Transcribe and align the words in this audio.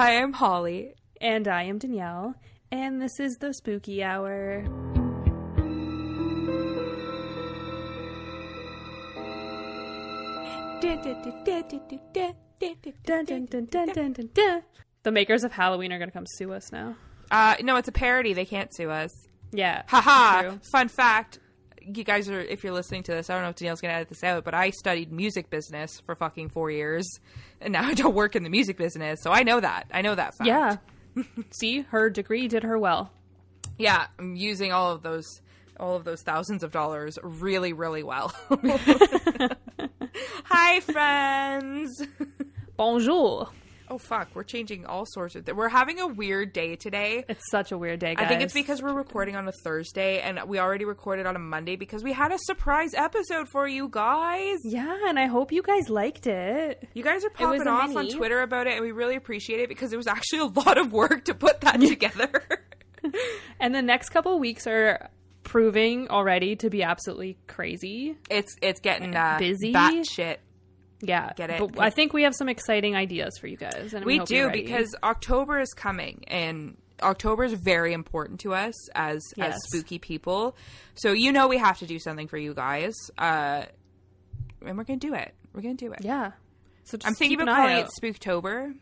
I 0.00 0.12
am 0.12 0.32
Holly. 0.32 0.94
And 1.20 1.46
I 1.46 1.64
am 1.64 1.78
Danyelle. 1.78 2.34
And 2.72 3.02
this 3.02 3.20
is 3.20 3.36
the 3.36 3.52
Spooky 3.52 4.02
Hour. 4.02 4.62
Dun, 10.80 11.02
dun, 11.02 11.22
dun, 11.22 11.64
dun, 13.66 13.66
dun, 13.92 14.12
dun, 14.14 14.30
dun. 14.32 14.62
The 15.02 15.12
makers 15.12 15.44
of 15.44 15.52
Halloween 15.52 15.92
are 15.92 15.98
going 15.98 16.08
to 16.08 16.14
come 16.14 16.24
sue 16.26 16.50
us 16.54 16.72
now. 16.72 16.96
Uh, 17.30 17.56
no, 17.60 17.76
it's 17.76 17.88
a 17.88 17.92
parody. 17.92 18.32
They 18.32 18.46
can't 18.46 18.74
sue 18.74 18.88
us. 18.88 19.12
Yeah. 19.52 19.82
Haha. 19.86 20.56
Fun 20.72 20.88
fact. 20.88 21.40
You 21.80 22.04
guys 22.04 22.28
are, 22.28 22.40
if 22.40 22.62
you're 22.62 22.72
listening 22.72 23.02
to 23.04 23.12
this, 23.12 23.30
I 23.30 23.34
don't 23.34 23.42
know 23.42 23.48
if 23.50 23.56
Danyelle's 23.56 23.80
going 23.80 23.90
to 23.90 23.96
edit 23.96 24.08
this 24.08 24.22
out, 24.24 24.44
but 24.44 24.54
I 24.54 24.70
studied 24.70 25.10
music 25.12 25.50
business 25.50 26.00
for 26.06 26.14
fucking 26.14 26.50
four 26.50 26.70
years. 26.70 27.06
And 27.60 27.72
now 27.72 27.84
I 27.84 27.94
don't 27.94 28.14
work 28.14 28.36
in 28.36 28.42
the 28.42 28.50
music 28.50 28.76
business. 28.76 29.20
So 29.22 29.30
I 29.32 29.42
know 29.42 29.60
that. 29.60 29.86
I 29.92 30.02
know 30.02 30.14
that 30.14 30.34
fact. 30.36 30.46
Yeah. 30.46 30.76
See, 31.50 31.80
her 31.90 32.10
degree 32.10 32.48
did 32.48 32.62
her 32.62 32.78
well. 32.78 33.10
Yeah. 33.78 34.06
I'm 34.18 34.36
using 34.36 34.72
all 34.72 34.92
of 34.92 35.02
those, 35.02 35.40
all 35.78 35.96
of 35.96 36.04
those 36.04 36.22
thousands 36.22 36.62
of 36.62 36.70
dollars 36.70 37.18
really, 37.22 37.72
really 37.72 38.02
well. 38.02 38.34
Hi, 40.44 40.80
friends. 40.80 42.06
Bonjour. 42.76 43.48
Oh, 43.90 43.98
fuck. 43.98 44.28
We're 44.34 44.44
changing 44.44 44.86
all 44.86 45.04
sorts 45.04 45.34
of, 45.34 45.44
th- 45.44 45.56
we're 45.56 45.68
having 45.68 45.98
a 45.98 46.06
weird 46.06 46.52
day 46.52 46.76
today. 46.76 47.24
It's 47.28 47.50
such 47.50 47.72
a 47.72 47.76
weird 47.78 47.98
day, 47.98 48.14
guys. 48.14 48.24
I 48.24 48.28
think 48.28 48.42
it's 48.42 48.54
because 48.54 48.80
we're 48.80 48.94
recording 48.94 49.34
on 49.34 49.48
a 49.48 49.52
Thursday 49.64 50.20
and 50.20 50.40
we 50.46 50.60
already 50.60 50.84
recorded 50.84 51.26
on 51.26 51.34
a 51.34 51.40
Monday 51.40 51.74
because 51.76 52.04
we 52.04 52.12
had 52.12 52.30
a 52.32 52.38
surprise 52.38 52.94
episode 52.94 53.48
for 53.48 53.66
you 53.66 53.88
guys. 53.90 54.58
Yeah, 54.64 54.96
and 55.08 55.18
I 55.18 55.26
hope 55.26 55.50
you 55.50 55.62
guys 55.62 55.88
liked 55.90 56.28
it. 56.28 56.88
You 56.94 57.02
guys 57.02 57.24
are 57.24 57.30
popping 57.30 57.66
off 57.66 57.94
on. 57.96 58.08
Twitter 58.08 58.42
about 58.42 58.66
it 58.68 58.74
and 58.74 58.82
we 58.82 58.92
really 58.92 59.16
appreciate 59.16 59.60
it 59.60 59.68
because 59.68 59.92
it 59.92 59.96
was 59.96 60.06
actually 60.06 60.38
a 60.40 60.44
lot 60.46 60.78
of 60.78 60.92
work 60.92 61.24
to 61.24 61.34
put 61.34 61.60
that 61.62 61.80
together. 61.80 62.42
And 63.58 63.74
the 63.74 63.82
next 63.82 64.10
couple 64.10 64.38
weeks 64.38 64.66
are 64.66 65.08
proving 65.42 66.08
already 66.08 66.56
to 66.56 66.70
be 66.70 66.82
absolutely 66.82 67.38
crazy. 67.46 68.16
it's 68.30 68.56
it's 68.62 68.80
getting 68.80 69.16
uh, 69.16 69.36
Busy? 69.38 69.72
batshit. 69.72 70.36
Yeah. 71.00 71.32
Get 71.36 71.50
it? 71.50 71.58
But 71.60 71.78
I 71.80 71.90
think 71.90 72.12
we 72.12 72.22
have 72.24 72.34
some 72.34 72.48
exciting 72.48 72.94
ideas 72.96 73.38
for 73.38 73.46
you 73.46 73.56
guys. 73.56 73.94
And 73.94 74.04
we, 74.04 74.18
We 74.20 74.24
do 74.24 74.50
because 74.50 74.94
October 75.02 75.58
is 75.60 75.72
coming 75.72 76.24
and 76.28 76.76
October 77.02 77.44
is 77.44 77.54
very 77.54 77.92
important 77.94 78.40
to 78.40 78.52
us 78.54 78.74
as 78.94 79.22
as 79.38 79.54
spooky 79.68 79.98
people. 79.98 80.56
So 80.94 81.12
you 81.12 81.32
know 81.32 81.48
we 81.48 81.56
have 81.58 81.78
to 81.78 81.86
do 81.86 81.98
something 81.98 82.28
for 82.28 82.36
you 82.36 82.52
guys. 82.54 82.94
Uh 83.16 83.64
and 84.64 84.76
we're 84.76 84.84
going 84.84 85.00
to 85.00 85.06
do 85.06 85.14
it. 85.14 85.34
We're 85.54 85.62
going 85.62 85.78
to 85.78 85.84
do 85.86 85.92
it. 85.92 86.00
Yeah. 86.04 86.32
So 86.84 86.98
just 86.98 87.06
I'm 87.06 87.14
thinking 87.14 87.38
keep 87.38 87.42
about 87.44 87.56
calling 87.56 87.76
out. 87.78 87.88
it 87.88 87.90
Spooktober. 88.02 88.74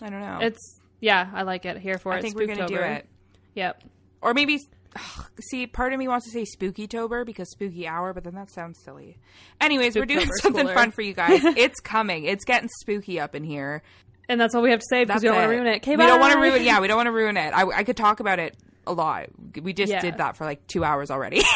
I 0.00 0.10
don't 0.10 0.20
know. 0.20 0.38
It's 0.42 0.80
yeah, 1.00 1.28
I 1.34 1.42
like 1.42 1.64
it. 1.66 1.78
Here 1.78 1.98
for 1.98 2.12
I 2.12 2.16
it. 2.16 2.18
I 2.18 2.22
think 2.22 2.36
we're 2.36 2.46
gonna 2.46 2.66
do 2.68 2.76
it, 2.76 3.06
Yep. 3.54 3.82
or 4.22 4.32
maybe. 4.34 4.58
Ugh, 4.96 5.26
see, 5.50 5.66
part 5.66 5.92
of 5.92 5.98
me 5.98 6.08
wants 6.08 6.26
to 6.26 6.32
say 6.32 6.44
spooky 6.44 6.86
tober 6.86 7.24
because 7.24 7.50
Spooky 7.50 7.86
Hour, 7.86 8.12
but 8.12 8.24
then 8.24 8.34
that 8.34 8.50
sounds 8.50 8.78
silly. 8.84 9.18
Anyways, 9.60 9.96
we're 9.96 10.04
doing 10.06 10.28
something 10.40 10.68
fun 10.68 10.90
for 10.90 11.02
you 11.02 11.14
guys. 11.14 11.40
it's 11.44 11.80
coming. 11.80 12.24
It's 12.24 12.44
getting 12.44 12.68
spooky 12.80 13.20
up 13.20 13.34
in 13.34 13.44
here. 13.44 13.82
And 14.28 14.40
that's 14.40 14.54
all 14.54 14.62
we 14.62 14.70
have 14.70 14.80
to 14.80 14.86
say 14.88 15.04
because 15.04 15.20
That's 15.20 15.22
we 15.22 15.28
don't 15.28 15.36
want 15.36 15.50
to 15.50 15.56
ruin 15.56 15.66
it. 15.66 15.76
Okay, 15.78 15.96
we 15.96 16.06
don't 16.06 16.20
want 16.20 16.32
to 16.32 16.38
ruin. 16.40 16.62
Yeah, 16.64 16.80
we 16.80 16.88
don't 16.88 16.96
want 16.96 17.08
to 17.08 17.12
ruin 17.12 17.36
it. 17.36 17.52
I, 17.52 17.64
I 17.64 17.84
could 17.84 17.96
talk 17.96 18.20
about 18.20 18.38
it 18.38 18.56
a 18.86 18.92
lot. 18.92 19.26
We 19.60 19.72
just 19.74 19.92
Yeah. 19.92 20.00
did 20.00 20.16
that 20.18 20.36
for 20.36 20.44
like 20.44 20.66
two 20.66 20.84
hours 20.84 21.10
already. 21.10 21.42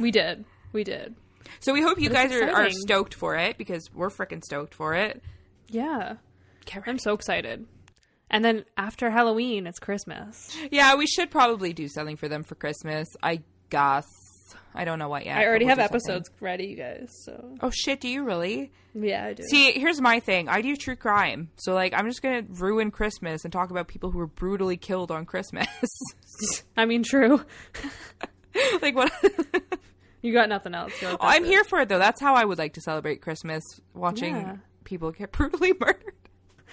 We 0.00 0.10
did. 0.10 0.46
We 0.72 0.84
did. 0.84 1.14
so 1.60 1.74
we 1.74 1.82
hope 1.82 2.00
you 2.00 2.08
guys 2.08 2.32
are, 2.32 2.50
are 2.50 2.70
stoked 2.70 3.12
for 3.14 3.36
it 3.36 3.58
because 3.58 3.90
we're 3.94 4.08
freaking 4.08 4.42
stoked 4.42 4.74
for 4.74 4.94
it. 4.94 5.22
Yeah. 5.68 6.14
I'm 6.86 6.98
so 6.98 7.12
excited. 7.12 7.66
And 8.32 8.44
then 8.44 8.64
after 8.76 9.10
Halloween, 9.10 9.66
it's 9.66 9.78
Christmas. 9.78 10.56
Yeah, 10.70 10.96
we 10.96 11.06
should 11.06 11.30
probably 11.30 11.72
do 11.72 11.86
something 11.86 12.16
for 12.16 12.28
them 12.28 12.42
for 12.42 12.54
Christmas. 12.56 13.08
I 13.22 13.42
guess. 13.70 14.06
I 14.74 14.86
don't 14.86 14.98
know 14.98 15.08
what 15.10 15.26
yet. 15.26 15.36
I 15.36 15.44
already 15.46 15.66
we'll 15.66 15.76
have 15.76 15.90
do 15.90 15.98
something. 15.98 16.10
episodes 16.14 16.30
ready, 16.40 16.64
you 16.68 16.76
guys. 16.76 17.10
So 17.24 17.56
Oh 17.60 17.70
shit! 17.70 18.00
Do 18.00 18.08
you 18.08 18.24
really? 18.24 18.72
yeah, 18.94 19.26
I 19.26 19.32
do. 19.34 19.42
See, 19.42 19.72
here's 19.72 20.00
my 20.00 20.18
thing. 20.18 20.48
I 20.48 20.62
do 20.62 20.76
true 20.76 20.96
crime, 20.96 21.50
so 21.56 21.74
like 21.74 21.92
I'm 21.94 22.06
just 22.08 22.22
gonna 22.22 22.42
ruin 22.48 22.90
Christmas 22.90 23.44
and 23.44 23.52
talk 23.52 23.70
about 23.70 23.86
people 23.88 24.10
who 24.10 24.18
were 24.18 24.26
brutally 24.26 24.78
killed 24.78 25.10
on 25.10 25.26
Christmas. 25.26 25.68
I 26.76 26.86
mean, 26.86 27.02
true. 27.02 27.44
like 28.82 28.94
what? 28.96 29.12
You 30.24 30.32
got 30.32 30.48
nothing 30.48 30.72
else. 30.72 30.92
You're 31.02 31.10
like, 31.10 31.20
that's 31.20 31.34
I'm 31.36 31.44
it. 31.44 31.48
here 31.48 31.64
for 31.64 31.80
it 31.80 31.88
though. 31.88 31.98
That's 31.98 32.20
how 32.20 32.34
I 32.36 32.44
would 32.44 32.56
like 32.56 32.74
to 32.74 32.80
celebrate 32.80 33.22
Christmas, 33.22 33.64
watching 33.92 34.36
Yeah. 34.36 34.56
people 34.84 35.10
get 35.10 35.32
brutally 35.32 35.72
murdered. 35.72 36.14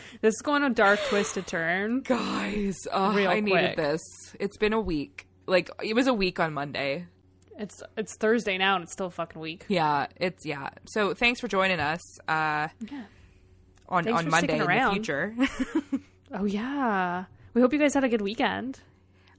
This 0.22 0.36
is 0.36 0.42
going 0.42 0.64
a 0.64 0.70
dark, 0.70 1.00
twisted 1.08 1.48
turn. 1.48 2.02
Guys, 2.02 2.76
oh, 2.92 3.14
Real 3.14 3.30
I 3.30 3.40
needed 3.40 3.78
this. 3.78 4.02
It's 4.40 4.58
been 4.58 4.74
a 4.74 4.80
week. 4.82 5.28
Like 5.48 5.70
it 5.84 5.96
was 5.96 6.08
a 6.08 6.14
week 6.14 6.40
on 6.40 6.54
Monday. 6.54 7.06
It's 7.58 7.82
it's 7.98 8.16
Thursday 8.18 8.58
now, 8.58 8.76
and 8.76 8.84
it's 8.84 8.94
still 8.94 9.08
a 9.08 9.12
fucking 9.12 9.42
week. 9.42 9.66
Yeah, 9.68 10.08
it's 10.16 10.46
yeah. 10.46 10.70
So 10.88 11.14
thanks 11.14 11.40
for 11.40 11.48
joining 11.48 11.80
us. 11.80 12.00
Uh, 12.28 12.70
Yeah. 12.90 13.04
on 13.90 14.04
Thanks 14.04 14.20
on 14.20 14.30
Monday 14.30 14.60
in 14.60 14.66
the 14.66 14.90
future. 14.94 15.36
Oh 16.32 16.46
yeah. 16.46 17.26
We 17.56 17.62
hope 17.62 17.74
you 17.74 17.80
guys 17.80 17.96
had 17.96 18.04
a 18.04 18.10
good 18.10 18.22
weekend. 18.22 18.80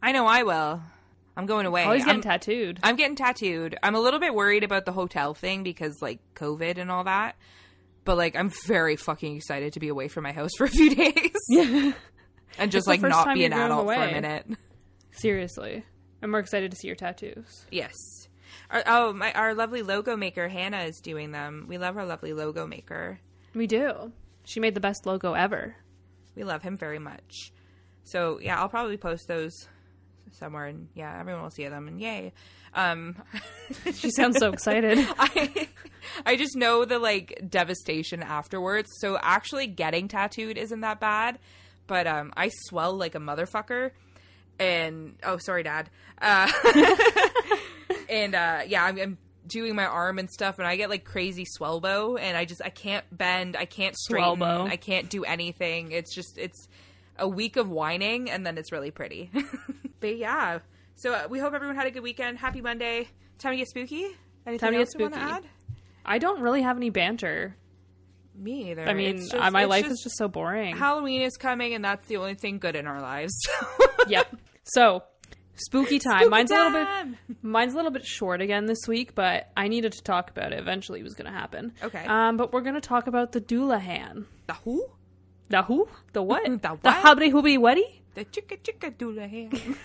I 0.02 0.10
know 0.12 0.26
I 0.26 0.42
will. 0.42 0.82
I'm 1.36 1.46
going 1.46 1.64
away. 1.64 1.84
Always 1.84 2.04
getting 2.04 2.14
I'm- 2.14 2.20
getting 2.20 2.30
tattooed. 2.40 2.80
I'm 2.82 2.96
getting 2.96 3.14
tattooed. 3.16 3.78
I'm 3.82 3.94
a 3.94 4.00
little 4.00 4.18
bit 4.18 4.34
worried 4.34 4.64
about 4.64 4.86
the 4.86 4.92
hotel 4.92 5.32
thing 5.32 5.62
because 5.62 6.02
like 6.02 6.18
COVID 6.34 6.78
and 6.78 6.90
all 6.90 7.04
that. 7.04 7.36
But 8.04 8.16
like 8.16 8.36
I'm 8.36 8.50
very 8.66 8.96
fucking 8.96 9.36
excited 9.36 9.74
to 9.74 9.80
be 9.80 9.88
away 9.88 10.08
from 10.08 10.24
my 10.24 10.32
house 10.32 10.50
for 10.56 10.64
a 10.64 10.68
few 10.68 10.94
days. 10.94 11.36
Yeah. 11.48 11.92
And 12.58 12.70
just 12.70 12.86
like 12.86 13.00
not 13.00 13.34
be 13.34 13.44
an 13.44 13.52
adult 13.52 13.86
for 13.86 13.92
a 13.94 14.12
minute. 14.12 14.46
Seriously. 15.12 15.84
I'm 16.22 16.30
more 16.30 16.40
excited 16.40 16.70
to 16.70 16.76
see 16.76 16.88
your 16.88 16.96
tattoos. 16.96 17.66
Yes. 17.70 17.94
Our, 18.70 18.82
oh, 18.86 19.12
my 19.12 19.32
our 19.32 19.54
lovely 19.54 19.82
logo 19.82 20.16
maker 20.16 20.48
Hannah 20.48 20.82
is 20.82 21.00
doing 21.00 21.32
them. 21.32 21.66
We 21.68 21.78
love 21.78 21.96
our 21.96 22.04
lovely 22.06 22.32
logo 22.32 22.66
maker. 22.66 23.20
We 23.54 23.66
do. 23.66 24.12
She 24.44 24.60
made 24.60 24.74
the 24.74 24.80
best 24.80 25.06
logo 25.06 25.34
ever. 25.34 25.76
We 26.34 26.44
love 26.44 26.62
him 26.62 26.76
very 26.76 26.98
much. 26.98 27.52
So 28.04 28.38
yeah, 28.40 28.60
I'll 28.60 28.68
probably 28.68 28.96
post 28.96 29.28
those 29.28 29.52
somewhere, 30.32 30.66
and 30.66 30.88
yeah, 30.94 31.18
everyone 31.18 31.42
will 31.42 31.50
see 31.50 31.66
them, 31.66 31.88
and 31.88 32.00
yay. 32.00 32.32
Um, 32.74 33.16
She 33.94 34.10
sounds 34.10 34.38
so 34.38 34.50
excited. 34.52 34.98
I 35.18 35.68
I 36.24 36.36
just 36.36 36.56
know 36.56 36.84
the 36.84 36.98
like 36.98 37.42
devastation 37.48 38.22
afterwards. 38.22 38.90
So 39.00 39.18
actually 39.20 39.66
getting 39.66 40.08
tattooed 40.08 40.58
isn't 40.58 40.80
that 40.80 41.00
bad, 41.00 41.38
but 41.86 42.06
um 42.06 42.32
I 42.36 42.50
swell 42.66 42.94
like 42.94 43.14
a 43.14 43.18
motherfucker. 43.20 43.90
And 44.58 45.16
oh 45.22 45.38
sorry 45.38 45.62
dad. 45.62 45.90
Uh 46.20 46.50
and 48.08 48.34
uh 48.34 48.60
yeah, 48.66 48.84
I'm, 48.84 48.98
I'm 48.98 49.18
doing 49.46 49.74
my 49.74 49.86
arm 49.86 50.18
and 50.18 50.30
stuff 50.30 50.58
and 50.58 50.66
I 50.66 50.76
get 50.76 50.88
like 50.88 51.04
crazy 51.04 51.44
swellbo 51.44 52.18
and 52.18 52.36
I 52.36 52.44
just 52.44 52.62
I 52.64 52.70
can't 52.70 53.04
bend, 53.16 53.56
I 53.56 53.64
can't 53.64 53.96
straighten, 53.96 54.38
Swellbo. 54.38 54.70
I 54.70 54.76
can't 54.76 55.10
do 55.10 55.24
anything. 55.24 55.92
It's 55.92 56.14
just 56.14 56.38
it's 56.38 56.68
a 57.18 57.28
week 57.28 57.56
of 57.56 57.68
whining 57.68 58.30
and 58.30 58.46
then 58.46 58.56
it's 58.56 58.72
really 58.72 58.90
pretty. 58.90 59.30
but 60.00 60.16
yeah. 60.16 60.60
So 60.94 61.12
uh, 61.12 61.26
we 61.28 61.38
hope 61.38 61.54
everyone 61.54 61.76
had 61.76 61.86
a 61.86 61.90
good 61.90 62.02
weekend. 62.02 62.38
Happy 62.38 62.60
Monday. 62.60 63.08
Time 63.38 63.52
to 63.52 63.56
get 63.56 63.68
spooky. 63.68 64.06
Anything 64.46 64.58
Time 64.58 64.72
to 64.72 64.80
else 64.80 64.92
get 64.92 65.00
you 65.00 65.04
want 65.10 65.14
to 65.14 65.20
spooky. 65.20 65.48
I 66.04 66.18
don't 66.18 66.40
really 66.40 66.62
have 66.62 66.76
any 66.76 66.90
banter. 66.90 67.56
Me 68.34 68.70
either. 68.70 68.88
I 68.88 68.94
mean, 68.94 69.26
uh, 69.38 69.50
my 69.50 69.64
life 69.64 69.86
is 69.86 70.00
just 70.02 70.16
so 70.16 70.26
boring. 70.28 70.76
Halloween 70.76 71.20
is 71.22 71.36
coming, 71.36 71.74
and 71.74 71.84
that's 71.84 72.06
the 72.08 72.16
only 72.16 72.34
thing 72.34 72.58
good 72.58 72.74
in 72.76 72.86
our 72.86 73.00
lives. 73.00 73.34
yep. 74.08 74.34
So, 74.64 75.02
spooky 75.56 75.98
time. 75.98 76.20
Spooky 76.20 76.30
mine's 76.30 76.50
a 76.50 76.54
little 76.54 76.72
bit 76.72 77.16
mine's 77.42 77.72
a 77.74 77.76
little 77.76 77.90
bit 77.90 78.06
short 78.06 78.40
again 78.40 78.64
this 78.66 78.88
week, 78.88 79.14
but 79.14 79.50
I 79.56 79.68
needed 79.68 79.92
to 79.92 80.02
talk 80.02 80.30
about 80.30 80.52
it. 80.52 80.58
Eventually, 80.58 81.00
it 81.00 81.04
was 81.04 81.14
going 81.14 81.30
to 81.30 81.36
happen. 81.38 81.72
Okay. 81.82 82.04
Um, 82.06 82.36
but 82.38 82.52
we're 82.52 82.62
going 82.62 82.76
to 82.76 82.80
talk 82.80 83.06
about 83.08 83.32
the 83.32 83.40
Dullahan. 83.42 84.24
the 84.46 84.54
who? 84.54 84.86
The 85.50 85.62
who? 85.64 85.88
The 86.12 86.22
what? 86.22 86.44
The 86.48 86.56
The 86.58 86.68
what? 86.76 86.94
hubby 86.94 87.28
hubby 87.30 87.58
whatty? 87.58 88.02
The 88.14 88.24
chicka 88.24 88.58
chicka 88.62 88.90
doula 88.96 89.28
hand. 89.28 89.76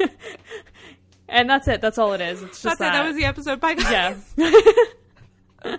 And 1.30 1.48
that's 1.48 1.68
it. 1.68 1.80
That's 1.80 1.96
all 1.96 2.12
it 2.12 2.20
is. 2.20 2.42
It's 2.42 2.60
just 2.60 2.78
That's 2.78 2.80
it. 2.80 2.92
That 2.92 3.06
was 3.06 3.16
the 3.16 3.24
episode. 3.24 3.60
Bye, 3.60 3.74
guys. 3.74 4.34
yeah. 4.36 4.56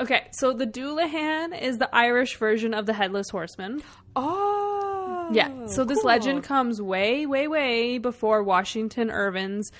okay, 0.00 0.26
so 0.32 0.52
the 0.52 0.66
Dullahan 0.66 1.58
is 1.60 1.78
the 1.78 1.88
Irish 1.94 2.36
version 2.36 2.74
of 2.74 2.84
the 2.84 2.92
Headless 2.92 3.30
Horseman. 3.30 3.82
Oh. 4.14 5.30
Yeah. 5.32 5.66
So 5.66 5.84
this 5.84 5.98
cool. 5.98 6.08
legend 6.08 6.44
comes 6.44 6.80
way, 6.80 7.24
way, 7.24 7.48
way 7.48 7.96
before 7.96 8.42
Washington 8.42 9.10
Irving's 9.10 9.70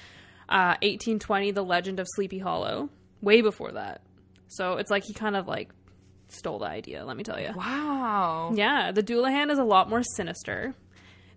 uh, 0.49 0.81
1820, 0.81 1.51
The 1.51 1.63
Legend 1.63 2.01
of 2.01 2.07
Sleepy 2.15 2.39
Hollow. 2.39 2.89
Way 3.21 3.43
before 3.43 3.73
that. 3.73 4.01
So 4.49 4.75
it's 4.75 4.91
like 4.91 5.05
he 5.05 5.13
kind 5.13 5.37
of 5.37 5.47
like 5.47 5.71
stole 6.29 6.59
the 6.59 6.67
idea, 6.67 7.05
let 7.05 7.17
me 7.17 7.23
tell 7.23 7.41
you. 7.41 7.53
Wow. 7.55 8.53
Yeah, 8.55 8.93
the 8.93 9.03
Dullahan 9.03 9.51
is 9.51 9.59
a 9.59 9.65
lot 9.65 9.91
more 9.91 10.03
sinister. 10.03 10.75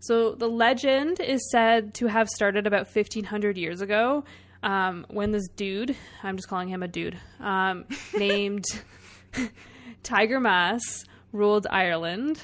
So 0.01 0.33
the 0.33 0.47
legend 0.49 1.19
is 1.19 1.47
said 1.51 1.93
to 1.95 2.07
have 2.07 2.27
started 2.27 2.65
about 2.65 2.87
1500 2.87 3.55
years 3.55 3.81
ago 3.81 4.23
um, 4.63 5.05
when 5.09 5.31
this 5.31 5.47
dude, 5.55 5.95
I'm 6.23 6.37
just 6.37 6.47
calling 6.47 6.69
him 6.69 6.81
a 6.81 6.87
dude, 6.87 7.19
um, 7.39 7.85
named 8.17 8.65
Tigernmas 10.03 11.05
ruled 11.31 11.67
Ireland. 11.69 12.41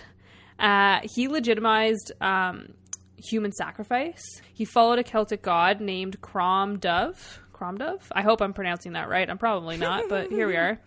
Uh, 0.60 1.00
he 1.04 1.28
legitimized 1.28 2.12
um, 2.22 2.74
human 3.18 3.52
sacrifice. 3.52 4.24
He 4.54 4.64
followed 4.64 5.00
a 5.00 5.04
Celtic 5.04 5.42
god 5.42 5.82
named 5.82 6.22
Crom 6.22 6.78
Dubh. 6.78 7.18
Crom 7.54 7.80
Dubh? 7.80 8.02
I 8.12 8.22
hope 8.22 8.40
I'm 8.40 8.54
pronouncing 8.54 8.94
that 8.94 9.10
right. 9.10 9.28
I'm 9.28 9.40
probably 9.40 9.78
not, 9.78 10.04
but 10.10 10.30
here 10.30 10.48
we 10.48 10.56
are. 10.58 10.80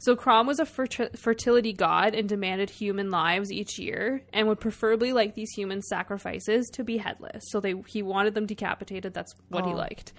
So 0.00 0.14
Crom 0.14 0.46
was 0.46 0.60
a 0.60 0.64
ferti- 0.64 1.16
fertility 1.18 1.72
god 1.72 2.14
and 2.14 2.28
demanded 2.28 2.70
human 2.70 3.10
lives 3.10 3.50
each 3.50 3.78
year, 3.78 4.22
and 4.32 4.46
would 4.46 4.60
preferably 4.60 5.12
like 5.12 5.34
these 5.34 5.50
human 5.56 5.82
sacrifices 5.82 6.68
to 6.74 6.84
be 6.84 6.98
headless. 6.98 7.42
So 7.48 7.58
they 7.60 7.74
he 7.88 8.02
wanted 8.02 8.34
them 8.34 8.46
decapitated. 8.46 9.12
That's 9.12 9.34
what 9.48 9.64
he 9.66 9.72
Oh. 9.72 9.76
liked. 9.76 10.12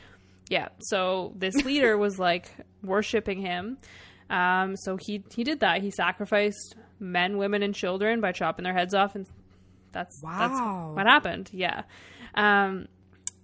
Yeah. 0.49 0.67
So 0.79 1.33
this 1.35 1.55
leader 1.65 1.97
was 1.97 2.19
like 2.19 2.51
worshiping 2.83 3.39
him. 3.41 3.77
Um, 4.29 4.75
so 4.75 4.97
he 4.97 5.23
he 5.33 5.43
did 5.43 5.61
that. 5.61 5.81
He 5.81 5.91
sacrificed 5.91 6.75
men, 6.99 7.37
women, 7.37 7.63
and 7.63 7.73
children 7.73 8.19
by 8.21 8.31
chopping 8.33 8.63
their 8.63 8.73
heads 8.75 8.93
off, 8.93 9.15
and 9.15 9.25
that's 9.93 10.21
Wow. 10.21 10.37
that's 10.39 10.95
what 10.97 11.05
happened. 11.07 11.49
Yeah. 11.53 11.83
Um, 12.35 12.87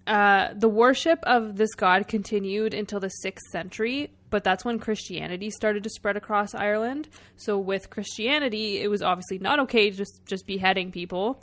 uh, 0.06 0.50
the 0.54 0.68
worship 0.68 1.18
of 1.24 1.56
this 1.56 1.74
god 1.74 2.06
continued 2.06 2.74
until 2.74 3.00
the 3.00 3.08
sixth 3.08 3.46
century, 3.50 4.12
but 4.36 4.44
that's 4.44 4.66
when 4.66 4.78
Christianity 4.78 5.48
started 5.48 5.82
to 5.84 5.88
spread 5.88 6.14
across 6.14 6.54
Ireland. 6.54 7.08
So 7.36 7.58
with 7.58 7.88
Christianity, 7.88 8.82
it 8.82 8.88
was 8.90 9.00
obviously 9.00 9.38
not 9.38 9.58
okay 9.60 9.88
to 9.88 9.96
just 9.96 10.20
just 10.26 10.46
beheading 10.46 10.92
people. 10.92 11.42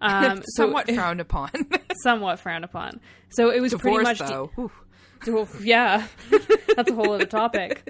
Um, 0.00 0.38
so 0.56 0.64
Somewhat 0.64 0.90
frowned 0.92 1.20
upon. 1.20 1.50
somewhat 2.02 2.40
frowned 2.40 2.64
upon. 2.64 2.98
So 3.28 3.50
it 3.50 3.60
was 3.60 3.70
Divorce, 3.70 4.02
pretty 4.02 4.02
much 4.24 4.28
though. 4.28 4.50
Well, 5.28 5.48
yeah, 5.62 6.08
that's 6.74 6.90
a 6.90 6.94
whole 6.96 7.12
other 7.12 7.26
topic. 7.26 7.88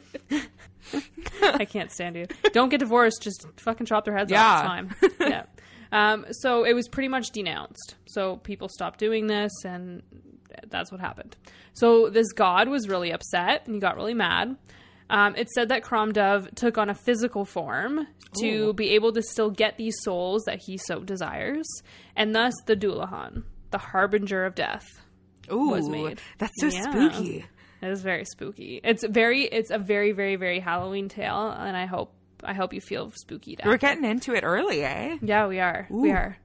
I 1.43 1.65
can't 1.65 1.91
stand 1.91 2.17
you. 2.17 2.27
Don't 2.53 2.69
get 2.69 2.81
divorced. 2.81 3.23
Just 3.23 3.47
fucking 3.57 3.87
chop 3.87 4.05
their 4.05 4.15
heads 4.15 4.31
Yeah. 4.31 4.45
off. 4.45 4.85
It's 5.03 5.17
fine. 5.17 5.31
Yeah. 5.31 5.45
Um, 5.93 6.27
so 6.31 6.65
it 6.65 6.75
was 6.75 6.89
pretty 6.89 7.09
much 7.09 7.31
denounced. 7.31 7.95
So 8.05 8.37
people 8.37 8.69
stopped 8.69 8.99
doing 8.99 9.29
this, 9.29 9.51
and 9.65 10.03
that's 10.71 10.91
what 10.93 11.01
happened. 11.01 11.37
So 11.75 12.09
this 12.11 12.33
god 12.33 12.69
was 12.69 12.89
really 12.89 13.13
upset, 13.13 13.67
and 13.67 13.75
he 13.75 13.81
got 13.81 13.97
really 13.97 14.15
mad. 14.15 14.57
Um, 15.11 15.35
it 15.37 15.49
said 15.51 15.69
that 15.69 15.83
Crom 15.83 16.13
Dubh 16.13 16.55
took 16.55 16.79
on 16.79 16.89
a 16.89 16.95
physical 16.95 17.45
form 17.45 18.07
to 18.41 18.49
Ooh. 18.69 18.73
be 18.73 18.91
able 18.91 19.13
to 19.13 19.23
still 19.23 19.51
get 19.51 19.77
these 19.77 19.95
souls 20.03 20.45
that 20.47 20.61
he 20.65 20.79
so 20.79 21.01
desires, 21.01 21.67
and 22.17 22.35
thus 22.35 22.55
the 22.67 22.77
Dullahan, 22.77 23.43
the 23.71 23.79
harbinger 23.79 24.45
of 24.45 24.55
death. 24.55 24.87
Ooh, 25.51 25.69
was 25.71 25.89
made. 25.89 26.21
That's 26.39 26.53
so 26.61 26.69
Yeah. 26.69 26.91
spooky. 26.91 27.45
It 27.83 27.89
is 27.89 28.01
very 28.03 28.25
spooky. 28.25 28.81
It's 28.85 29.05
very 29.05 29.43
it's 29.43 29.71
a 29.73 29.79
very 29.79 30.13
very 30.13 30.37
very 30.37 30.61
Halloween 30.61 31.09
tale 31.09 31.51
and 31.51 31.77
I 31.77 31.87
hope 31.87 32.15
I 32.45 32.55
hope 32.55 32.73
you 32.73 32.81
feel 32.81 33.11
spooky 33.11 33.57
We're 33.65 33.77
getting 33.77 34.05
into 34.05 34.35
it 34.35 34.45
early, 34.45 34.85
eh? 34.85 35.19
Yeah, 35.21 35.49
we 35.49 35.59
are. 35.59 35.89
We 35.91 36.13
are. 36.13 36.37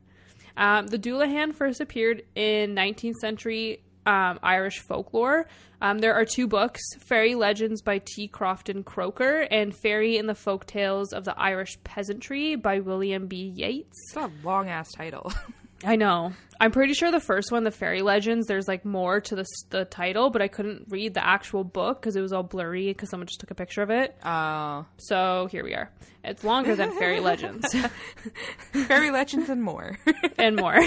Um, 0.57 0.87
the 0.87 0.97
Dullahan 0.97 1.53
first 1.53 1.79
appeared 1.79 2.23
in 2.35 2.73
19th 2.75 3.17
century 3.21 3.83
um, 4.07 4.39
Irish 4.41 4.79
folklore. 4.79 5.47
Um, 5.81 5.99
there 5.99 6.15
are 6.15 6.25
two 6.25 6.47
books, 6.47 6.81
Fairy 6.97 7.35
Legends 7.35 7.81
by 7.83 7.99
T. 7.99 8.27
Crofton 8.27 8.83
Croker 8.83 9.41
and 9.51 9.75
Fairy 9.75 10.17
in 10.17 10.25
the 10.25 10.33
Folk 10.33 10.65
Tales 10.65 11.13
of 11.13 11.25
the 11.25 11.37
Irish 11.39 11.77
Peasantry 11.83 12.55
by 12.55 12.79
William 12.79 13.27
B. 13.27 13.53
Yeats. 13.55 13.99
It's 14.07 14.15
a 14.15 14.31
long 14.43 14.69
ass 14.69 14.91
title. 14.93 15.31
I 15.83 15.95
know. 15.95 16.33
I'm 16.59 16.71
pretty 16.71 16.93
sure 16.93 17.11
the 17.11 17.19
first 17.19 17.51
one, 17.51 17.63
the 17.63 17.71
fairy 17.71 18.01
legends, 18.01 18.47
there's 18.47 18.67
like 18.67 18.83
more 18.83 19.21
to 19.21 19.35
the 19.35 19.45
the 19.69 19.85
title, 19.85 20.31
but 20.31 20.41
I 20.41 20.47
couldn't 20.47 20.85
read 20.89 21.13
the 21.13 21.23
actual 21.25 21.63
book 21.63 22.01
because 22.01 22.15
it 22.15 22.21
was 22.21 22.33
all 22.33 22.41
blurry 22.43 22.87
because 22.87 23.09
someone 23.09 23.27
just 23.27 23.39
took 23.39 23.51
a 23.51 23.55
picture 23.55 23.83
of 23.83 23.91
it. 23.91 24.15
Oh, 24.25 24.85
So 24.97 25.47
here 25.51 25.63
we 25.63 25.75
are. 25.75 25.91
It's 26.23 26.43
longer 26.43 26.75
than 26.75 26.91
fairy 26.97 27.19
legends 27.21 27.73
fairy 28.87 29.11
legends 29.11 29.49
and 29.49 29.61
more. 29.61 29.97
and 30.37 30.55
more. 30.55 30.77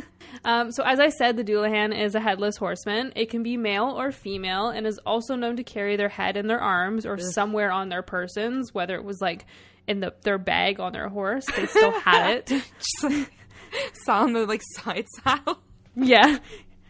um, 0.44 0.72
so 0.72 0.82
as 0.82 0.98
I 0.98 1.10
said, 1.10 1.36
the 1.36 1.44
Dullahan 1.44 1.96
is 1.96 2.14
a 2.14 2.20
headless 2.20 2.56
horseman. 2.56 3.12
It 3.14 3.30
can 3.30 3.42
be 3.42 3.56
male 3.56 3.94
or 4.00 4.10
female 4.12 4.68
and 4.68 4.86
is 4.86 4.98
also 5.04 5.36
known 5.36 5.56
to 5.56 5.62
carry 5.62 5.96
their 5.96 6.08
head 6.08 6.36
in 6.36 6.46
their 6.46 6.60
arms 6.60 7.04
or 7.06 7.18
somewhere 7.18 7.70
on 7.70 7.90
their 7.90 8.02
persons, 8.02 8.72
whether 8.72 8.94
it 8.96 9.04
was 9.04 9.20
like 9.20 9.44
in 9.86 10.00
the 10.00 10.14
their 10.22 10.38
bag 10.38 10.80
on 10.80 10.92
their 10.92 11.08
horse. 11.08 11.44
They 11.54 11.66
still 11.66 11.92
had 12.00 12.30
it. 12.30 12.46
Just 12.46 13.04
like 13.04 13.30
saw 14.04 14.22
on 14.22 14.32
the 14.32 14.46
like 14.46 14.62
side 14.76 15.06
saddle. 15.22 15.58
Yeah. 15.96 16.38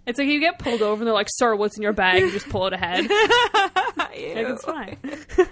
It's 0.06 0.18
like 0.18 0.28
you 0.28 0.40
get 0.40 0.58
pulled 0.58 0.80
over 0.82 1.00
and 1.02 1.06
they're 1.06 1.14
like, 1.14 1.28
"Sir, 1.36 1.54
what's 1.54 1.76
in 1.76 1.82
your 1.82 1.92
bag?" 1.92 2.22
You 2.22 2.30
just 2.30 2.48
pull 2.48 2.66
it 2.66 2.72
ahead. 2.72 3.08
Like, 3.96 4.12
it's 4.14 4.64
fine. 4.64 4.96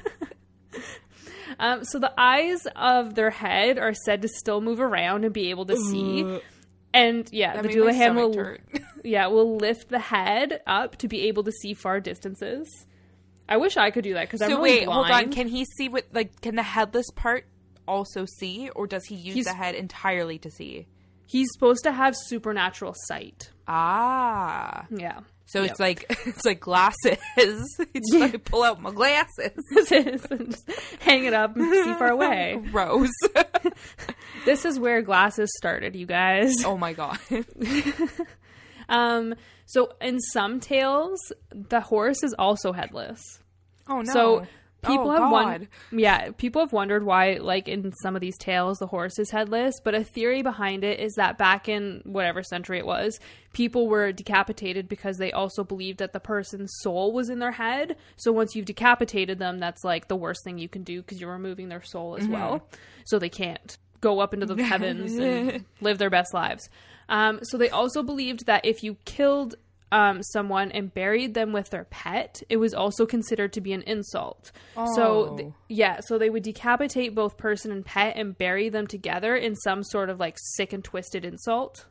um, 1.58 1.84
so 1.84 1.99
the 1.99 2.12
eyes 2.19 2.61
of 2.76 3.14
their 3.14 3.31
head 3.31 3.78
are 3.78 3.94
said 3.94 4.23
to 4.23 4.28
still 4.28 4.61
move 4.61 4.81
around 4.81 5.25
and 5.25 5.32
be 5.32 5.50
able 5.50 5.67
to 5.67 5.76
see. 5.76 6.40
And 6.94 7.29
yeah, 7.32 7.55
That 7.55 7.64
the 7.64 7.69
Dullahan 7.70 8.14
will 8.14 8.32
turn. 8.32 8.58
yeah 9.05 9.26
will 9.26 9.56
lift 9.56 9.88
the 9.88 9.99
head 9.99 10.61
up 10.67 10.96
to 10.99 11.08
be 11.08 11.29
able 11.29 11.43
to 11.44 11.52
see 11.52 11.75
far 11.75 12.00
distances. 12.00 12.69
I 13.49 13.58
wish 13.58 13.76
I 13.76 13.90
could 13.90 14.05
do 14.05 14.14
that 14.14 14.22
because 14.22 14.43
I'm 14.43 14.50
So 14.50 14.56
really 14.62 14.79
wait, 14.81 14.84
hold 14.87 15.05
on. 15.05 15.08
blind. 15.08 15.32
Can 15.32 15.49
he 15.49 15.64
see 15.76 15.88
what 15.88 16.05
like 16.12 16.40
can 16.40 16.56
the 16.56 16.62
headless 16.62 17.06
part 17.14 17.46
also 17.87 18.25
see, 18.38 18.70
or 18.75 18.87
does 18.87 19.05
he 19.05 19.14
use 19.14 19.34
He's- 19.34 19.46
the 19.46 19.55
head 19.55 19.75
entirely 19.75 20.38
to 20.38 20.50
see? 20.50 20.87
He's 21.26 21.49
supposed 21.52 21.84
to 21.84 21.93
have 21.93 22.14
supernatural 22.17 22.94
sight. 23.06 23.50
Ah, 23.69 24.87
Yeah. 24.90 25.20
so 25.46 25.62
Yep. 25.62 25.70
it's 25.70 25.81
like 25.81 26.06
it's 26.26 26.44
like 26.44 26.61
glasses. 26.61 27.19
It's 27.37 28.14
like 28.14 28.34
I 28.34 28.38
pull 28.38 28.62
out 28.62 28.81
my 28.81 28.93
glasses. 28.93 29.50
and 30.31 30.50
just 30.52 30.70
hang 31.00 31.25
it 31.25 31.34
up 31.34 31.56
and 31.56 31.73
see 31.73 31.93
far 31.94 32.08
away. 32.11 32.61
Gross. 32.70 33.11
This 34.44 34.64
is 34.64 34.78
where 34.78 35.02
glasses 35.02 35.52
started, 35.58 35.96
you 35.96 36.06
guys. 36.06 36.55
oh 36.64 36.76
my 36.78 36.93
god. 36.93 37.19
Um, 38.88 39.34
so 39.67 39.93
in 40.00 40.20
some 40.20 40.61
tales, 40.61 41.19
the 41.50 41.81
horse 41.81 42.22
is 42.22 42.34
also 42.38 42.72
headless. 42.72 43.20
Oh 43.88 44.02
no. 44.02 44.12
So 44.12 44.46
people 44.86 45.08
Oh, 45.08 45.10
have 45.10 45.20
God. 45.20 45.32
won- 45.32 45.68
yeah, 45.92 46.30
people 46.36 46.60
have 46.62 46.72
wondered 46.72 47.04
why, 47.04 47.34
like 47.34 47.68
in 47.68 47.92
some 48.02 48.14
of 48.14 48.20
these 48.20 48.36
tales, 48.38 48.78
the 48.78 48.86
horse 48.86 49.18
is 49.18 49.30
headless. 49.30 49.74
But 49.82 49.94
a 49.94 50.04
theory 50.04 50.42
behind 50.42 50.84
it 50.84 51.00
is 51.00 51.12
that 51.14 51.38
back 51.38 51.68
in 51.68 52.00
whatever 52.04 52.42
century 52.42 52.78
it 52.78 52.86
was, 52.86 53.18
people 53.52 53.88
were 53.88 54.12
decapitated 54.12 54.88
because 54.88 55.18
they 55.18 55.32
also 55.32 55.64
believed 55.64 55.98
that 55.98 56.12
the 56.12 56.20
person's 56.20 56.70
soul 56.80 57.12
was 57.12 57.28
in 57.30 57.38
their 57.38 57.52
head. 57.52 57.96
So 58.16 58.32
once 58.32 58.54
you've 58.54 58.66
decapitated 58.66 59.38
them, 59.38 59.58
that's 59.58 59.84
like 59.84 60.08
the 60.08 60.16
worst 60.16 60.44
thing 60.44 60.58
you 60.58 60.68
can 60.68 60.82
do 60.82 61.02
because 61.02 61.20
you're 61.20 61.32
removing 61.32 61.68
their 61.68 61.82
soul 61.82 62.16
as 62.16 62.26
well. 62.28 62.66
So 63.06 63.18
they 63.18 63.28
can't 63.28 63.76
go 64.00 64.20
up 64.20 64.34
into 64.34 64.46
the 64.46 64.62
heavens 64.62 65.14
and 65.16 65.64
live 65.80 65.98
their 65.98 66.10
best 66.10 66.34
lives. 66.34 66.69
Um, 67.08 67.38
so 67.44 67.56
they 67.56 67.70
also 67.70 68.02
believed 68.02 68.46
that 68.46 68.64
if 68.66 68.82
you 68.82 68.96
killed 69.05 69.55
um, 69.93 70.22
someone 70.22 70.72
and 70.72 70.93
buried 70.93 71.34
them 71.34 71.52
with 71.52 71.70
their 71.70 71.84
pet, 71.84 72.43
it 72.48 72.56
was 72.56 72.74
also 72.74 73.06
considered 73.06 73.52
to 73.52 73.60
be 73.60 73.72
an 73.72 73.82
insult. 73.82 74.50
So, 74.94 75.36
th- 75.36 75.48
Oh. 75.50 75.55
yeah, 75.69 76.00
so 76.00 76.19
they 76.19 76.28
would 76.31 76.43
decapitate 76.43 77.14
both 77.14 77.36
person 77.36 77.70
and 77.70 77.84
pet 77.84 78.16
and 78.16 78.36
bury 78.36 78.69
them 78.69 78.86
together 78.86 79.36
in 79.36 79.55
some 79.55 79.84
sort 79.84 80.10
of 80.10 80.19
like 80.19 80.36
sick 80.38 80.72
and 80.72 80.82
twisted 80.82 81.24
insult. 81.24 81.86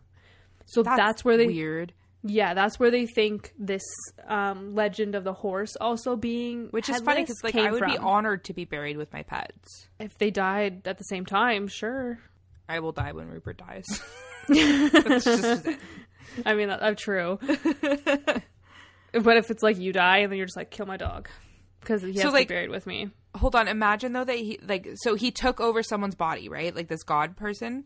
So 0.66 0.84
that's, 0.84 1.24
where 1.24 1.38
they, 1.38 1.48
weird. 1.48 1.94
yeah, 2.24 2.54
that's 2.54 2.80
where 2.80 2.90
they 2.92 3.06
think 3.06 3.54
this 3.58 3.84
um, 4.28 4.74
legend 4.76 5.14
of 5.16 5.24
the 5.24 5.34
horse 5.34 5.76
also 5.80 6.16
being, 6.16 6.68
Which 6.72 6.90
is 6.90 7.00
funny 7.02 7.22
because 7.22 7.42
like 7.44 7.56
I 7.56 7.72
would 7.72 7.86
be 7.86 7.98
honored 7.98 8.44
to 8.46 8.54
be 8.54 8.66
buried 8.66 8.98
with 8.98 9.14
my 9.14 9.24
pets. 9.24 9.88
if 10.00 10.18
they 10.18 10.32
died 10.32 10.88
at 10.88 10.98
the 10.98 11.04
same 11.04 11.26
time, 11.26 11.68
sure. 11.68 12.20
I 12.68 12.80
will 12.80 12.92
die 12.94 13.12
when 13.12 13.30
Rupert 13.30 13.58
dies. 13.58 13.86
That's 14.48 15.24
just 15.24 15.66
it. 15.68 15.80
I 16.46 16.54
mean, 16.54 16.68
that, 16.70 16.80
that's 16.80 17.02
true. 17.02 17.40
but 19.14 19.38
if 19.38 19.52
it's 19.52 19.64
like 19.64 19.78
you 19.78 19.94
die 19.94 20.18
and 20.20 20.32
then 20.32 20.38
you're 20.38 20.46
just 20.48 20.58
like, 20.58 20.72
kill 20.72 20.86
my 20.86 20.98
dog 20.98 21.30
because 21.80 22.02
he 22.02 22.14
has 22.14 22.22
So, 22.22 22.32
to 22.32 22.38
be 22.38 22.46
buried 22.46 22.70
with 22.70 22.88
me. 22.88 23.10
Hold 23.36 23.56
on. 23.56 23.68
Imagine 23.68 24.14
though 24.14 24.24
that 24.24 24.38
he 24.38 24.60
like 24.66 24.88
so 24.96 25.16
he 25.16 25.32
took 25.32 25.60
over 25.60 25.84
someone's 25.84 26.16
body, 26.16 26.50
right? 26.50 26.76
Like 26.76 26.88
this 26.88 27.04
god 27.04 27.36
person. 27.36 27.86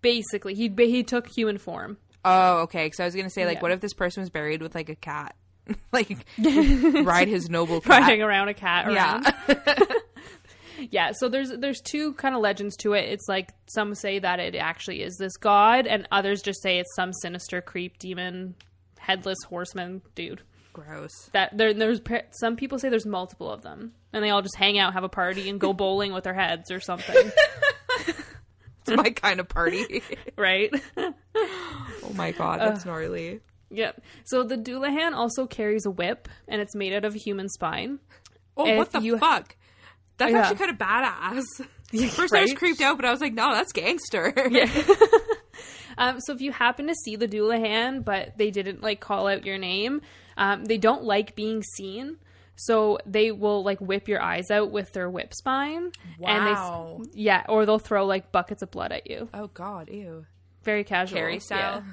Basically, 0.00 0.54
he 0.54 0.72
he 0.76 1.02
took 1.02 1.26
human 1.28 1.58
form. 1.58 1.98
Oh, 2.24 2.58
okay. 2.62 2.90
So 2.92 3.04
I 3.04 3.06
was 3.06 3.14
gonna 3.14 3.30
say 3.30 3.46
like, 3.46 3.56
Yeah. 3.56 3.62
what 3.62 3.70
if 3.72 3.80
this 3.80 3.94
person 3.94 4.20
was 4.22 4.30
buried 4.30 4.60
with 4.62 4.74
like 4.74 4.88
a 4.88 4.94
cat, 4.94 5.34
like 5.92 6.24
ride 6.38 7.28
his 7.28 7.48
noble 7.48 7.80
cat? 7.80 8.02
riding 8.02 8.22
around 8.22 8.48
a 8.48 8.54
cat 8.54 8.86
around. 8.88 9.32
Yeah. 9.48 9.76
Yeah, 10.90 11.12
so 11.12 11.28
there's 11.28 11.50
there's 11.50 11.80
two 11.80 12.12
kind 12.14 12.34
of 12.34 12.40
legends 12.40 12.76
to 12.78 12.92
it. 12.92 13.08
It's 13.08 13.28
like 13.28 13.50
some 13.66 13.94
say 13.94 14.18
that 14.18 14.38
it 14.40 14.54
actually 14.54 15.02
is 15.02 15.16
this 15.16 15.36
god, 15.36 15.86
and 15.86 16.06
others 16.12 16.42
just 16.42 16.62
say 16.62 16.78
it's 16.78 16.94
some 16.94 17.12
sinister 17.12 17.60
creep 17.60 17.98
demon, 17.98 18.54
headless 18.98 19.38
horseman 19.48 20.02
dude. 20.14 20.42
Gross. 20.72 21.12
That 21.32 21.56
there 21.56 21.74
there's 21.74 22.00
some 22.40 22.56
people 22.56 22.78
say 22.78 22.88
there's 22.88 23.06
multiple 23.06 23.50
of 23.50 23.62
them, 23.62 23.92
and 24.12 24.22
they 24.22 24.30
all 24.30 24.42
just 24.42 24.56
hang 24.56 24.78
out, 24.78 24.92
have 24.92 25.04
a 25.04 25.08
party, 25.08 25.48
and 25.48 25.58
go 25.58 25.72
bowling 25.74 26.12
with 26.12 26.24
their 26.24 26.34
heads 26.34 26.70
or 26.70 26.80
something, 26.80 27.16
It's 28.86 28.96
my 28.96 29.10
kind 29.10 29.40
of 29.40 29.48
party. 29.48 30.02
right? 30.36 30.72
oh 30.96 32.12
my 32.14 32.32
god, 32.32 32.60
that's 32.60 32.84
gnarly. 32.86 33.40
yep. 33.70 34.00
So 34.24 34.44
the 34.44 34.56
Dullahan 34.56 35.12
also 35.12 35.46
carries 35.46 35.84
a 35.84 35.90
whip, 35.90 36.28
and 36.46 36.60
it's 36.62 36.74
made 36.74 36.94
out 36.94 37.04
of 37.04 37.14
a 37.14 37.18
human 37.18 37.48
spine. 37.48 37.98
Oh, 38.56 38.66
If 38.66 38.76
what 38.78 38.92
the 38.92 39.18
fuck? 39.18 39.56
That's 40.18 40.32
Yeah. 40.32 40.38
actually 40.40 40.56
kind 40.56 40.70
of 40.70 40.78
badass. 40.78 41.44
First 42.10 42.34
I 42.34 42.42
was 42.42 42.52
creeped 42.52 42.80
out, 42.82 42.96
but 42.98 43.04
I 43.06 43.10
was 43.10 43.20
like, 43.20 43.32
no, 43.32 43.52
that's 43.54 43.72
gangster. 43.72 44.32
Yeah. 44.50 44.68
um, 45.98 46.20
so 46.20 46.32
if 46.34 46.40
you 46.40 46.52
happen 46.52 46.86
to 46.88 46.94
see 46.94 47.16
the 47.16 47.26
Dullahan, 47.26 48.04
but 48.04 48.36
they 48.36 48.50
didn't 48.50 48.82
like 48.82 49.00
call 49.00 49.26
out 49.28 49.44
your 49.46 49.58
name, 49.58 50.02
um, 50.36 50.64
they 50.64 50.78
don't 50.78 51.04
like 51.04 51.34
being 51.34 51.62
seen. 51.62 52.16
So 52.56 52.98
they 53.06 53.30
will 53.30 53.62
like 53.62 53.80
whip 53.80 54.08
your 54.08 54.20
eyes 54.20 54.50
out 54.50 54.70
with 54.72 54.92
their 54.92 55.08
whip 55.08 55.32
spine. 55.32 55.92
And 56.24 56.44
Wow. 56.46 57.00
they, 57.04 57.10
yeah, 57.22 57.44
or 57.48 57.64
they'll 57.66 57.78
throw 57.78 58.04
like 58.04 58.32
buckets 58.32 58.62
of 58.62 58.70
blood 58.70 58.92
at 58.92 59.08
you. 59.08 59.28
oh 59.32 59.46
God, 59.54 59.88
ew. 59.90 60.26
Very 60.64 60.82
casual. 60.84 61.18
Carrie 61.18 61.38
style. 61.38 61.82
Yeah. 61.86 61.92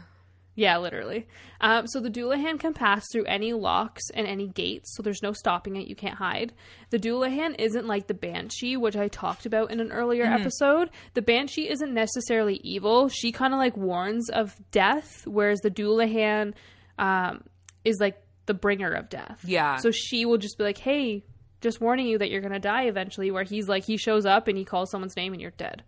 Yeah, 0.57 0.77
literally. 0.77 1.27
Um, 1.59 1.85
so 1.85 1.99
the 1.99 2.09
Dullahan 2.09 2.59
can 2.59 2.73
pass 2.73 3.05
through 3.11 3.25
any 3.25 3.51
locks 3.51 4.03
and 4.13 4.25
any 4.25 4.47
gates, 4.47 4.95
so 4.95 5.03
there's 5.03 5.21
no 5.21 5.33
stopping 5.33 5.75
it. 5.75 5.87
You 5.87 5.95
can't 5.95 6.15
hide. 6.15 6.53
The 6.91 6.99
Dullahan 6.99 7.55
isn't 7.59 7.85
like 7.85 8.07
the 8.07 8.13
Banshee, 8.13 8.77
which 8.77 8.95
I 8.95 9.09
talked 9.09 9.45
about 9.45 9.71
in 9.71 9.81
an 9.81 9.91
earlier 9.91 10.23
episode. 10.23 10.89
The 11.13 11.21
Banshee 11.21 11.69
isn't 11.69 11.93
necessarily 11.93 12.55
evil. 12.63 13.09
She 13.09 13.33
kind 13.33 13.53
of 13.53 13.59
like 13.59 13.75
warns 13.75 14.29
of 14.29 14.55
death, 14.71 15.27
whereas 15.27 15.59
the 15.59 15.71
Dullahan 15.71 16.53
um, 16.97 17.43
is 17.83 17.97
like 17.99 18.21
the 18.45 18.53
bringer 18.53 18.91
of 18.91 19.09
death. 19.09 19.41
Yeah. 19.43 19.75
So 19.77 19.91
she 19.91 20.25
will 20.25 20.37
just 20.37 20.57
be 20.57 20.63
like, 20.63 20.77
hey, 20.77 21.25
just 21.59 21.81
warning 21.81 22.07
you 22.07 22.17
that 22.19 22.29
you're 22.29 22.41
going 22.41 22.53
to 22.53 22.59
die 22.59 22.83
eventually, 22.83 23.29
where 23.31 23.43
he's 23.43 23.67
like, 23.67 23.83
he 23.83 23.97
shows 23.97 24.25
up 24.25 24.47
and 24.47 24.57
he 24.57 24.63
calls 24.63 24.89
someone's 24.89 25.17
name 25.17 25.33
and 25.33 25.41
you're 25.41 25.51
dead. 25.51 25.83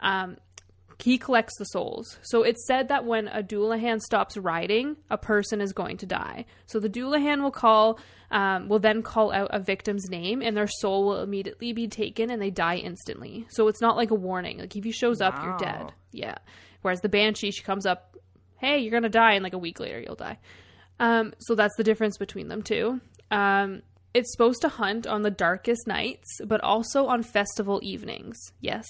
Um, 0.00 0.38
he 1.02 1.18
collects 1.18 1.56
the 1.58 1.64
souls. 1.66 2.18
So 2.22 2.42
it's 2.42 2.66
said 2.66 2.88
that 2.88 3.04
when 3.04 3.28
a 3.28 3.42
Dullahan 3.42 4.00
stops 4.00 4.36
riding, 4.36 4.96
a 5.10 5.18
person 5.18 5.60
is 5.60 5.72
going 5.72 5.96
to 5.98 6.06
die. 6.06 6.46
So 6.66 6.80
the 6.80 6.88
Dullahan 6.88 7.42
will 7.42 7.50
call, 7.50 7.98
um, 8.30 8.68
will 8.68 8.78
then 8.78 9.02
call 9.02 9.32
out 9.32 9.50
a 9.52 9.60
victim's 9.60 10.08
name, 10.08 10.42
and 10.42 10.56
their 10.56 10.66
soul 10.66 11.06
will 11.06 11.22
immediately 11.22 11.72
be 11.72 11.88
taken, 11.88 12.30
and 12.30 12.40
they 12.40 12.50
die 12.50 12.76
instantly. 12.76 13.46
So 13.50 13.68
it's 13.68 13.80
not 13.80 13.96
like 13.96 14.10
a 14.10 14.16
warning. 14.16 14.58
Like 14.58 14.76
if 14.76 14.84
he 14.84 14.92
shows 14.92 15.20
up, 15.20 15.42
you're 15.42 15.58
dead. 15.58 15.92
Yeah. 16.12 16.36
Whereas 16.82 17.00
the 17.00 17.08
Banshee, 17.08 17.50
she 17.50 17.62
comes 17.62 17.86
up, 17.86 18.16
hey, 18.56 18.78
you're 18.78 18.92
gonna 18.92 19.08
die, 19.08 19.34
and 19.34 19.42
like 19.42 19.54
a 19.54 19.58
week 19.58 19.80
later, 19.80 20.00
you'll 20.00 20.16
die. 20.16 20.38
Um, 20.98 21.32
so 21.38 21.54
that's 21.54 21.76
the 21.76 21.84
difference 21.84 22.18
between 22.18 22.48
them 22.48 22.62
two. 22.62 23.00
Um, 23.30 23.82
it's 24.12 24.32
supposed 24.32 24.62
to 24.62 24.68
hunt 24.68 25.06
on 25.06 25.22
the 25.22 25.30
darkest 25.30 25.86
nights, 25.86 26.40
but 26.44 26.60
also 26.62 27.06
on 27.06 27.22
festival 27.22 27.80
evenings. 27.82 28.36
Yes, 28.60 28.84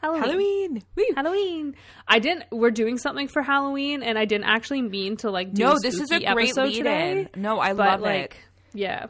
Halloween. 0.00 0.22
Halloween. 0.22 0.82
Woo. 0.96 1.04
Halloween. 1.14 1.76
I 2.06 2.18
didn't. 2.18 2.44
We're 2.52 2.70
doing 2.70 2.98
something 2.98 3.28
for 3.28 3.42
Halloween, 3.42 4.02
and 4.02 4.18
I 4.18 4.24
didn't 4.24 4.44
actually 4.46 4.82
mean 4.82 5.16
to 5.18 5.30
like. 5.30 5.52
Do 5.54 5.62
No, 5.64 5.72
a 5.72 5.78
this 5.80 5.94
is 5.94 6.02
a 6.02 6.06
spooky 6.06 6.26
great 6.32 6.48
episode 6.48 6.62
lead 6.68 6.76
today, 6.76 7.28
in. 7.34 7.42
No, 7.42 7.58
I 7.60 7.72
but 7.72 7.86
love 7.92 8.00
like, 8.02 8.32
it. 8.32 8.36
yeah, 8.78 9.06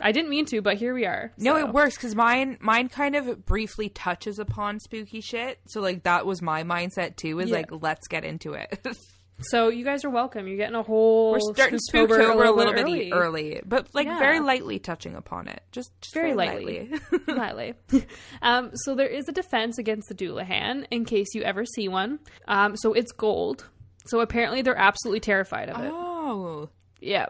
I 0.00 0.12
didn't 0.12 0.30
mean 0.30 0.44
to, 0.46 0.60
but 0.62 0.76
here 0.76 0.94
we 0.94 1.06
are. 1.06 1.32
No, 1.38 1.54
so. 1.58 1.66
it 1.66 1.72
works 1.72 1.96
because 1.96 2.14
mine 2.14 2.58
mine 2.60 2.88
kind 2.88 3.16
of 3.16 3.44
briefly 3.46 3.88
touches 3.88 4.38
upon 4.38 4.80
spooky 4.80 5.20
shit. 5.20 5.58
So 5.66 5.80
like 5.80 6.04
that 6.04 6.26
was 6.26 6.40
my 6.42 6.62
mindset 6.62 7.16
too. 7.16 7.40
Is 7.40 7.50
Yeah. 7.50 7.56
like 7.56 7.70
let's 7.82 8.06
get 8.06 8.24
into 8.24 8.52
it. 8.52 8.86
So 9.40 9.68
you 9.68 9.84
guys 9.84 10.04
are 10.04 10.10
welcome. 10.10 10.48
You're 10.48 10.56
getting 10.56 10.74
a 10.74 10.82
whole. 10.82 11.30
We're 11.32 11.40
starting 11.54 11.78
Spooktober 11.92 12.34
a 12.46 12.50
little 12.50 12.72
bit 12.72 12.82
early. 12.82 13.12
early, 13.12 13.60
but 13.64 13.88
like 13.94 14.06
Yeah. 14.06 14.18
very 14.18 14.40
lightly 14.40 14.78
touching 14.80 15.14
upon 15.14 15.46
it. 15.48 15.62
Just, 15.70 15.92
just 16.00 16.12
Very 16.14 16.32
very, 16.32 16.36
lightly. 16.36 16.90
lightly. 17.26 17.74
Lightly. 17.92 18.06
um, 18.42 18.70
so 18.74 18.94
there 18.96 19.06
is 19.06 19.28
a 19.28 19.32
defense 19.32 19.78
against 19.78 20.08
the 20.08 20.14
Dullahan 20.14 20.86
in 20.90 21.04
case 21.04 21.28
you 21.34 21.42
ever 21.42 21.64
see 21.64 21.86
one. 21.88 22.18
Um, 22.48 22.76
so 22.76 22.92
it's 22.94 23.12
gold. 23.12 23.68
So 24.06 24.20
apparently 24.20 24.62
they're 24.62 24.76
absolutely 24.76 25.20
terrified 25.20 25.68
of 25.68 25.84
it. 25.84 25.90
oh, 25.94 26.68
Yeah. 27.00 27.26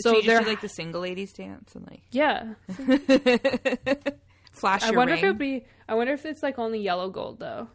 so, 0.00 0.12
So, 0.12 0.16
you 0.16 0.22
they're 0.22 0.40
do 0.40 0.46
like 0.46 0.60
the 0.62 0.68
single 0.68 1.02
ladies 1.02 1.32
dance 1.34 1.74
and 1.74 1.86
like 1.90 2.02
yeah. 2.10 2.54
flash 4.52 4.82
I 4.82 4.92
wonder 4.92 5.12
if 5.14 5.22
it'd 5.22 5.36
be. 5.38 5.66
I 5.88 5.94
wonder 5.94 6.12
if 6.14 6.24
it's 6.24 6.42
like 6.42 6.58
only 6.58 6.80
yellow 6.80 7.10
gold 7.10 7.38
though. 7.38 7.68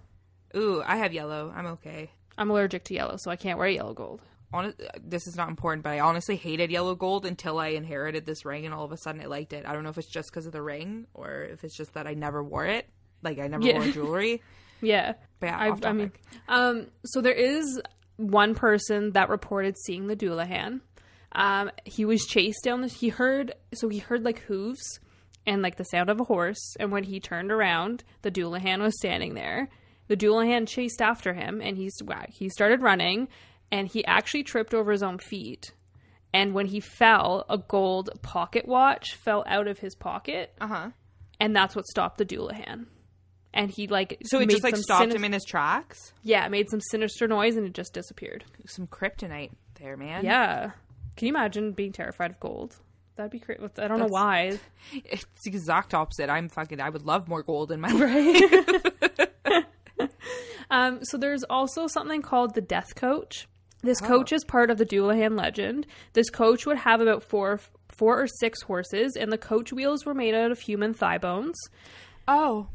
Ooh, 0.56 0.82
I 0.86 0.98
have 0.98 1.14
yellow. 1.14 1.54
I'm 1.56 1.66
okay. 1.68 2.10
I'm 2.38 2.50
allergic 2.50 2.84
to 2.86 2.94
yellow, 2.94 3.16
so 3.18 3.32
I 3.32 3.36
can't 3.36 3.58
wear 3.58 3.68
yellow 3.68 3.94
gold. 3.94 4.22
Honest, 4.54 4.82
this 5.04 5.28
is 5.28 5.36
not 5.36 5.50
important, 5.50 5.84
but 5.84 5.92
I 5.92 6.00
honestly 6.00 6.36
hated 6.36 6.72
yellow 6.72 6.96
gold 6.96 7.26
until 7.26 7.60
I 7.60 7.70
inherited 7.70 8.26
this 8.26 8.46
ring, 8.46 8.66
and 8.66 8.74
all 8.74 8.86
of 8.86 8.92
a 8.92 8.98
sudden 8.98 9.22
I 9.22 9.26
liked 9.26 9.54
it. 9.54 9.66
I 9.66 9.74
don't 9.74 9.84
know 9.84 9.90
if 9.90 9.98
it's 9.98 10.08
just 10.12 10.30
because 10.32 10.46
of 10.46 10.52
the 10.52 10.62
ring 10.62 11.08
or 11.14 11.44
if 11.44 11.64
it's 11.64 11.76
just 11.76 11.94
that 11.94 12.08
I 12.08 12.14
never 12.14 12.44
wore 12.44 12.66
it. 12.66 12.88
Like 13.22 13.40
I 13.40 13.48
never 13.48 13.66
Yeah. 13.66 13.76
wore 13.80 13.88
jewelry. 13.88 14.42
Yeah. 14.82 15.14
But 15.40 15.48
yeah, 15.48 15.58
I, 15.58 15.88
I 15.90 15.94
mean, 15.94 16.12
um, 16.50 16.88
so 17.06 17.22
there 17.22 17.34
is 17.34 17.82
one 18.18 18.54
person 18.54 19.12
that 19.14 19.30
reported 19.30 19.78
seeing 19.86 20.08
the 20.08 20.18
Dullahan. 20.18 20.82
Um, 21.32 21.72
he 21.86 22.04
was 22.06 22.26
chased 22.26 22.64
down 22.66 22.82
the. 22.82 22.88
He 22.88 23.08
heard 23.10 23.54
so 23.74 23.88
he 23.90 24.00
heard 24.00 24.24
like 24.24 24.40
hooves 24.40 25.00
and 25.48 25.62
like 25.62 25.78
the 25.78 25.86
sound 25.86 26.10
of 26.10 26.20
a 26.20 26.26
horse, 26.26 26.76
and 26.80 26.92
when 26.92 27.04
he 27.04 27.20
turned 27.22 27.52
around, 27.54 28.04
the 28.22 28.30
Dullahan 28.32 28.82
was 28.82 28.98
standing 29.00 29.34
there. 29.34 29.70
The 30.08 30.18
Dullahan 30.18 30.68
chased 30.68 31.02
after 31.02 31.34
him, 31.34 31.62
and 31.62 31.78
he's 31.78 31.98
he 32.30 32.50
started 32.50 32.82
running, 32.82 33.28
and 33.72 33.88
he 33.88 34.06
actually 34.06 34.44
tripped 34.44 34.74
over 34.74 34.92
his 34.92 35.04
own 35.04 35.18
feet. 35.18 35.72
And 36.34 36.54
when 36.54 36.66
he 36.68 36.80
fell, 36.80 37.46
a 37.50 37.58
gold 37.58 38.10
pocket 38.22 38.68
watch 38.68 39.16
fell 39.16 39.44
out 39.48 39.68
of 39.68 39.80
his 39.80 39.96
pocket, 39.96 40.54
uh 40.60 40.68
huh. 40.68 40.90
and 41.40 41.56
that's 41.56 41.76
what 41.76 41.86
stopped 41.86 42.18
the 42.18 42.26
Dullahan. 42.26 42.86
And 43.54 43.72
he 43.72 43.88
like 43.88 44.18
So 44.26 44.40
it 44.42 44.50
just 44.50 44.64
like 44.66 44.76
stopped 44.76 45.14
him 45.14 45.24
in 45.24 45.32
his 45.32 45.46
tracks. 45.46 46.12
yeah, 46.24 46.46
it 46.46 46.50
made 46.52 46.70
some 46.70 46.82
sinister 46.82 47.26
noise 47.26 47.56
and 47.56 47.66
it 47.66 47.74
just 47.74 47.94
disappeared. 47.94 48.44
Some 48.68 48.86
kryptonite 48.86 49.52
there, 49.80 49.96
man. 49.96 50.26
Yeah. 50.26 50.72
Can 51.16 51.28
you 51.28 51.32
imagine 51.34 51.72
being 51.72 51.94
terrified 51.94 52.32
of 52.32 52.40
gold? 52.42 52.76
That'd 53.16 53.32
be 53.32 53.40
crazy. 53.40 53.64
I 53.78 53.88
don't 53.88 54.00
know 54.00 54.08
why. 54.10 54.60
It's 54.94 55.24
the 55.46 55.52
exact 55.52 55.94
opposite. 55.94 56.30
I'm 56.30 56.50
fucking. 56.50 56.82
I 56.82 56.90
would 56.90 57.04
love 57.06 57.30
more 57.30 57.44
gold 57.44 57.72
in 57.72 57.80
my 57.80 57.88
life. 57.94 58.84
Um, 60.76 61.00
so 61.06 61.18
there's 61.18 61.44
also 61.50 61.88
something 61.88 62.22
called 62.22 62.54
the 62.54 62.62
Death 62.62 62.96
Coach. 62.96 63.48
This 63.82 64.02
Oh. 64.02 64.08
coach 64.08 64.34
is 64.34 64.44
part 64.44 64.70
of 64.70 64.78
the 64.78 64.86
Dullahan 64.86 65.38
legend. 65.38 65.86
This 66.14 66.30
coach 66.30 66.66
would 66.66 66.78
have 66.78 67.02
about 67.02 67.24
four, 67.24 67.60
four 67.90 68.22
or 68.22 68.28
six 68.28 68.62
horses, 68.64 69.16
and 69.16 69.32
the 69.32 69.38
coach 69.38 69.72
wheels 69.72 70.06
were 70.06 70.14
made 70.14 70.34
out 70.34 70.52
of 70.52 70.60
human 70.60 70.94
thigh 70.94 71.18
bones. 71.18 71.56
Oh, 72.28 72.68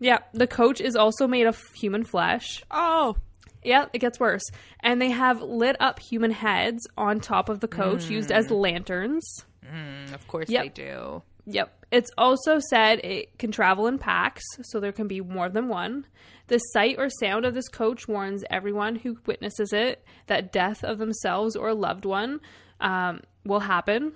Yeah, 0.00 0.18
the 0.32 0.46
coach 0.46 0.80
is 0.80 0.94
also 0.94 1.26
made 1.26 1.48
of 1.48 1.60
human 1.74 2.04
flesh. 2.04 2.62
oh, 2.70 3.16
Yeah, 3.64 3.86
it 3.92 3.98
gets 3.98 4.20
worse. 4.20 4.44
And 4.80 5.02
they 5.02 5.10
have 5.10 5.42
lit 5.42 5.74
up 5.80 5.98
human 5.98 6.30
heads 6.30 6.86
on 6.96 7.18
top 7.18 7.48
of 7.48 7.58
the 7.58 7.66
coach 7.66 8.08
used 8.08 8.30
as 8.30 8.48
lanterns. 8.52 9.44
Mm, 9.66 10.14
of 10.14 10.28
course 10.28 10.48
Yep. 10.48 10.62
they 10.62 10.68
do. 10.68 11.22
Yep. 11.46 11.86
It's 11.90 12.10
also 12.16 12.60
said 12.70 13.00
it 13.02 13.36
can 13.38 13.50
travel 13.50 13.88
in 13.88 13.98
packs, 13.98 14.44
so 14.62 14.78
there 14.78 14.92
can 14.92 15.08
be 15.08 15.20
more 15.20 15.48
than 15.48 15.66
one. 15.68 16.06
The 16.48 16.58
sight 16.58 16.96
or 16.98 17.08
sound 17.08 17.44
of 17.44 17.54
this 17.54 17.68
coach 17.68 18.08
warns 18.08 18.44
everyone 18.50 18.96
who 18.96 19.18
witnesses 19.26 19.72
it 19.72 20.04
that 20.26 20.52
death 20.52 20.82
of 20.82 20.98
themselves 20.98 21.56
or 21.56 21.68
a 21.68 21.74
loved 21.74 22.04
one 22.04 22.40
um, 22.80 23.20
will 23.44 23.60
happen. 23.60 24.12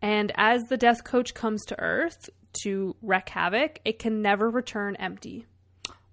And 0.00 0.32
as 0.36 0.62
the 0.64 0.76
death 0.76 1.04
coach 1.04 1.34
comes 1.34 1.64
to 1.66 1.78
Earth 1.78 2.28
to 2.62 2.96
wreak 3.02 3.28
havoc, 3.30 3.80
it 3.84 3.98
can 3.98 4.20
never 4.20 4.50
return 4.50 4.96
empty. 4.96 5.46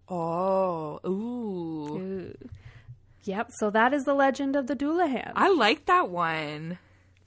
Oh, 0.07 0.99
ooh. 1.05 1.97
Ooh. 1.97 2.33
Yep. 3.23 3.51
So 3.59 3.69
that 3.71 3.93
is 3.93 4.03
the 4.05 4.13
legend 4.13 4.55
of 4.55 4.67
the 4.67 4.75
Dullahan. 4.75 5.33
I 5.35 5.49
like 5.49 5.85
that 5.85 6.09
one. 6.09 6.79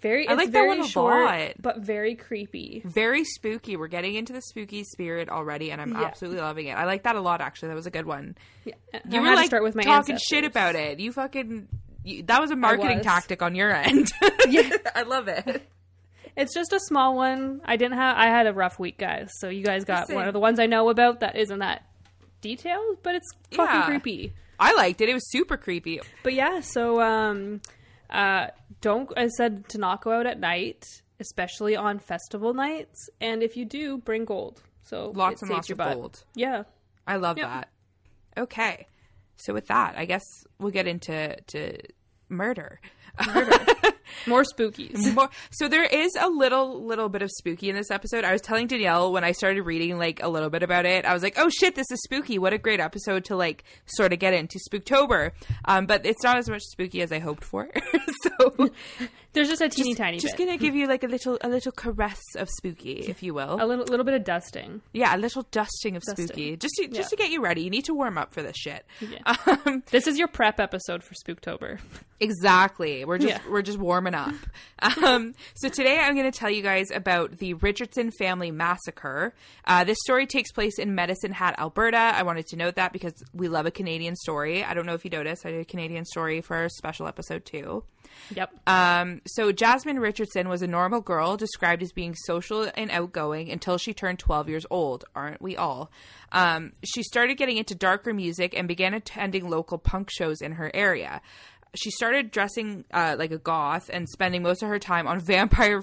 Very, 0.03 0.29
I 0.29 0.35
like 0.35 0.49
that 0.49 0.53
very 0.53 0.69
one 0.69 0.81
a 0.81 0.87
short, 0.89 1.15
lot. 1.25 1.53
but 1.61 1.79
very 1.79 2.17
creepy. 2.17 2.83
Very 2.85 3.23
spooky. 3.25 3.77
We're 3.77 3.87
getting 3.87 4.15
into 4.17 4.33
the 4.33 4.43
spooky 4.43 4.83
spirit 4.85 5.29
already, 5.29 5.71
and 5.71 5.81
I'm 5.81 5.93
Yeah. 5.93 6.03
absolutely 6.03 6.41
loving 6.41 6.67
it. 6.67 6.73
I 6.73 6.85
like 6.87 7.05
that 7.05 7.15
a 7.17 7.21
lot. 7.21 7.41
Actually, 7.41 7.69
that 7.69 7.77
was 7.77 7.87
a 7.87 7.91
good 7.91 8.07
one. 8.07 8.37
Yeah. 8.65 8.75
You 9.09 9.21
I 9.21 9.31
were 9.31 9.37
like 9.37 9.47
start 9.47 9.63
with 9.63 9.75
my 9.77 9.83
talking 9.85 10.15
ancestors. 10.15 10.23
shit 10.29 10.45
about 10.45 10.75
it. 10.75 10.99
You 11.01 11.13
fucking. 11.13 11.69
You, 12.05 12.25
that 12.25 12.41
was 12.41 12.51
a 12.51 12.57
marketing 12.57 12.97
was. 12.99 13.07
tactic 13.07 13.43
on 13.43 13.55
your 13.55 13.73
end. 13.73 14.11
Yeah. 14.49 14.77
I 14.95 15.03
love 15.03 15.29
it. 15.29 15.69
It's 16.37 16.53
just 16.55 16.73
a 16.73 16.81
small 16.81 17.15
one. 17.15 17.61
I 17.65 17.77
didn't 17.77 17.97
have. 17.99 18.17
I 18.17 18.27
had 18.27 18.47
a 18.49 18.53
rough 18.53 18.79
week, 18.81 18.99
guys. 18.99 19.31
So 19.39 19.49
you 19.51 19.63
guys 19.63 19.85
got 19.85 20.01
Listen. 20.05 20.17
one 20.17 20.27
of 20.27 20.33
the 20.33 20.41
ones 20.41 20.59
I 20.59 20.67
know 20.67 20.89
about 20.89 21.21
that 21.21 21.37
isn't 21.37 21.61
that 21.61 21.85
detailed, 22.41 22.99
but 23.05 23.15
it's 23.15 23.29
fucking 23.53 23.75
Yeah. 23.81 23.87
creepy. 23.87 24.33
I 24.59 24.75
liked 24.75 25.01
it. 25.01 25.09
It 25.09 25.15
was 25.15 25.31
super 25.31 25.57
creepy. 25.57 26.01
But 26.25 26.35
yeah, 26.35 26.61
so 26.61 27.01
um, 27.01 27.61
uh, 28.11 28.49
don't. 28.83 29.11
I 29.17 29.29
said 29.29 29.69
to 29.71 29.79
not 29.79 30.03
go 30.05 30.11
out 30.13 30.27
at 30.27 30.39
night, 30.39 30.85
especially 31.21 31.75
on 31.75 31.99
festival 31.99 32.53
nights. 32.53 33.09
And 33.21 33.43
if 33.43 33.57
you 33.57 33.65
do, 33.65 33.97
bring 33.99 34.25
gold. 34.27 34.63
So 34.85 35.13
Lots 35.15 35.41
and 35.43 35.51
lots 35.51 35.71
of 35.71 35.79
butt. 35.79 35.95
gold. 35.95 36.25
Yeah. 36.35 36.65
I 37.07 37.17
love 37.17 37.39
Yep. 37.39 37.47
that. 37.47 37.69
Okay. 38.37 38.87
So 39.37 39.55
with 39.55 39.67
that, 39.69 39.95
I 39.97 40.05
guess 40.05 40.23
we'll 40.59 40.71
get 40.73 40.87
into 40.87 41.35
to 41.49 41.79
murder 42.29 42.81
murder. 43.35 43.59
More 44.27 44.45
spookies. 44.45 45.15
More, 45.15 45.31
so 45.51 45.69
there 45.69 45.85
is 45.85 46.11
a 46.21 46.29
little 46.29 46.85
little 46.85 47.09
bit 47.09 47.23
of 47.23 47.31
spooky 47.31 47.69
in 47.69 47.77
this 47.77 47.91
episode. 47.91 48.25
I 48.25 48.33
was 48.33 48.41
telling 48.41 48.69
Danyelle 48.69 49.13
when 49.13 49.25
I 49.25 49.33
started 49.33 49.63
reading 49.63 49.99
like 49.99 50.23
a 50.23 50.29
little 50.29 50.51
bit 50.51 50.63
about 50.63 50.87
it. 50.87 51.05
I 51.05 51.13
was 51.13 51.23
like, 51.23 51.35
"Oh 51.37 51.49
shit, 51.49 51.75
this 51.75 51.91
is 51.91 52.01
spooky! 52.03 52.39
What 52.39 52.53
a 52.53 52.59
great 52.59 52.81
episode 52.81 53.25
to 53.27 53.37
like 53.37 53.65
sort 53.87 54.13
of 54.13 54.19
get 54.19 54.35
into 54.35 54.59
Spooktober." 54.71 55.33
Um, 55.65 55.87
but 55.87 56.07
it's 56.07 56.23
not 56.23 56.37
as 56.37 56.49
much 56.49 56.63
spooky 56.63 57.03
as 57.03 57.13
I 57.13 57.19
hoped 57.19 57.45
for. 57.45 57.69
so 58.23 58.71
There's 59.35 59.49
just 59.49 59.63
a 59.63 59.69
teeny 59.69 59.95
tiny 59.95 60.19
just 60.19 60.37
bit. 60.37 60.47
gonna 60.47 60.59
give 60.59 60.75
you 60.75 60.87
like 60.87 61.03
a 61.05 61.07
little 61.07 61.39
a 61.41 61.49
little 61.49 61.73
caress 61.73 62.21
of 62.37 62.49
spooky, 62.59 63.05
if 63.09 63.23
you 63.23 63.33
will. 63.35 63.55
a 63.61 63.65
little 63.67 63.85
little 63.87 64.05
bit 64.05 64.15
of 64.15 64.25
dusting. 64.25 64.83
yeah, 64.93 65.15
a 65.15 65.19
little 65.19 65.47
dusting 65.51 65.97
of 65.97 66.03
Dusting. 66.03 66.27
spooky, 66.27 66.57
just 66.57 66.75
to, 66.77 66.89
just 66.89 66.97
Yeah. 66.97 67.05
to 67.09 67.17
get 67.17 67.31
you 67.31 67.43
ready. 67.43 67.63
You 67.63 67.71
need 67.71 67.85
to 67.87 67.95
warm 67.95 68.19
up 68.19 68.33
for 68.35 68.43
this 68.43 68.57
shit. 68.57 68.85
Yeah. 69.01 69.19
Um, 69.67 69.83
This 69.91 70.07
is 70.07 70.19
your 70.19 70.29
prep 70.29 70.61
episode 70.61 71.03
for 71.03 71.15
Spooktober. 71.15 71.79
Exactly. 72.21 73.05
We're 73.05 73.19
just 73.19 73.31
Yeah. 73.45 73.51
we're 73.51 73.63
just 73.63 73.79
warming 73.79 74.15
up. 74.15 74.35
Um, 75.05 75.35
so 75.55 75.69
today 75.69 75.97
I'm 76.01 76.15
going 76.17 76.29
to 76.29 76.37
tell 76.37 76.51
you 76.51 76.61
guys 76.61 76.91
about 76.91 77.39
the 77.39 77.55
Richardson 77.55 78.11
family 78.19 78.51
massacre. 78.51 79.33
Uh, 79.65 79.85
this 79.85 79.97
story 80.05 80.27
takes 80.27 80.51
place 80.51 80.77
in 80.81 80.97
Medicine 80.97 81.31
Hat, 81.31 81.55
Alberta. 81.57 81.97
I 81.97 82.25
wanted 82.25 82.47
to 82.49 82.57
note 82.57 82.75
that 82.75 82.93
because 82.93 83.13
we 83.33 83.47
love 83.47 83.65
a 83.65 83.71
Canadian 83.71 84.17
story. 84.17 84.65
I 84.65 84.75
don't 84.75 84.85
know 84.85 84.95
if 84.95 85.05
you 85.05 85.11
noticed, 85.13 85.47
I 85.47 85.53
did 85.53 85.61
a 85.61 85.65
Canadian 85.65 86.05
story 86.05 86.41
for 86.41 86.65
a 86.65 86.69
special 86.71 87.07
episode 87.07 87.45
too. 87.45 87.85
Yep. 88.35 88.51
Um, 88.67 89.21
so 89.27 89.53
Jasmine 89.53 89.99
Richardson 89.99 90.49
was 90.49 90.63
a 90.63 90.67
normal 90.67 91.01
girl 91.01 91.37
described 91.37 91.83
as 91.83 91.93
being 91.93 92.15
social 92.27 92.71
and 92.75 92.91
outgoing 92.91 93.51
until 93.51 93.79
she 93.79 93.93
turned 93.93 94.19
12 94.19 94.49
years 94.49 94.67
old. 94.71 95.05
Aren't 95.15 95.43
we 95.43 95.57
all? 95.57 95.91
Um, 96.33 96.73
she 96.85 97.03
started 97.03 97.37
getting 97.37 97.57
into 97.59 97.75
darker 97.75 98.15
music 98.15 98.55
and 98.57 98.67
began 98.69 98.95
attending 98.95 99.49
local 99.51 99.77
punk 99.79 100.09
shows 100.11 100.41
in 100.41 100.53
her 100.53 100.71
area. 100.75 101.21
She 101.75 101.91
started 101.91 102.31
dressing 102.31 102.85
uh, 102.93 103.17
like 103.19 103.31
a 103.33 103.39
goth 103.39 103.89
and 103.91 104.07
spending 104.07 104.43
most 104.43 104.63
of 104.63 104.69
her 104.69 104.79
time 104.79 105.07
on 105.07 105.21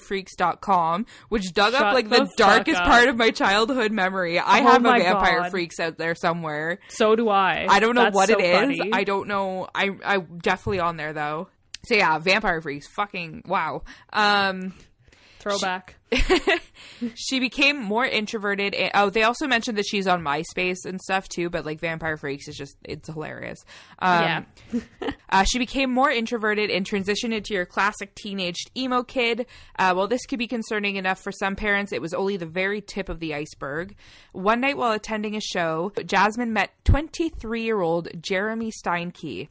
vampirefreaks.com, 0.09 1.05
which 1.29 1.53
dug 1.53 1.73
up 1.73 1.93
like 1.93 2.09
the 2.09 2.25
the, 2.25 2.31
darkest 2.37 2.79
up. 2.81 2.87
part 2.87 3.07
of 3.09 3.17
my 3.17 3.31
childhood 3.31 3.91
memory. 3.91 4.39
I 4.39 4.59
Oh 4.59 4.63
have 4.63 4.85
a 4.85 4.89
Vampire 4.91 5.41
God. 5.41 5.51
Freaks 5.51 5.79
out 5.79 5.97
there 5.97 6.15
somewhere. 6.15 6.79
So 6.89 7.15
do 7.15 7.29
I. 7.29 7.65
I 7.69 7.79
don't 7.79 7.95
know 7.95 8.03
That's 8.03 8.15
what 8.15 8.29
so 8.29 8.37
it 8.39 8.43
is. 8.43 8.53
funny. 8.77 8.93
I 8.93 9.03
don't 9.03 9.27
know. 9.27 9.67
I 9.73 9.89
I 10.05 10.17
definitely 10.19 10.79
on 10.79 10.97
there 10.97 11.13
though. 11.13 11.47
So 11.89 11.95
yeah, 11.95 12.19
Vampire 12.19 12.61
Freaks. 12.61 12.87
Fucking 12.87 13.45
wow. 13.47 13.81
Um, 14.13 14.75
Throwback. 15.39 15.95
she 17.15 17.39
became 17.39 17.81
more 17.81 18.05
introverted. 18.05 18.75
And, 18.75 18.91
oh, 18.93 19.09
they 19.09 19.23
also 19.23 19.47
mentioned 19.47 19.75
that 19.79 19.87
she's 19.87 20.05
on 20.05 20.21
MySpace 20.21 20.85
and 20.85 21.01
stuff 21.01 21.27
too. 21.27 21.49
But 21.49 21.65
like 21.65 21.79
Vampire 21.79 22.15
Freaks 22.15 22.47
is 22.47 22.55
just 22.55 22.77
it's 22.83 23.07
hilarious. 23.07 23.65
Um, 23.97 24.45
yeah. 24.71 24.81
uh, 25.31 25.43
she 25.45 25.57
became 25.57 25.89
more 25.91 26.11
introverted 26.11 26.69
and 26.69 26.85
transitioned 26.85 27.33
into 27.33 27.55
your 27.55 27.65
classic 27.65 28.13
teenage 28.13 28.67
emo 28.77 29.01
kid. 29.01 29.47
Uh, 29.79 29.93
while 29.95 30.07
this 30.07 30.27
could 30.27 30.37
be 30.37 30.47
concerning 30.47 30.97
enough 30.97 31.19
for 31.19 31.31
some 31.31 31.55
parents, 31.55 31.91
it 31.91 32.03
was 32.03 32.13
only 32.13 32.37
the 32.37 32.45
very 32.45 32.81
tip 32.81 33.09
of 33.09 33.19
the 33.19 33.33
iceberg. 33.33 33.95
One 34.31 34.61
night 34.61 34.77
while 34.77 34.91
attending 34.91 35.35
a 35.35 35.41
show, 35.41 35.91
Jasmine 36.05 36.53
met 36.53 36.69
23 36.85 37.63
year 37.63 37.81
old 37.81 38.09
Jeremy 38.21 38.71
Steinke. 38.71 39.47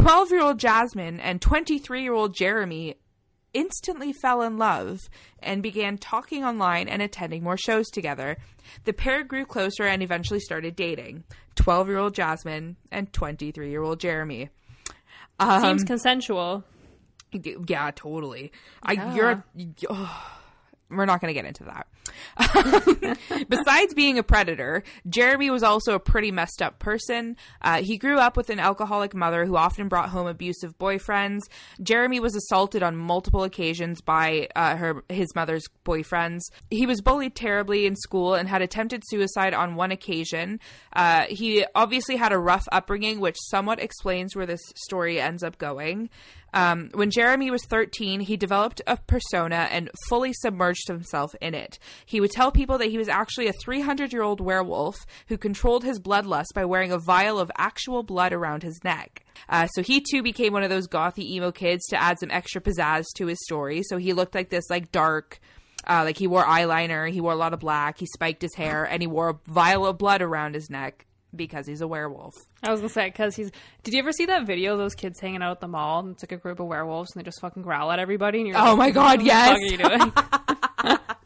12 0.00 0.30
year 0.30 0.42
old 0.42 0.58
Jasmine 0.58 1.20
and 1.20 1.40
23 1.42 2.02
year 2.02 2.14
old 2.14 2.34
Jeremy 2.34 2.96
instantly 3.52 4.12
fell 4.12 4.42
in 4.42 4.56
love 4.56 4.98
and 5.40 5.62
began 5.62 5.98
talking 5.98 6.44
online 6.44 6.88
and 6.88 7.02
attending 7.02 7.42
more 7.42 7.56
shows 7.58 7.86
together. 7.90 8.36
The 8.84 8.92
pair 8.92 9.24
grew 9.24 9.44
closer 9.44 9.84
and 9.84 10.02
eventually 10.02 10.40
started 10.40 10.74
dating. 10.74 11.24
12 11.56 11.88
year 11.88 11.98
old 11.98 12.14
Jasmine 12.14 12.76
and 12.90 13.12
23 13.12 13.70
year 13.70 13.82
old 13.82 14.00
Jeremy. 14.00 14.48
Um, 15.38 15.62
Seems 15.62 15.84
consensual. 15.84 16.64
yeah, 17.32 17.90
totally. 17.94 18.52
I 18.82 18.92
Yeah. 18.94 19.14
you're 19.14 19.44
oh, 19.90 20.32
we're 20.90 21.06
not 21.06 21.20
going 21.20 21.28
to 21.32 21.34
get 21.38 21.44
into 21.46 21.64
that. 21.64 21.86
Besides 23.48 23.94
being 23.94 24.18
a 24.18 24.22
predator, 24.22 24.82
Jeremy 25.08 25.50
was 25.50 25.62
also 25.62 25.94
a 25.94 26.00
pretty 26.00 26.30
messed 26.30 26.62
up 26.62 26.78
person. 26.78 27.36
Uh, 27.62 27.82
he 27.82 27.98
grew 27.98 28.18
up 28.18 28.36
with 28.36 28.50
an 28.50 28.60
alcoholic 28.60 29.14
mother 29.14 29.44
who 29.46 29.56
often 29.56 29.88
brought 29.88 30.10
home 30.10 30.26
abusive 30.26 30.76
boyfriends. 30.78 31.40
Jeremy 31.82 32.20
was 32.20 32.34
assaulted 32.34 32.82
on 32.82 32.96
multiple 32.96 33.44
occasions 33.44 34.00
by 34.00 34.48
uh, 34.56 34.76
her 34.76 35.04
his 35.08 35.34
mother's 35.34 35.64
boyfriends. 35.84 36.40
He 36.70 36.86
was 36.86 37.00
bullied 37.00 37.34
terribly 37.34 37.86
in 37.86 37.96
school 37.96 38.34
and 38.34 38.48
had 38.48 38.62
attempted 38.62 39.02
suicide 39.06 39.54
on 39.54 39.74
one 39.74 39.90
occasion. 39.90 40.60
Uh, 40.92 41.24
he 41.28 41.64
obviously 41.74 42.16
had 42.16 42.32
a 42.32 42.38
rough 42.38 42.66
upbringing, 42.72 43.20
which 43.20 43.36
somewhat 43.48 43.80
explains 43.80 44.36
where 44.36 44.46
this 44.46 44.60
story 44.76 45.20
ends 45.20 45.42
up 45.42 45.58
going. 45.58 46.10
Um, 46.52 46.90
when 46.94 47.10
Jeremy 47.10 47.50
was 47.50 47.64
13, 47.64 48.20
he 48.20 48.36
developed 48.36 48.82
a 48.86 48.96
persona 48.96 49.68
and 49.70 49.90
fully 50.08 50.32
submerged 50.32 50.88
himself 50.88 51.34
in 51.40 51.54
it. 51.54 51.78
He 52.06 52.20
would 52.20 52.30
tell 52.30 52.50
people 52.50 52.78
that 52.78 52.90
he 52.90 52.98
was 52.98 53.08
actually 53.08 53.48
a 53.48 53.52
300 53.52 54.12
year 54.12 54.22
old 54.22 54.40
werewolf 54.40 55.06
who 55.28 55.38
controlled 55.38 55.84
his 55.84 56.00
bloodlust 56.00 56.54
by 56.54 56.64
wearing 56.64 56.92
a 56.92 56.98
vial 56.98 57.38
of 57.38 57.50
actual 57.56 58.02
blood 58.02 58.32
around 58.32 58.62
his 58.62 58.82
neck. 58.84 59.24
Uh, 59.48 59.66
so 59.68 59.82
he 59.82 60.00
too 60.00 60.22
became 60.22 60.52
one 60.52 60.62
of 60.62 60.70
those 60.70 60.88
gothy 60.88 61.30
emo 61.30 61.52
kids 61.52 61.86
to 61.86 62.00
add 62.00 62.18
some 62.18 62.30
extra 62.30 62.60
pizzazz 62.60 63.04
to 63.16 63.26
his 63.26 63.38
story. 63.44 63.82
So 63.84 63.96
he 63.96 64.12
looked 64.12 64.34
like 64.34 64.50
this 64.50 64.68
like 64.70 64.92
dark. 64.92 65.40
Uh, 65.88 66.02
like 66.04 66.18
he 66.18 66.26
wore 66.26 66.44
eyeliner, 66.44 67.10
he 67.10 67.22
wore 67.22 67.32
a 67.32 67.36
lot 67.36 67.54
of 67.54 67.60
black, 67.60 67.98
he 67.98 68.04
spiked 68.04 68.42
his 68.42 68.54
hair, 68.54 68.84
and 68.84 69.02
he 69.02 69.06
wore 69.06 69.30
a 69.30 69.38
vial 69.50 69.86
of 69.86 69.96
blood 69.96 70.20
around 70.20 70.54
his 70.54 70.68
neck 70.68 71.06
because 71.34 71.66
he's 71.66 71.80
a 71.80 71.88
werewolf. 71.88 72.34
I 72.62 72.70
was 72.70 72.80
gonna 72.80 72.88
say 72.88 73.08
because 73.08 73.36
he's. 73.36 73.50
Did 73.82 73.94
you 73.94 74.00
ever 74.00 74.12
see 74.12 74.26
that 74.26 74.46
video 74.46 74.72
of 74.72 74.78
those 74.78 74.94
kids 74.94 75.20
hanging 75.20 75.42
out 75.42 75.52
at 75.52 75.60
the 75.60 75.68
mall? 75.68 76.00
And 76.00 76.12
it's 76.12 76.22
like 76.22 76.32
a 76.32 76.36
group 76.36 76.60
of 76.60 76.66
werewolves, 76.66 77.12
and 77.12 77.20
they 77.20 77.24
just 77.24 77.40
fucking 77.40 77.62
growl 77.62 77.90
at 77.90 77.98
everybody. 77.98 78.38
And 78.38 78.48
you're 78.48 78.58
like, 78.58 78.66
Oh 78.66 78.74
like, 78.74 78.78
my 78.78 78.90
god, 78.90 79.18
what 79.18 79.18
the 79.20 79.24
yes! 79.26 79.48
fuck 79.48 79.58
are 79.58 79.64
you 79.64 79.98
doing? 79.98 80.98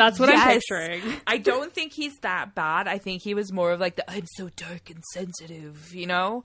That's 0.00 0.18
what 0.18 0.30
I'm 0.30 0.48
picturing. 0.48 1.02
I 1.26 1.36
don't 1.36 1.74
think 1.74 1.92
he's 1.92 2.16
that 2.20 2.54
bad. 2.54 2.88
I 2.88 2.96
think 2.96 3.22
he 3.22 3.34
was 3.34 3.52
more 3.52 3.70
of 3.72 3.80
like 3.80 3.96
the 3.96 4.10
I'm 4.10 4.24
so 4.36 4.48
dark 4.56 4.88
and 4.88 5.04
sensitive, 5.12 5.94
you 5.94 6.06
know? 6.06 6.42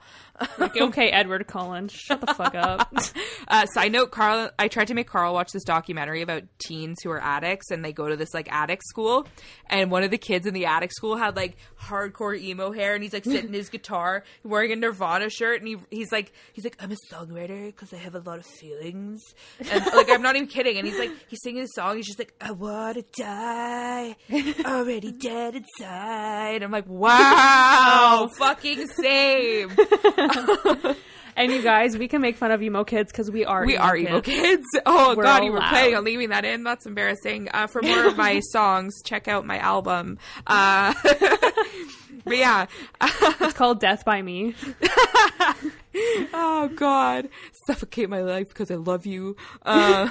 Like, 0.57 0.75
okay, 0.75 1.09
Edward 1.11 1.47
Cullen, 1.47 1.87
shut 1.87 2.19
the 2.19 2.33
fuck 2.33 2.53
up. 2.53 2.93
Uh, 3.47 3.63
side 3.67 3.91
note, 3.91 4.09
Carl, 4.09 4.49
I 4.57 4.67
tried 4.67 4.87
to 4.87 4.95
make 4.95 5.07
Carl 5.07 5.31
watch 5.31 5.51
this 5.51 5.63
documentary 5.63 6.23
about 6.23 6.43
teens 6.57 6.97
who 7.03 7.11
are 7.11 7.21
addicts 7.21 7.69
and 7.69 7.85
they 7.85 7.93
go 7.93 8.07
to 8.09 8.15
this 8.15 8.33
like 8.33 8.51
addict 8.51 8.81
school. 8.87 9.27
And 9.69 9.91
one 9.91 10.01
of 10.01 10.09
the 10.09 10.17
kids 10.17 10.47
in 10.47 10.55
the 10.55 10.65
addict 10.65 10.93
school 10.95 11.15
had 11.15 11.35
like 11.35 11.55
hardcore 11.79 12.35
emo 12.35 12.71
hair 12.71 12.95
and 12.95 13.03
he's 13.03 13.13
like 13.13 13.23
sitting 13.23 13.53
his 13.53 13.69
guitar 13.69 14.23
wearing 14.43 14.71
a 14.71 14.75
Nirvana 14.75 15.29
shirt. 15.29 15.59
And 15.59 15.67
he, 15.67 15.77
he's 15.91 16.11
like, 16.11 16.33
he's 16.53 16.63
like, 16.63 16.75
I'm 16.79 16.91
a 16.91 16.95
songwriter 17.13 17.67
because 17.67 17.93
I 17.93 17.97
have 17.97 18.15
a 18.15 18.19
lot 18.19 18.39
of 18.39 18.47
feelings. 18.47 19.21
And 19.59 19.85
like, 19.93 20.09
I'm 20.09 20.23
not 20.23 20.35
even 20.35 20.47
kidding. 20.47 20.77
And 20.77 20.87
he's 20.87 20.97
like, 20.97 21.11
he's 21.27 21.39
singing 21.43 21.61
a 21.61 21.67
song. 21.75 21.97
He's 21.97 22.07
just 22.07 22.17
like, 22.17 22.33
I 22.41 22.51
want 22.51 22.97
to 22.97 23.21
die, 23.21 23.44
already 24.65 25.11
dead 25.11 25.55
inside. 25.55 26.63
I'm 26.63 26.71
like, 26.71 26.85
wow, 26.89 28.29
fucking 28.37 28.87
same. 28.87 29.71
and 31.35 31.51
you 31.51 31.61
guys, 31.61 31.97
we 31.97 32.07
can 32.07 32.21
make 32.21 32.37
fun 32.37 32.51
of 32.51 32.61
emo 32.61 32.83
kids 32.83 33.11
because 33.11 33.29
we 33.29 33.45
are. 33.45 33.65
We 33.65 33.75
emo 33.75 33.83
are 33.83 33.95
kids. 33.95 34.09
emo 34.09 34.21
kids. 34.21 34.65
Oh 34.85 35.15
We're 35.15 35.23
god, 35.23 35.43
you 35.43 35.51
were 35.51 35.57
allowed. 35.57 35.69
planning 35.69 35.95
on 35.95 36.03
leaving 36.03 36.29
that 36.29 36.45
in. 36.45 36.63
That's 36.63 36.85
embarrassing. 36.85 37.49
Uh, 37.53 37.67
for 37.67 37.81
more 37.81 38.05
of 38.07 38.17
my 38.17 38.39
songs, 38.51 39.01
check 39.03 39.27
out 39.27 39.45
my 39.45 39.59
album. 39.59 40.17
Uh, 40.47 40.93
but 42.23 42.37
yeah. 42.37 42.65
It's 43.01 43.53
called 43.53 43.79
Death 43.79 44.05
by 44.05 44.21
Me. 44.21 44.55
oh 46.33 46.69
god, 46.75 47.29
suffocate 47.67 48.09
my 48.09 48.21
life 48.21 48.47
because 48.49 48.71
I 48.71 48.75
love 48.75 49.05
you. 49.05 49.35
Uh, 49.63 50.09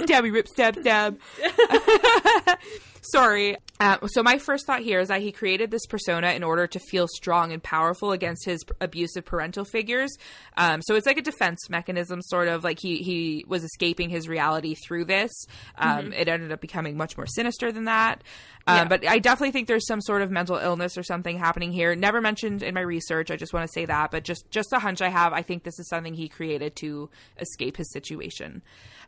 stabby 0.00 0.32
rip 0.32 0.48
stab 0.48 0.76
stab. 0.78 1.18
Sorry. 3.02 3.56
Uh, 3.80 4.06
so 4.08 4.22
my 4.22 4.36
first 4.36 4.66
thought 4.66 4.80
here 4.82 5.00
is 5.00 5.08
that 5.08 5.22
he 5.22 5.32
created 5.32 5.70
this 5.70 5.86
persona 5.86 6.32
in 6.32 6.42
order 6.42 6.66
to 6.66 6.78
feel 6.78 7.08
strong 7.08 7.50
and 7.50 7.62
powerful 7.62 8.12
against 8.12 8.44
his 8.44 8.62
abusive 8.80 9.24
parental 9.24 9.64
figures. 9.64 10.10
Um, 10.58 10.82
so 10.82 10.94
it's 10.96 11.06
like 11.06 11.16
a 11.16 11.22
defense 11.22 11.70
mechanism, 11.70 12.20
sort 12.20 12.48
of 12.48 12.62
like 12.62 12.78
he 12.78 12.98
he 12.98 13.44
was 13.48 13.64
escaping 13.64 14.10
his 14.10 14.28
reality 14.28 14.74
through 14.74 15.06
this. 15.06 15.30
Um, 15.78 16.12
It 16.12 16.28
ended 16.28 16.52
up 16.52 16.60
becoming 16.60 16.98
much 16.98 17.16
more 17.16 17.26
sinister 17.26 17.72
than 17.72 17.86
that. 17.86 18.22
Um, 18.66 18.76
Yeah. 18.76 18.84
But 18.84 19.08
I 19.08 19.18
definitely 19.18 19.52
think 19.52 19.66
there's 19.66 19.86
some 19.86 20.02
sort 20.02 20.20
of 20.20 20.30
mental 20.30 20.56
illness 20.56 20.98
or 20.98 21.02
something 21.02 21.38
happening 21.38 21.72
here. 21.72 21.94
Never 21.96 22.20
mentioned 22.20 22.62
in 22.62 22.74
my 22.74 22.82
research. 22.82 23.30
I 23.30 23.36
just 23.36 23.54
want 23.54 23.66
to 23.66 23.72
say 23.72 23.86
that, 23.86 24.10
but 24.10 24.24
just 24.24 24.50
just 24.50 24.74
a 24.74 24.78
hunch 24.78 25.00
I 25.00 25.08
have. 25.08 25.32
I 25.32 25.40
think 25.40 25.62
this 25.62 25.78
is 25.78 25.88
something 25.88 26.12
he 26.12 26.28
created 26.28 26.76
to 26.76 27.08
escape 27.38 27.78
his 27.78 27.90
situation. 27.92 28.60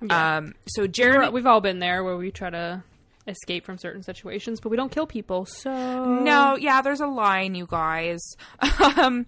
Um, 0.09 0.55
so 0.67 0.87
Jeremy, 0.87 1.29
We've 1.29 1.47
all 1.47 1.61
been 1.61 1.79
there 1.79 2.03
where 2.03 2.17
we 2.17 2.31
try 2.31 2.49
to 2.51 2.83
escape 3.27 3.65
from 3.65 3.79
certain 3.79 4.03
situations, 4.03 4.61
but 4.61 4.69
we 4.71 4.77
don't 4.77 4.91
kill 4.93 5.07
people. 5.07 5.47
So 5.47 5.71
No, 6.05 6.57
yeah, 6.57 6.83
there's 6.83 7.01
a 7.01 7.07
line, 7.07 7.55
you 7.55 7.67
guys. 7.67 8.21
um, 8.97 9.27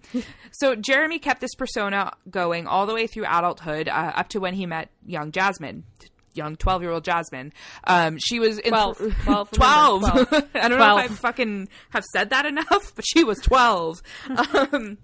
so 0.53 0.75
Jeremy 0.75 1.19
kept 1.19 1.41
this 1.41 1.55
persona 1.55 2.13
going 2.31 2.67
all 2.67 2.87
the 2.87 2.95
way 2.95 3.07
through 3.07 3.25
adulthood, 3.27 3.89
uh, 3.89 4.13
up 4.15 4.29
to 4.31 4.41
when 4.41 4.55
he 4.55 4.67
met 4.67 4.91
young 5.07 5.33
Jasmine, 5.33 5.85
young 6.35 6.57
12 6.57 6.83
year 6.83 6.91
old 6.91 7.05
Jasmine. 7.05 7.53
Um, 7.85 8.19
she 8.19 8.41
was 8.41 8.59
in 8.59 8.71
12. 8.71 8.99
12, 9.25 9.51
12. 9.53 10.01
12. 10.01 10.49
I 10.55 10.69
don't 10.69 10.79
know 10.79 10.99
if 10.99 11.11
I 11.13 11.15
fucking 11.15 11.69
have 11.91 12.05
said 12.13 12.31
that 12.31 12.47
enough, 12.47 12.95
but 12.95 13.05
she 13.07 13.25
was 13.25 13.39
12. 13.39 14.03
um, 14.73 14.99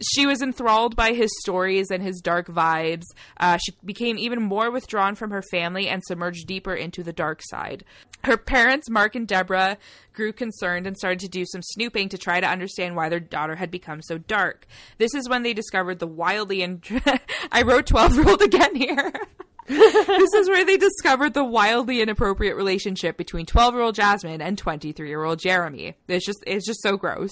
she 0.00 0.26
was 0.26 0.42
enthralled 0.42 0.96
by 0.96 1.12
his 1.12 1.30
stories 1.40 1.90
and 1.90 2.02
his 2.02 2.20
dark 2.20 2.48
vibes. 2.48 3.04
Uh, 3.38 3.58
she 3.58 3.72
became 3.84 4.18
even 4.18 4.42
more 4.42 4.70
withdrawn 4.70 5.14
from 5.14 5.30
her 5.30 5.42
family 5.50 5.88
and 5.88 6.02
submerged 6.04 6.46
deeper 6.46 6.74
into 6.74 7.02
the 7.02 7.12
dark 7.12 7.40
side. 7.42 7.84
Her 8.24 8.36
parents, 8.36 8.88
Mark 8.88 9.14
and 9.14 9.26
Deborah, 9.26 9.78
grew 10.12 10.32
concerned 10.32 10.86
and 10.86 10.96
started 10.96 11.20
to 11.20 11.28
do 11.28 11.44
some 11.44 11.62
snooping 11.62 12.08
to 12.10 12.18
try 12.18 12.40
to 12.40 12.48
understand 12.48 12.94
why 12.94 13.08
their 13.08 13.20
daughter 13.20 13.56
had 13.56 13.70
become 13.70 14.00
so 14.02 14.18
dark. 14.18 14.66
This 14.98 15.14
is 15.14 15.28
when 15.28 15.42
they 15.42 15.54
discovered 15.54 15.98
the 15.98 16.06
wildly 16.06 16.62
I 17.52 17.62
wrote 17.62 17.86
12 17.86 18.14
year 18.14 18.28
old 18.28 18.42
again 18.42 18.74
here. 18.76 19.12
this 20.06 20.34
is 20.34 20.48
where 20.48 20.64
they 20.64 20.76
discovered 20.76 21.34
the 21.34 21.44
wildly 21.44 22.02
inappropriate 22.02 22.56
relationship 22.56 23.16
between 23.16 23.46
12 23.46 23.74
year 23.74 23.82
old 23.82 23.94
Jasmine 23.94 24.42
and 24.42 24.58
23 24.58 25.08
year 25.08 25.24
old 25.24 25.38
Jeremy. 25.38 25.94
It's 26.08 26.26
just 26.26 26.42
it's 26.46 26.66
just 26.66 26.82
so 26.82 26.96
gross. 26.96 27.30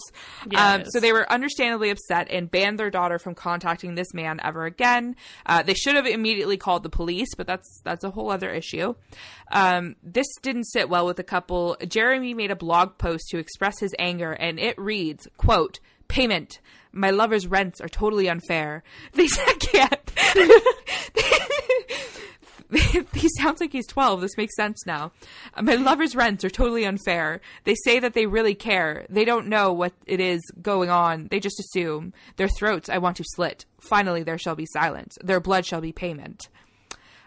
Yeah, 0.50 0.74
um, 0.74 0.85
so 0.87 1.00
they 1.00 1.12
were 1.12 1.31
understandably 1.31 1.90
upset 1.90 2.29
and 2.31 2.50
banned 2.50 2.79
their 2.79 2.90
daughter 2.90 3.18
from 3.18 3.35
contacting 3.35 3.94
this 3.94 4.14
man 4.14 4.40
ever 4.42 4.64
again. 4.64 5.16
Uh, 5.44 5.62
they 5.62 5.74
should 5.74 5.96
have 5.96 6.07
immediately 6.07 6.57
called 6.57 6.83
the 6.83 6.90
police, 6.90 7.35
but 7.37 7.46
that's 7.46 7.81
that's 7.85 8.05
a 8.05 8.11
whole 8.11 8.31
other 8.31 8.50
issue. 8.50 8.94
Um, 9.53 9.96
this 10.03 10.26
didn't 10.42 10.64
sit 10.64 10.88
well 10.88 11.07
with 11.07 11.16
the 11.16 11.24
couple. 11.24 11.76
Jeremy 11.87 12.35
made 12.35 12.50
a 12.50 12.57
blog 12.57 12.96
post 12.98 13.29
to 13.31 13.38
express 13.38 13.81
his 13.81 13.94
anger, 13.98 14.33
and 14.33 14.59
it 14.59 14.79
reads, 14.79 15.29
"quote 15.37 15.81
Payment." 16.09 16.61
My 16.92 17.11
lover's 17.11 17.46
rents 17.46 17.81
are 17.81 17.88
totally 17.88 18.29
unfair. 18.29 18.83
They 19.12 19.29
said 19.29 19.61
can't. 19.61 20.12
sounds 23.40 23.61
like 23.61 23.72
he's 23.72 23.87
12. 23.87 24.20
This 24.20 24.37
makes 24.37 24.55
sense 24.57 24.85
now. 24.87 25.12
Uh, 25.55 25.62
My 25.62 25.74
lover's 25.74 26.14
rents 26.16 26.44
are 26.44 26.50
totally 26.50 26.85
unfair. 26.85 27.40
They 27.64 27.74
say 27.85 27.98
that 28.00 28.14
they 28.14 28.26
really 28.26 28.55
care. 28.55 29.07
They 29.09 29.24
don't 29.24 29.48
know 29.48 29.72
what 29.72 29.92
it 30.07 30.20
is 30.20 30.40
going 30.62 30.90
on. 30.90 31.29
They 31.31 31.40
just 31.40 31.59
assume. 31.61 32.12
Their 32.37 32.48
throats 32.48 32.88
I 32.88 32.98
want 32.98 33.16
to 33.18 33.24
slit. 33.26 33.64
Finally, 33.81 34.22
there 34.22 34.38
shall 34.38 34.55
be 34.57 34.66
silence. 34.66 35.16
Their 35.22 35.40
blood 35.40 35.66
shall 35.66 35.81
be 35.81 35.92
payment. 35.92 36.48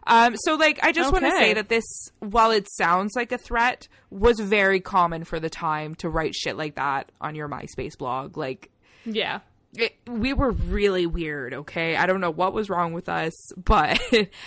Um, 0.05 0.35
so, 0.35 0.55
like, 0.55 0.79
I 0.83 0.91
just 0.91 1.13
want 1.13 1.23
to 1.23 1.31
say 1.31 1.53
that 1.53 1.69
this, 1.69 1.85
while 2.19 2.51
it 2.51 2.67
sounds 2.69 3.13
like 3.15 3.31
a 3.31 3.37
threat, 3.37 3.87
was 4.09 4.37
very 4.39 4.81
common 4.81 5.23
for 5.23 5.39
the 5.39 5.49
time 5.49 5.95
to 5.95 6.09
write 6.09 6.35
shit 6.35 6.57
like 6.57 6.75
that 6.75 7.09
on 7.21 7.35
your 7.35 7.47
MySpace 7.47 7.97
blog. 7.97 8.35
Like, 8.37 8.69
Yeah. 9.05 9.39
It, 9.75 9.95
we 10.07 10.33
were 10.33 10.51
really 10.51 11.05
weird, 11.05 11.53
okay? 11.53 11.95
I 11.95 12.05
don't 12.05 12.21
know 12.21 12.31
what 12.31 12.53
was 12.53 12.69
wrong 12.69 12.93
with 12.93 13.09
us, 13.09 13.33
but 13.57 13.99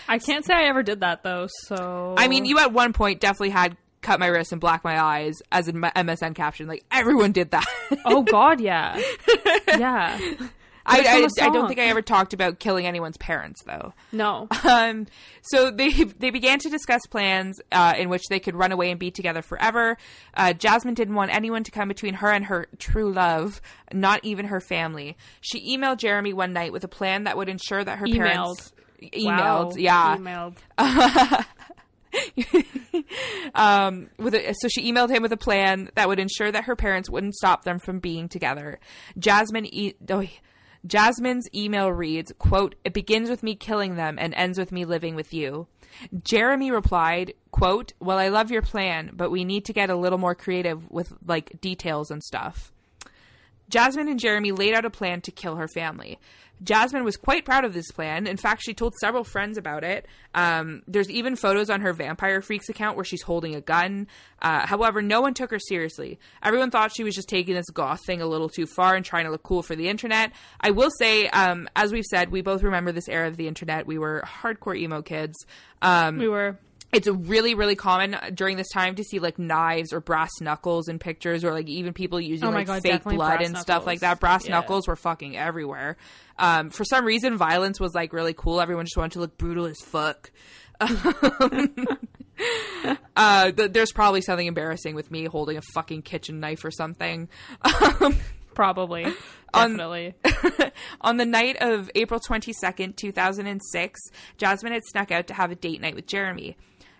I 0.08 0.18
can't 0.18 0.44
say 0.44 0.54
I 0.54 0.64
ever 0.68 0.82
did 0.82 1.00
that 1.00 1.22
though. 1.22 1.48
So 1.66 2.14
I 2.16 2.28
mean, 2.28 2.44
you 2.44 2.58
at 2.58 2.72
one 2.72 2.92
point 2.92 3.20
definitely 3.20 3.50
had 3.50 3.76
cut 4.02 4.20
my 4.20 4.26
wrist 4.26 4.52
and 4.52 4.60
black 4.60 4.84
my 4.84 5.02
eyes 5.02 5.34
as 5.50 5.66
an 5.68 5.80
MSN 5.80 6.34
caption. 6.34 6.68
Like 6.68 6.84
everyone 6.90 7.32
did 7.32 7.50
that. 7.50 7.66
Oh 8.04 8.22
God, 8.22 8.60
yeah, 8.60 9.00
yeah. 9.68 10.18
I, 10.86 10.98
I, 10.98 11.46
I 11.46 11.50
don't 11.50 11.68
think 11.68 11.80
I 11.80 11.84
ever 11.86 12.02
talked 12.02 12.32
about 12.32 12.58
killing 12.58 12.86
anyone's 12.86 13.16
parents 13.18 13.62
though. 13.64 13.92
No. 14.12 14.48
Um, 14.66 15.06
so 15.42 15.70
they 15.70 15.90
they 15.90 16.30
began 16.30 16.58
to 16.58 16.68
discuss 16.68 17.00
plans 17.08 17.60
uh, 17.72 17.94
in 17.96 18.08
which 18.08 18.22
they 18.28 18.40
could 18.40 18.54
run 18.56 18.72
away 18.72 18.90
and 18.90 18.98
be 18.98 19.10
together 19.10 19.42
forever. 19.42 19.96
Uh, 20.34 20.52
Jasmine 20.52 20.94
didn't 20.94 21.14
want 21.14 21.34
anyone 21.34 21.62
to 21.64 21.70
come 21.70 21.88
between 21.88 22.14
her 22.14 22.30
and 22.30 22.44
her 22.46 22.66
true 22.78 23.12
love, 23.12 23.60
not 23.92 24.20
even 24.24 24.46
her 24.46 24.60
family. 24.60 25.16
She 25.40 25.76
emailed 25.76 25.98
Jeremy 25.98 26.32
one 26.32 26.52
night 26.52 26.72
with 26.72 26.84
a 26.84 26.88
plan 26.88 27.24
that 27.24 27.36
would 27.36 27.48
ensure 27.48 27.84
that 27.84 27.98
her 27.98 28.06
parents 28.06 28.72
emailed, 29.02 29.24
Wow. 29.24 29.70
yeah, 29.76 30.16
Emailed. 30.16 30.56
um, 33.54 34.08
with 34.18 34.34
a, 34.34 34.54
so 34.58 34.68
she 34.68 34.90
emailed 34.90 35.10
him 35.10 35.22
with 35.22 35.32
a 35.32 35.36
plan 35.36 35.90
that 35.94 36.08
would 36.08 36.18
ensure 36.18 36.50
that 36.50 36.64
her 36.64 36.76
parents 36.76 37.10
wouldn't 37.10 37.34
stop 37.34 37.64
them 37.64 37.78
from 37.78 37.98
being 37.98 38.28
together. 38.28 38.78
Jasmine, 39.18 39.66
e- 39.72 39.94
oh, 40.10 40.24
Jasmine's 40.86 41.48
email 41.54 41.90
reads, 41.90 42.32
"quote 42.38 42.74
It 42.84 42.92
begins 42.92 43.28
with 43.28 43.42
me 43.42 43.54
killing 43.54 43.96
them 43.96 44.18
and 44.18 44.32
ends 44.34 44.58
with 44.58 44.72
me 44.72 44.84
living 44.84 45.14
with 45.14 45.34
you." 45.34 45.66
Jeremy 46.22 46.70
replied, 46.70 47.34
"quote 47.50 47.92
Well, 48.00 48.18
I 48.18 48.28
love 48.28 48.50
your 48.50 48.62
plan, 48.62 49.10
but 49.14 49.30
we 49.30 49.44
need 49.44 49.64
to 49.64 49.72
get 49.72 49.90
a 49.90 49.96
little 49.96 50.18
more 50.18 50.34
creative 50.34 50.90
with 50.90 51.14
like 51.26 51.60
details 51.60 52.10
and 52.10 52.22
stuff." 52.22 52.72
Jasmine 53.68 54.08
and 54.08 54.20
Jeremy 54.20 54.52
laid 54.52 54.74
out 54.74 54.84
a 54.84 54.90
plan 54.90 55.20
to 55.22 55.32
kill 55.32 55.56
her 55.56 55.66
family. 55.66 56.18
Jasmine 56.62 57.04
was 57.04 57.16
quite 57.16 57.44
proud 57.44 57.64
of 57.64 57.74
this 57.74 57.90
plan. 57.90 58.26
In 58.26 58.36
fact, 58.36 58.62
she 58.64 58.72
told 58.72 58.94
several 58.94 59.24
friends 59.24 59.58
about 59.58 59.84
it. 59.84 60.06
Um, 60.34 60.82
there's 60.88 61.10
even 61.10 61.36
photos 61.36 61.68
on 61.68 61.82
her 61.82 61.92
Vampire 61.92 62.40
Freaks 62.40 62.68
account 62.68 62.96
where 62.96 63.04
she's 63.04 63.22
holding 63.22 63.54
a 63.54 63.60
gun. 63.60 64.06
Uh, 64.40 64.66
however, 64.66 65.02
no 65.02 65.20
one 65.20 65.34
took 65.34 65.50
her 65.50 65.58
seriously. 65.58 66.18
Everyone 66.42 66.70
thought 66.70 66.94
she 66.96 67.04
was 67.04 67.14
just 67.14 67.28
taking 67.28 67.54
this 67.54 67.68
goth 67.70 68.04
thing 68.06 68.22
a 68.22 68.26
little 68.26 68.48
too 68.48 68.66
far 68.66 68.94
and 68.94 69.04
trying 69.04 69.26
to 69.26 69.30
look 69.30 69.42
cool 69.42 69.62
for 69.62 69.76
the 69.76 69.88
internet. 69.88 70.32
I 70.60 70.70
will 70.70 70.90
say, 70.98 71.28
um, 71.28 71.68
as 71.76 71.92
we've 71.92 72.04
said, 72.04 72.30
we 72.30 72.40
both 72.40 72.62
remember 72.62 72.90
this 72.92 73.08
era 73.08 73.28
of 73.28 73.36
the 73.36 73.48
internet. 73.48 73.86
We 73.86 73.98
were 73.98 74.22
hardcore 74.24 74.76
emo 74.78 75.02
kids. 75.02 75.36
Um, 75.82 76.16
We 76.18 76.28
were. 76.28 76.58
it's 76.92 77.06
really 77.08 77.54
really 77.54 77.74
common 77.74 78.16
during 78.32 78.56
this 78.56 78.68
time 78.72 78.94
to 78.94 79.02
see 79.04 79.18
like 79.18 79.38
knives 79.38 79.92
or 79.92 80.00
brass 80.00 80.30
knuckles 80.40 80.88
in 80.88 80.98
pictures 80.98 81.44
or 81.44 81.52
like 81.52 81.68
even 81.68 81.92
people 81.92 82.20
using 82.20 82.48
Oh 82.48 82.52
like 82.52 82.66
God, 82.68 82.80
fake 82.82 83.02
blood 83.02 83.42
and 83.42 83.58
stuff 83.58 83.84
like 83.86 84.00
that 84.00 84.20
brass 84.20 84.46
Yeah. 84.46 84.52
knuckles 84.52 84.86
were 84.88 84.96
fucking 84.96 85.36
everywhere 85.36 85.96
um, 86.38 86.70
for 86.70 86.84
some 86.84 87.04
reason 87.04 87.36
violence 87.36 87.78
was 87.80 87.94
like 87.94 88.12
really 88.12 88.34
cool 88.34 88.60
everyone 88.60 88.84
just 88.84 88.96
wanted 88.96 89.12
to 89.12 89.20
look 89.20 89.36
brutal 89.38 89.66
as 89.66 89.78
fuck 89.80 90.30
uh, 93.16 93.50
th- 93.52 93.72
there's 93.72 93.92
probably 93.92 94.20
something 94.20 94.46
embarrassing 94.46 94.94
with 94.94 95.10
me 95.10 95.24
holding 95.24 95.56
a 95.56 95.62
fucking 95.74 96.02
kitchen 96.02 96.40
knife 96.40 96.64
or 96.64 96.70
something 96.70 97.28
um, 98.00 98.16
Probably. 98.54 99.04
On- 99.52 99.76
Definitely. 99.76 100.14
On 101.02 101.18
the 101.18 101.26
night 101.26 101.58
of 101.60 101.90
April 101.94 102.18
22nd, 102.18 102.96
2006, 102.96 104.00
Jasmine 104.38 104.72
had 104.72 104.82
snuck 104.86 105.12
out 105.12 105.26
to 105.26 105.34
have 105.34 105.50
a 105.50 105.54
date 105.54 105.82
night 105.82 105.94
with 105.94 106.06
Jeremy. 106.06 106.56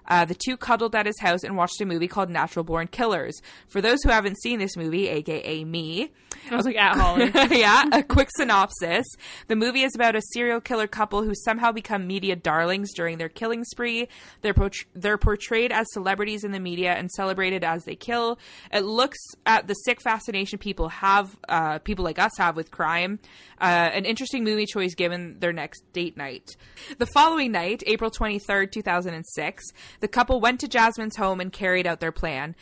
Uh, 0.09 0.25
the 0.25 0.35
two 0.35 0.57
cuddled 0.57 0.95
at 0.95 1.07
his 1.07 1.19
house 1.21 1.43
and 1.43 1.57
watched 1.57 1.81
a 1.81 1.87
movie 1.87 2.09
called 2.09 2.31
Natural 2.31 2.65
Born 2.65 2.87
Killers. 2.89 3.41
For 3.69 3.81
those 3.81 4.03
who 4.03 4.11
haven't 4.11 4.41
seen 4.41 4.59
this 4.59 4.77
movie, 4.77 5.09
aka 5.09 5.65
me, 5.65 6.11
I 6.51 6.57
was 6.57 6.67
like, 6.67 6.77
at 6.87 6.97
Holly. 6.97 7.31
yeah, 7.59 7.85
a 7.93 8.03
quick 8.03 8.29
synopsis. 8.37 9.07
The 9.49 9.57
movie 9.57 9.83
is 9.83 9.95
about 9.95 10.17
a 10.17 10.23
serial 10.33 10.61
killer 10.61 10.87
couple 10.87 11.23
who 11.23 11.33
somehow 11.35 11.73
become 11.73 12.07
media 12.07 12.37
darlings 12.37 12.93
during 12.95 13.19
their 13.19 13.29
killing 13.29 13.65
spree. 13.65 14.09
They're, 14.43 14.55
they're 14.95 15.19
portrayed 15.19 15.73
as 15.73 15.87
celebrities 15.93 16.45
in 16.45 16.53
the 16.53 16.61
media 16.61 16.95
and 16.95 17.11
celebrated 17.11 17.65
as 17.65 17.85
they 17.85 17.97
kill. 17.97 18.39
It 18.73 18.85
looks 18.85 19.19
at 19.45 19.67
the 19.67 19.75
sick 19.75 20.01
fascination 20.01 20.59
people 20.59 20.89
have, 20.89 21.37
uh, 21.49 21.79
people 21.81 22.05
like 22.05 22.19
us 22.19 22.33
have 22.39 22.57
with 22.57 22.71
crime. 22.71 23.19
Uh, 23.61 23.91
an 23.93 24.05
interesting 24.05 24.45
movie 24.45 24.67
choice 24.67 24.95
given 24.95 25.39
their 25.41 25.53
next 25.53 25.83
date 25.93 26.17
night. 26.17 26.57
The 26.99 27.07
following 27.07 27.53
night, 27.53 27.83
April 27.87 28.11
23rd, 28.11 28.71
2006, 28.71 29.65
the 30.01 30.09
couple 30.09 30.41
went 30.41 30.61
to 30.61 30.69
Jasmine's 30.69 31.17
home 31.17 31.41
and 31.41 31.53
carried 31.53 31.87
out 31.87 32.01
their 32.01 32.13
plan. 32.13 32.55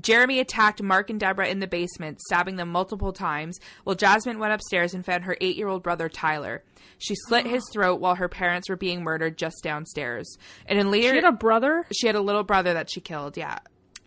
Jeremy 0.00 0.38
attacked 0.38 0.82
Mark 0.82 1.10
and 1.10 1.18
Deborah 1.18 1.48
in 1.48 1.58
the 1.60 1.66
basement, 1.66 2.20
stabbing 2.20 2.56
them 2.56 2.70
multiple 2.70 3.12
times, 3.12 3.58
while 3.84 3.96
Jasmine 3.96 4.38
went 4.38 4.52
upstairs 4.52 4.94
and 4.94 5.04
found 5.04 5.24
her 5.24 5.36
eight 5.40 5.56
year 5.56 5.66
old 5.68 5.82
brother 5.82 6.08
Tyler. 6.08 6.62
She 6.98 7.14
slit 7.14 7.46
his 7.46 7.68
throat 7.72 7.98
while 8.00 8.14
her 8.14 8.28
parents 8.28 8.68
were 8.68 8.76
being 8.76 9.02
murdered 9.02 9.36
just 9.38 9.62
downstairs. 9.64 10.36
And 10.66 10.78
in 10.78 10.90
later, 10.90 11.08
She 11.08 11.14
had 11.16 11.24
a 11.24 11.32
brother. 11.32 11.86
she 11.92 12.06
had 12.06 12.14
a 12.16 12.20
little 12.20 12.44
brother 12.44 12.74
that 12.74 12.90
she 12.90 13.00
killed. 13.00 13.36
Yeah, 13.36 13.58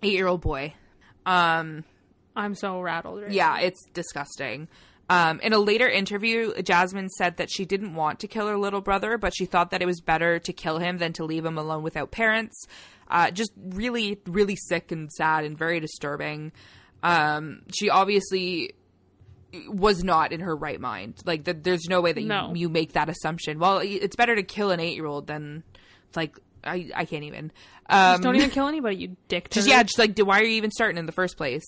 eight 0.02 0.14
year 0.14 0.28
old 0.28 0.42
boy. 0.42 0.74
Um, 1.26 1.84
I'm 2.36 2.56
so 2.56 2.80
rattled. 2.82 3.24
Right 3.24 3.32
yeah, 3.32 3.60
it's 3.60 3.84
disgusting. 3.94 4.68
Um, 5.10 5.40
in 5.42 5.52
a 5.54 5.60
later 5.60 5.88
interview, 5.88 6.54
Jasmine 6.62 7.10
said 7.10 7.38
that 7.38 7.52
she 7.52 7.66
didn't 7.66 7.94
want 7.94 8.20
to 8.22 8.28
kill 8.28 8.48
her 8.48 8.58
little 8.58 8.82
brother, 8.82 9.18
but 9.18 9.34
she 9.36 9.46
thought 9.46 9.72
that 9.72 9.82
it 9.82 9.86
was 9.86 10.00
better 10.02 10.40
to 10.40 10.54
kill 10.54 10.78
him 10.80 10.98
than 10.98 11.14
to 11.14 11.26
leave 11.26 11.46
him 11.46 11.58
alone 11.58 11.84
without 11.84 12.10
parents. 12.12 12.66
Uh, 13.12 13.30
just 13.30 13.52
really, 13.58 14.20
really 14.26 14.56
sick 14.56 14.92
and 14.92 15.12
sad 15.12 15.44
and 15.44 15.58
very 15.58 15.80
disturbing. 15.80 16.52
Um, 17.04 17.64
she 17.78 17.90
obviously 17.90 18.74
was 19.68 20.04
not 20.04 20.32
in 20.32 20.40
her 20.40 20.56
right 20.56 20.80
mind. 20.80 21.16
Like, 21.26 21.44
th- 21.46 21.58
there's 21.62 21.86
no 21.88 22.02
way 22.02 22.14
that 22.14 22.24
No. 22.24 22.50
you, 22.54 22.62
you 22.62 22.70
make 22.70 22.94
that 22.94 23.10
assumption. 23.10 23.60
Well, 23.60 23.80
it's 23.84 24.16
better 24.16 24.36
to 24.36 24.42
kill 24.44 24.72
an 24.72 24.80
eight 24.80 24.96
year 24.96 25.06
old 25.06 25.28
than, 25.28 25.64
like, 26.16 26.40
I, 26.64 26.90
I 26.96 27.06
can't 27.06 27.26
even. 27.26 27.52
Um, 27.90 28.14
Just 28.14 28.24
don't 28.24 28.36
even 28.38 28.50
kill 28.52 28.68
anybody, 28.68 28.96
you 28.96 29.18
dick. 29.28 29.50
just 29.52 29.68
yeah, 29.68 29.84
just 29.84 30.00
like 30.00 30.18
why 30.18 30.40
are 30.40 30.44
you 30.46 30.52
even 30.56 30.72
starting 30.72 30.98
in 30.98 31.06
the 31.06 31.12
first 31.12 31.36
place? 31.36 31.66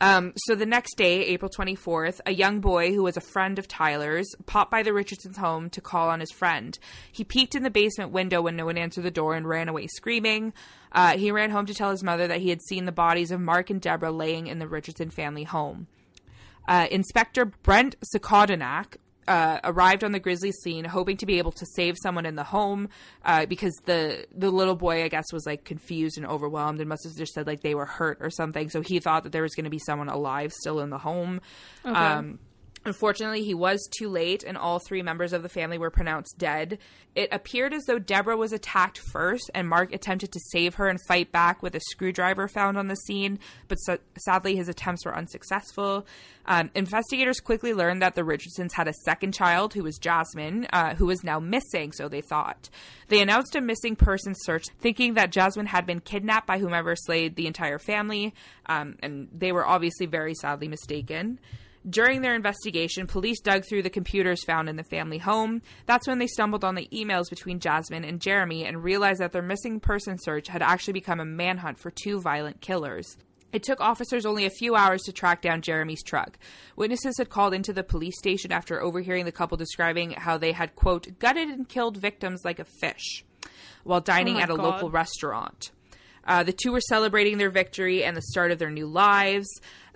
Um, 0.00 0.32
so 0.36 0.54
the 0.54 0.66
next 0.66 0.96
day, 0.96 1.26
April 1.26 1.50
24th, 1.50 2.20
a 2.24 2.32
young 2.32 2.60
boy 2.60 2.94
who 2.94 3.02
was 3.02 3.18
a 3.18 3.20
friend 3.20 3.58
of 3.58 3.68
Tyler's 3.68 4.34
popped 4.46 4.70
by 4.70 4.82
the 4.82 4.94
Richardsons' 4.94 5.36
home 5.36 5.68
to 5.70 5.80
call 5.82 6.08
on 6.08 6.20
his 6.20 6.32
friend. 6.32 6.78
He 7.12 7.22
peeked 7.22 7.54
in 7.54 7.62
the 7.62 7.70
basement 7.70 8.10
window 8.10 8.40
when 8.40 8.56
no 8.56 8.64
one 8.64 8.78
answered 8.78 9.04
the 9.04 9.10
door 9.10 9.34
and 9.34 9.46
ran 9.46 9.68
away 9.68 9.88
screaming. 9.88 10.54
Uh, 10.92 11.18
he 11.18 11.30
ran 11.30 11.50
home 11.50 11.66
to 11.66 11.74
tell 11.74 11.90
his 11.90 12.02
mother 12.02 12.26
that 12.26 12.40
he 12.40 12.48
had 12.48 12.62
seen 12.62 12.86
the 12.86 12.92
bodies 12.92 13.30
of 13.30 13.40
Mark 13.40 13.68
and 13.68 13.80
Deborah 13.80 14.10
laying 14.10 14.46
in 14.46 14.58
the 14.58 14.66
Richardson 14.66 15.10
family 15.10 15.44
home. 15.44 15.86
Uh, 16.66 16.86
Inspector 16.90 17.44
Brent 17.62 17.96
Sokodanak 18.14 18.96
uh, 19.28 19.60
arrived 19.64 20.04
on 20.04 20.12
the 20.12 20.18
grizzly 20.18 20.52
scene, 20.52 20.84
hoping 20.84 21.16
to 21.18 21.26
be 21.26 21.38
able 21.38 21.52
to 21.52 21.66
save 21.74 21.96
someone 22.02 22.26
in 22.26 22.34
the 22.34 22.44
home 22.44 22.88
uh, 23.24 23.46
because 23.46 23.74
the 23.84 24.26
the 24.34 24.50
little 24.50 24.74
boy, 24.74 25.04
I 25.04 25.08
guess, 25.08 25.32
was 25.32 25.46
like 25.46 25.64
confused 25.64 26.16
and 26.16 26.26
overwhelmed 26.26 26.80
and 26.80 26.88
must 26.88 27.04
have 27.04 27.16
just 27.16 27.32
said 27.32 27.46
like 27.46 27.60
they 27.60 27.74
were 27.74 27.86
hurt 27.86 28.18
or 28.20 28.30
something. 28.30 28.70
So 28.70 28.80
he 28.80 28.98
thought 28.98 29.24
that 29.24 29.32
there 29.32 29.42
was 29.42 29.54
going 29.54 29.64
to 29.64 29.70
be 29.70 29.78
someone 29.78 30.08
alive 30.08 30.52
still 30.52 30.80
in 30.80 30.90
the 30.90 30.98
home. 30.98 31.40
Um, 31.84 32.38
Unfortunately, 32.82 33.44
he 33.44 33.52
was 33.52 33.86
too 33.98 34.08
late, 34.08 34.42
and 34.42 34.56
all 34.56 34.78
three 34.78 35.02
members 35.02 35.34
of 35.34 35.42
the 35.42 35.50
family 35.50 35.76
were 35.76 35.90
pronounced 35.90 36.38
dead. 36.38 36.78
It 37.14 37.28
appeared 37.30 37.74
as 37.74 37.84
though 37.84 37.98
Deborah 37.98 38.38
was 38.38 38.54
attacked 38.54 38.96
first, 38.96 39.50
and 39.54 39.68
Mark 39.68 39.92
attempted 39.92 40.32
to 40.32 40.40
save 40.50 40.76
her 40.76 40.88
and 40.88 40.98
fight 41.06 41.30
back 41.30 41.62
with 41.62 41.74
a 41.74 41.80
screwdriver 41.90 42.48
found 42.48 42.78
on 42.78 42.88
the 42.88 42.96
scene, 42.96 43.38
but 43.68 43.76
so- 43.76 43.98
sadly, 44.16 44.56
his 44.56 44.68
attempts 44.68 45.04
were 45.04 45.14
unsuccessful. 45.14 46.06
Um, 46.46 46.70
investigators 46.74 47.38
quickly 47.38 47.74
learned 47.74 48.00
that 48.00 48.14
the 48.14 48.24
Richardsons 48.24 48.72
had 48.72 48.88
a 48.88 48.94
second 49.04 49.34
child, 49.34 49.74
who 49.74 49.82
was 49.82 49.98
Jasmine, 49.98 50.66
uh, 50.72 50.94
who 50.94 51.04
was 51.04 51.22
now 51.22 51.38
missing, 51.38 51.92
so 51.92 52.08
they 52.08 52.22
thought. 52.22 52.70
They 53.08 53.20
announced 53.20 53.56
a 53.56 53.60
missing 53.60 53.94
person 53.94 54.34
search, 54.34 54.64
thinking 54.80 55.14
that 55.14 55.32
Jasmine 55.32 55.66
had 55.66 55.84
been 55.84 56.00
kidnapped 56.00 56.46
by 56.46 56.58
whomever 56.58 56.96
slayed 56.96 57.36
the 57.36 57.46
entire 57.46 57.78
family, 57.78 58.32
um, 58.66 58.96
and 59.02 59.28
they 59.36 59.52
were 59.52 59.66
obviously 59.66 60.06
very 60.06 60.32
sadly 60.34 60.66
mistaken. 60.66 61.38
During 61.88 62.20
their 62.20 62.34
investigation, 62.34 63.06
police 63.06 63.40
dug 63.40 63.64
through 63.64 63.82
the 63.82 63.90
computers 63.90 64.44
found 64.44 64.68
in 64.68 64.76
the 64.76 64.84
family 64.84 65.16
home. 65.16 65.62
That's 65.86 66.06
when 66.06 66.18
they 66.18 66.26
stumbled 66.26 66.62
on 66.62 66.74
the 66.74 66.88
emails 66.92 67.30
between 67.30 67.58
Jasmine 67.58 68.04
and 68.04 68.20
Jeremy 68.20 68.66
and 68.66 68.84
realized 68.84 69.20
that 69.20 69.32
their 69.32 69.40
missing 69.40 69.80
person 69.80 70.18
search 70.18 70.48
had 70.48 70.60
actually 70.60 70.92
become 70.92 71.20
a 71.20 71.24
manhunt 71.24 71.78
for 71.78 71.90
two 71.90 72.20
violent 72.20 72.60
killers. 72.60 73.16
It 73.52 73.62
took 73.62 73.80
officers 73.80 74.26
only 74.26 74.44
a 74.44 74.50
few 74.50 74.76
hours 74.76 75.02
to 75.02 75.12
track 75.12 75.40
down 75.40 75.62
Jeremy's 75.62 76.02
truck. 76.02 76.38
Witnesses 76.76 77.16
had 77.18 77.30
called 77.30 77.54
into 77.54 77.72
the 77.72 77.82
police 77.82 78.18
station 78.18 78.52
after 78.52 78.80
overhearing 78.80 79.24
the 79.24 79.32
couple 79.32 79.56
describing 79.56 80.12
how 80.12 80.38
they 80.38 80.52
had, 80.52 80.76
quote, 80.76 81.18
gutted 81.18 81.48
and 81.48 81.68
killed 81.68 81.96
victims 81.96 82.42
like 82.44 82.58
a 82.58 82.64
fish 82.64 83.24
while 83.84 84.00
dining 84.00 84.34
my 84.34 84.42
at 84.42 84.50
a 84.50 84.56
God. 84.56 84.64
local 84.64 84.90
restaurant. 84.90 85.70
Uh, 86.24 86.42
the 86.42 86.52
two 86.52 86.70
were 86.70 86.80
celebrating 86.80 87.38
their 87.38 87.50
victory 87.50 88.04
and 88.04 88.16
the 88.16 88.22
start 88.22 88.52
of 88.52 88.58
their 88.58 88.70
new 88.70 88.86
lives. 88.86 89.48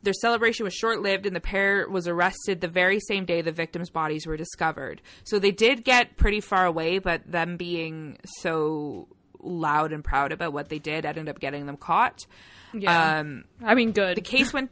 Their 0.05 0.15
celebration 0.15 0.65
was 0.65 0.75
short 0.75 1.01
lived, 1.01 1.27
and 1.27 1.35
the 1.35 1.41
pair 1.41 1.89
was 1.89 2.07
arrested 2.07 2.61
the 2.61 2.69
very 2.69 3.01
same 3.01 3.25
day 3.25 3.43
the 3.43 3.53
victims' 3.53 3.91
bodies 3.91 4.27
were 4.27 4.37
discovered. 4.37 5.03
So 5.25 5.39
they 5.39 5.51
did 5.51 5.85
get 5.85 6.17
pretty 6.17 6.41
far 6.41 6.67
away, 6.67 6.99
but 6.99 7.23
them 7.31 7.57
being 7.57 8.19
so 8.25 9.09
loud 9.41 9.93
and 9.93 10.03
proud 10.03 10.33
about 10.33 10.53
what 10.53 10.69
they 10.69 10.79
did 10.79 11.05
ended 11.05 11.29
up 11.29 11.41
getting 11.41 11.67
them 11.67 11.77
caught. 11.77 12.27
Yeah. 12.73 13.19
Um, 13.19 13.45
I 13.63 13.75
mean, 13.75 13.93
good. 13.93 14.17
the 14.17 14.23
case 14.23 14.53
went 14.53 14.71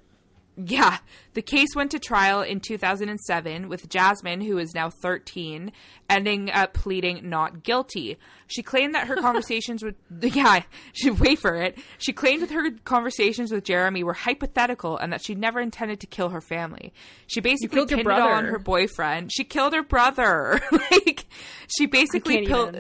yeah 0.57 0.99
the 1.35 1.42
case 1.42 1.68
went 1.75 1.90
to 1.92 1.99
trial 1.99 2.42
in 2.42 2.61
2007 2.61 3.68
with 3.68 3.88
jasmine 3.88 4.40
who 4.40 4.59
is 4.59 4.75
now 4.75 4.90
13 4.90 5.73
ending 6.11 6.51
up 6.51 6.75
pleading 6.75 7.29
not 7.29 7.62
guilty. 7.62 8.18
She 8.47 8.62
claimed 8.62 8.95
that 8.95 9.07
her 9.07 9.16
conversations 9.21 9.83
with 9.83 9.95
yeah 10.21 10.62
she 10.92 11.11
wait 11.11 11.38
for 11.38 11.55
it. 11.55 11.79
She 11.99 12.12
claimed 12.12 12.42
that 12.42 12.51
her 12.51 12.71
conversations 12.85 13.51
with 13.51 13.64
jeremy 13.64 14.05
were 14.05 14.12
hypothetical 14.12 14.97
and 14.99 15.12
that 15.12 15.25
she 15.25 15.35
never 15.35 15.61
intended 15.61 16.01
to 16.01 16.07
kill 16.07 16.31
her 16.31 16.40
family. 16.40 16.92
She 17.27 17.40
basically 17.40 17.87
pinned 17.87 18.01
it 18.03 18.09
all 18.09 18.33
on 18.33 18.45
her 18.47 18.59
boyfriend. 18.59 19.31
She 19.33 19.45
killed 19.45 19.73
her 19.75 19.83
brother. 19.83 20.61
Like 20.90 21.27
she 21.68 21.87
basically 21.87 22.47
pil- 22.47 22.73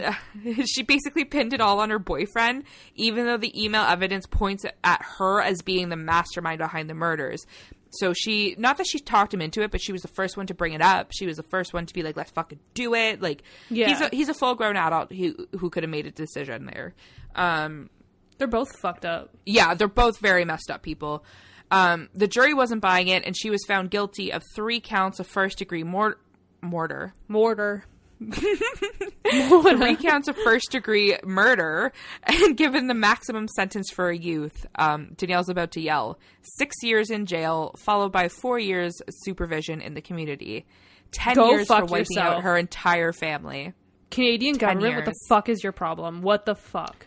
she 0.66 0.82
basically 0.82 1.24
pinned 1.24 1.52
it 1.52 1.60
all 1.60 1.80
on 1.80 1.90
her 1.90 1.98
boyfriend 1.98 2.64
even 2.94 3.26
though 3.26 3.36
the 3.36 3.62
email 3.62 3.82
evidence 3.82 4.26
points 4.26 4.64
at 4.84 5.02
her 5.02 5.40
as 5.40 5.62
being 5.62 5.88
the 5.88 5.96
mastermind 5.96 6.58
behind 6.58 6.90
the 6.90 6.94
murders 6.94 7.46
so 7.92 8.12
she 8.12 8.54
not 8.58 8.78
that 8.78 8.86
she 8.86 8.98
talked 8.98 9.32
him 9.34 9.40
into 9.40 9.62
it 9.62 9.70
but 9.70 9.80
she 9.80 9.92
was 9.92 10.02
the 10.02 10.08
first 10.08 10.36
one 10.36 10.46
to 10.46 10.54
bring 10.54 10.72
it 10.72 10.80
up 10.82 11.10
she 11.12 11.26
was 11.26 11.36
the 11.36 11.42
first 11.42 11.72
one 11.74 11.86
to 11.86 11.94
be 11.94 12.02
like 12.02 12.16
let's 12.16 12.30
fucking 12.30 12.58
do 12.74 12.94
it 12.94 13.20
like 13.22 13.42
Yeah. 13.70 13.88
he's 13.88 14.00
a 14.00 14.08
he's 14.12 14.28
a 14.28 14.34
full 14.34 14.54
grown 14.54 14.76
adult 14.76 15.12
who 15.12 15.46
who 15.58 15.70
could 15.70 15.82
have 15.82 15.90
made 15.90 16.06
a 16.06 16.10
decision 16.10 16.66
there 16.66 16.94
um 17.34 17.90
They're 18.38 18.48
both 18.48 18.78
fucked 18.80 19.04
up. 19.04 19.30
yeah, 19.46 19.74
they're 19.74 19.88
both 19.88 20.18
very 20.18 20.44
messed 20.44 20.70
up 20.70 20.82
people. 20.82 21.24
Um, 21.70 22.08
the 22.14 22.26
jury 22.28 22.52
wasn't 22.54 22.82
buying 22.82 23.08
it, 23.08 23.22
and 23.24 23.34
she 23.36 23.48
was 23.50 23.64
found 23.66 23.90
guilty 23.90 24.32
of 24.32 24.42
three 24.54 24.80
counts 24.80 25.20
of 25.20 25.26
first 25.26 25.58
degree 25.58 25.84
mor- 25.84 26.18
mortar. 26.60 27.14
Mortar. 27.28 27.84
Three 29.30 29.96
counts 29.96 30.28
of 30.28 30.36
first 30.44 30.70
degree 30.70 31.16
murder, 31.24 31.92
and 32.24 32.56
given 32.56 32.86
the 32.86 32.94
maximum 32.94 33.48
sentence 33.48 33.90
for 33.90 34.10
a 34.10 34.16
youth. 34.16 34.66
Um, 34.76 35.08
Danyelle's 35.16 35.48
about 35.48 35.70
to 35.72 35.80
yell. 35.80 36.18
Six 36.42 36.76
years 36.82 37.10
in 37.10 37.26
jail, 37.26 37.74
followed 37.78 38.12
by 38.12 38.28
four 38.28 38.58
years 38.58 39.00
supervision 39.10 39.80
in 39.80 39.94
the 39.94 40.00
community. 40.02 40.66
Ten 41.10 41.34
Go 41.34 41.50
years 41.50 41.66
for 41.66 41.80
wiping 41.84 41.96
yourself. 41.98 42.36
out 42.38 42.42
her 42.42 42.56
entire 42.56 43.12
family. 43.12 43.72
Canadian 44.10 44.56
government, 44.56 44.96
what 44.96 45.04
the 45.06 45.14
fuck 45.28 45.48
is 45.48 45.62
your 45.62 45.72
problem? 45.72 46.22
What 46.22 46.44
the 46.46 46.54
fuck? 46.54 47.06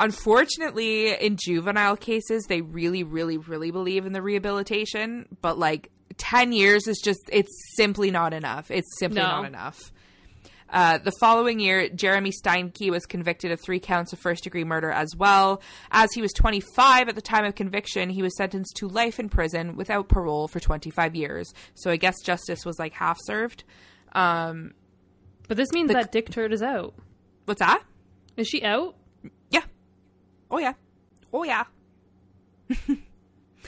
unfortunately 0.00 1.14
in 1.14 1.36
juvenile 1.40 1.96
cases 1.96 2.44
they 2.48 2.60
really 2.60 3.04
really 3.04 3.36
really 3.38 3.70
believe 3.70 4.04
in 4.04 4.12
the 4.12 4.22
rehabilitation 4.22 5.26
but 5.42 5.58
like 5.58 5.90
10 6.16 6.50
years 6.50 6.88
is 6.88 6.98
just 7.04 7.20
it's 7.30 7.52
simply 7.76 8.10
not 8.10 8.32
enough 8.32 8.70
it's 8.70 8.88
simply 8.98 9.20
No. 9.20 9.28
not 9.28 9.44
enough 9.44 9.92
uh, 10.72 10.98
the 10.98 11.12
following 11.20 11.60
year, 11.60 11.88
Jeremy 11.88 12.32
Steinke 12.32 12.90
was 12.90 13.04
convicted 13.06 13.52
of 13.52 13.60
three 13.60 13.78
counts 13.78 14.12
of 14.12 14.18
first 14.18 14.42
degree 14.44 14.64
murder 14.64 14.90
as 14.90 15.14
well. 15.16 15.60
As 15.90 16.10
he 16.14 16.22
was 16.22 16.32
25 16.32 17.08
at 17.08 17.14
the 17.14 17.20
time 17.22 17.44
of 17.44 17.54
conviction, 17.54 18.08
he 18.10 18.22
was 18.22 18.36
sentenced 18.36 18.76
to 18.76 18.88
life 18.88 19.20
in 19.20 19.28
prison 19.28 19.76
without 19.76 20.08
parole 20.08 20.48
for 20.48 20.58
25 20.60 21.14
years. 21.14 21.52
So 21.74 21.90
I 21.90 21.96
guess 21.96 22.14
justice 22.24 22.64
was 22.64 22.78
like 22.78 22.94
half 22.94 23.18
served. 23.22 23.64
Um, 24.14 24.72
But 25.48 25.56
this 25.56 25.70
means 25.72 25.92
that 25.92 26.10
Dick 26.12 26.30
Turd 26.30 26.52
is 26.52 26.62
out. 26.62 26.94
what's 27.44 27.60
that? 27.60 27.82
Is 28.36 28.48
she 28.48 28.62
out? 28.64 28.94
Yeah. 29.50 29.62
Oh, 30.50 30.58
yeah. 30.58 30.72
Oh, 31.32 31.44
yeah. 31.44 31.64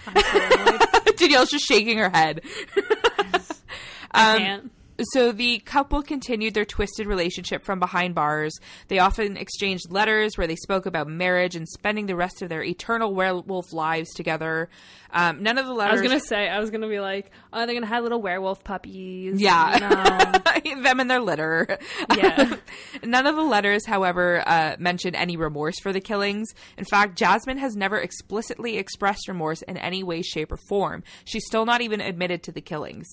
Danyelle's 0.07 1.51
just 1.51 1.67
shaking 1.67 1.99
her 1.99 2.11
head. 2.11 2.41
I 4.11 4.33
Um, 4.37 4.39
can't. 4.39 4.73
So 5.13 5.33
the 5.33 5.59
couple 5.59 6.03
continued 6.03 6.55
their 6.55 6.65
twisted 6.65 7.07
relationship 7.07 7.65
from 7.65 7.81
behind 7.81 8.15
bars. 8.15 8.53
They 8.89 8.99
often 8.99 9.37
exchanged 9.37 9.91
letters 9.91 10.39
where 10.39 10.47
they 10.47 10.57
spoke 10.57 10.87
about 10.87 11.09
marriage 11.09 11.57
and 11.57 11.69
spending 11.69 12.07
the 12.07 12.17
rest 12.17 12.43
of 12.43 12.49
their 12.49 12.63
eternal 12.63 13.15
werewolf 13.15 13.73
lives 13.73 14.13
together. 14.15 14.69
Um, 15.11 15.43
none 15.43 15.59
of 15.59 15.67
the 15.67 15.73
letters. 15.73 15.99
I 15.99 16.03
was 16.03 16.11
gonna 16.11 16.21
say, 16.21 16.49
I 16.49 16.61
was 16.61 16.71
gonna 16.71 16.89
be 16.89 17.01
like, 17.01 17.31
oh, 17.53 17.67
they're 17.67 17.75
gonna 17.75 17.87
have 17.87 18.03
little 18.03 18.23
werewolf 18.23 18.63
puppies. 18.63 19.41
Yeah. 19.41 19.79
No. 19.81 20.41
them 20.85 21.01
and 21.01 21.11
their 21.11 21.21
litter. 21.21 21.79
Yeah. 22.17 22.57
None 23.03 23.27
of 23.27 23.37
the 23.37 23.43
letters, 23.43 23.87
however, 23.87 24.43
uh, 24.47 24.77
mention 24.79 25.15
any 25.15 25.37
remorse 25.37 25.81
for 25.81 25.93
the 25.93 26.01
killings. 26.01 26.49
In 26.79 26.85
fact, 26.85 27.17
Jasmine 27.17 27.59
has 27.59 27.77
never 27.77 27.99
explicitly 27.99 28.79
expressed 28.79 29.29
remorse 29.29 29.63
in 29.63 29.77
any 29.77 30.03
way, 30.03 30.23
shape, 30.23 30.53
or 30.53 30.57
form. 30.57 31.03
She's 31.25 31.45
still 31.47 31.65
not 31.67 31.81
even 31.81 32.01
admitted 32.01 32.43
to 32.45 32.53
the 32.53 32.61
killings. 32.61 33.07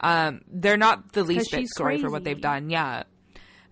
Um, 0.00 0.40
they're 0.48 0.76
not 0.76 1.12
the 1.12 1.24
least 1.24 1.50
bit 1.50 1.66
sorry 1.76 1.98
for 1.98 2.10
what 2.10 2.24
they've 2.24 2.40
done. 2.40 2.70
Yeah. 2.70 3.04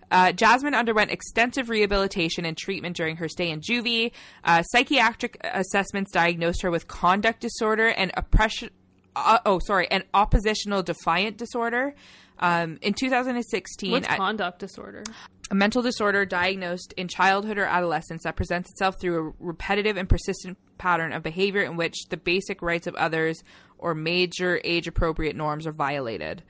Uh, 0.09 0.31
Jasmine 0.31 0.73
underwent 0.73 1.11
extensive 1.11 1.69
rehabilitation 1.69 2.45
and 2.45 2.57
treatment 2.57 2.95
during 2.95 3.17
her 3.17 3.27
stay 3.27 3.49
in 3.49 3.59
juvie. 3.61 4.11
Uh, 4.43 4.63
psychiatric 4.63 5.37
assessments 5.43 6.11
diagnosed 6.11 6.61
her 6.61 6.71
with 6.71 6.87
conduct 6.87 7.41
disorder 7.41 7.87
and 7.87 8.11
oppression. 8.15 8.69
Uh, 9.15 9.39
oh, 9.45 9.59
sorry, 9.59 9.89
and 9.91 10.05
oppositional 10.13 10.83
defiant 10.83 11.37
disorder. 11.37 11.93
Um, 12.39 12.77
in 12.81 12.93
2016, 12.93 13.91
What's 13.91 14.07
at- 14.07 14.17
conduct 14.17 14.59
disorder? 14.59 15.03
a 15.49 15.55
mental 15.55 15.81
disorder 15.81 16.25
diagnosed 16.25 16.93
in 16.97 17.07
childhood 17.07 17.57
or 17.57 17.63
adolescence 17.65 18.23
that 18.23 18.35
presents 18.35 18.69
itself 18.69 18.99
through 18.99 19.29
a 19.29 19.33
repetitive 19.39 19.95
and 19.95 20.09
persistent 20.09 20.57
pattern 20.77 21.13
of 21.13 21.23
behavior 21.23 21.61
in 21.63 21.77
which 21.77 21.95
the 22.09 22.17
basic 22.17 22.61
rights 22.61 22.85
of 22.85 22.93
others 22.95 23.41
or 23.77 23.93
major 23.95 24.59
age 24.63 24.87
appropriate 24.87 25.35
norms 25.35 25.67
are 25.67 25.71
violated. 25.71 26.43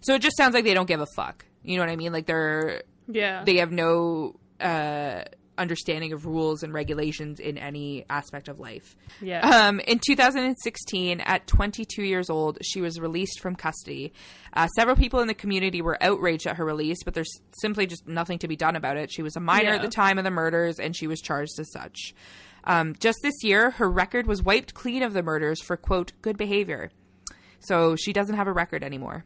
So 0.00 0.14
it 0.14 0.22
just 0.22 0.36
sounds 0.36 0.54
like 0.54 0.64
they 0.64 0.74
don't 0.74 0.86
give 0.88 1.00
a 1.00 1.06
fuck. 1.16 1.44
You 1.62 1.76
know 1.76 1.82
what 1.82 1.90
I 1.90 1.96
mean? 1.96 2.12
Like 2.12 2.26
they're 2.26 2.82
Yeah. 3.08 3.42
they 3.44 3.56
have 3.56 3.72
no 3.72 4.36
uh, 4.60 5.22
understanding 5.56 6.12
of 6.12 6.24
rules 6.24 6.62
and 6.62 6.72
regulations 6.72 7.40
in 7.40 7.58
any 7.58 8.04
aspect 8.08 8.46
of 8.48 8.60
life. 8.60 8.94
yeah. 9.20 9.40
Um, 9.68 9.80
in 9.80 9.98
2016, 9.98 11.20
at 11.20 11.46
22 11.48 12.02
years 12.04 12.30
old, 12.30 12.58
she 12.62 12.80
was 12.80 13.00
released 13.00 13.40
from 13.40 13.56
custody. 13.56 14.12
Uh, 14.52 14.68
several 14.68 14.96
people 14.96 15.18
in 15.20 15.26
the 15.26 15.34
community 15.34 15.82
were 15.82 15.98
outraged 16.02 16.46
at 16.46 16.56
her 16.56 16.64
release, 16.64 16.98
but 17.04 17.14
there's 17.14 17.40
simply 17.60 17.86
just 17.86 18.06
nothing 18.06 18.38
to 18.38 18.48
be 18.48 18.56
done 18.56 18.76
about 18.76 18.96
it. 18.96 19.10
She 19.12 19.22
was 19.22 19.34
a 19.36 19.40
minor 19.40 19.70
Yeah. 19.70 19.76
at 19.76 19.82
the 19.82 19.88
time 19.88 20.16
of 20.18 20.24
the 20.24 20.30
murders, 20.30 20.78
and 20.78 20.96
she 20.96 21.06
was 21.08 21.20
charged 21.20 21.58
as 21.58 21.70
such. 21.72 22.14
Um, 22.68 22.94
just 23.00 23.18
this 23.22 23.42
year, 23.42 23.70
her 23.72 23.90
record 23.90 24.26
was 24.28 24.42
wiped 24.42 24.74
clean 24.74 25.02
of 25.02 25.14
the 25.14 25.22
murders 25.22 25.60
for, 25.60 25.76
quote, 25.76 26.12
good 26.22 26.36
behavior. 26.36 26.90
So 27.60 27.96
she 27.96 28.12
doesn't 28.12 28.36
have 28.36 28.46
a 28.46 28.52
record 28.52 28.84
anymore. 28.84 29.24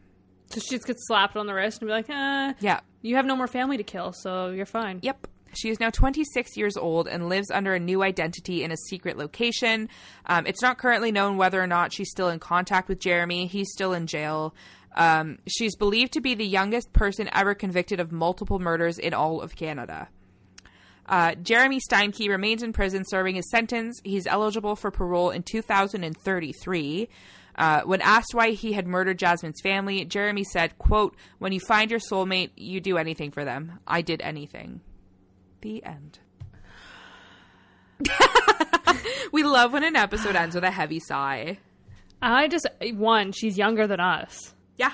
so 0.49 0.59
she 0.59 0.75
just 0.75 0.87
gets 0.87 1.05
slapped 1.07 1.35
on 1.35 1.45
the 1.47 1.53
wrist 1.53 1.81
and 1.81 1.87
be 1.87 1.91
like, 1.91 2.09
uh, 2.09 2.53
Yeah. 2.59 2.79
you 3.01 3.15
have 3.17 3.25
no 3.25 3.35
more 3.35 3.47
family 3.47 3.77
to 3.77 3.83
kill, 3.83 4.13
so 4.13 4.49
you're 4.49 4.65
fine. 4.65 4.99
Yep. 5.03 5.27
She 5.55 5.69
is 5.69 5.79
now 5.79 5.89
26 5.91 6.57
years 6.57 6.77
old 6.77 7.07
and 7.07 7.29
lives 7.29 7.51
under 7.51 7.73
a 7.75 7.79
new 7.79 8.01
identity 8.01 8.63
in 8.63 8.71
a 8.71 8.77
secret 8.89 9.17
location. 9.17 9.87
Um, 10.25 10.47
it's 10.47 10.61
not 10.63 10.77
currently 10.79 11.11
known 11.11 11.37
whether 11.37 11.61
or 11.61 11.67
not 11.67 11.93
she's 11.93 12.09
still 12.09 12.29
in 12.29 12.39
contact 12.39 12.87
with 12.89 12.99
Jeremy. 12.99 13.45
He's 13.47 13.71
still 13.71 13.93
in 13.93 14.07
jail. 14.07 14.55
Um, 14.95 15.37
she's 15.47 15.75
believed 15.75 16.13
to 16.13 16.21
be 16.21 16.33
the 16.33 16.45
youngest 16.45 16.91
person 16.93 17.29
ever 17.33 17.53
convicted 17.55 17.99
of 17.99 18.11
multiple 18.11 18.57
murders 18.59 18.97
in 18.99 19.13
all 19.13 19.41
of 19.41 19.55
Canada. 19.55 20.07
Uh, 21.05 21.35
Jeremy 21.35 21.79
Steinke 21.79 22.29
remains 22.29 22.63
in 22.63 22.71
prison 22.73 23.03
serving 23.05 23.35
his 23.35 23.49
sentence. 23.49 23.99
He's 24.03 24.25
eligible 24.25 24.75
for 24.75 24.89
parole 24.91 25.29
in 25.31 25.43
2033. 25.43 27.09
Uh, 27.55 27.81
when 27.81 28.01
asked 28.01 28.33
why 28.33 28.51
he 28.51 28.73
had 28.73 28.87
murdered 28.87 29.19
Jasmine's 29.19 29.61
family, 29.61 30.05
Jeremy 30.05 30.43
said, 30.43 30.77
"quote 30.79 31.15
When 31.39 31.51
you 31.51 31.59
find 31.59 31.91
your 31.91 31.99
soulmate, 31.99 32.49
you 32.55 32.79
do 32.81 32.97
anything 32.97 33.31
for 33.31 33.43
them. 33.45 33.79
I 33.85 34.01
did 34.01 34.21
anything." 34.21 34.81
The 35.61 35.83
end. 35.83 36.19
we 39.31 39.43
love 39.43 39.73
when 39.73 39.83
an 39.83 39.95
episode 39.95 40.35
ends 40.35 40.55
with 40.55 40.63
a 40.63 40.71
heavy 40.71 40.99
sigh. 40.99 41.59
I 42.21 42.47
just 42.47 42.67
one, 42.93 43.31
she's 43.31 43.57
younger 43.57 43.87
than 43.87 43.99
us. 43.99 44.53
Yeah, 44.77 44.93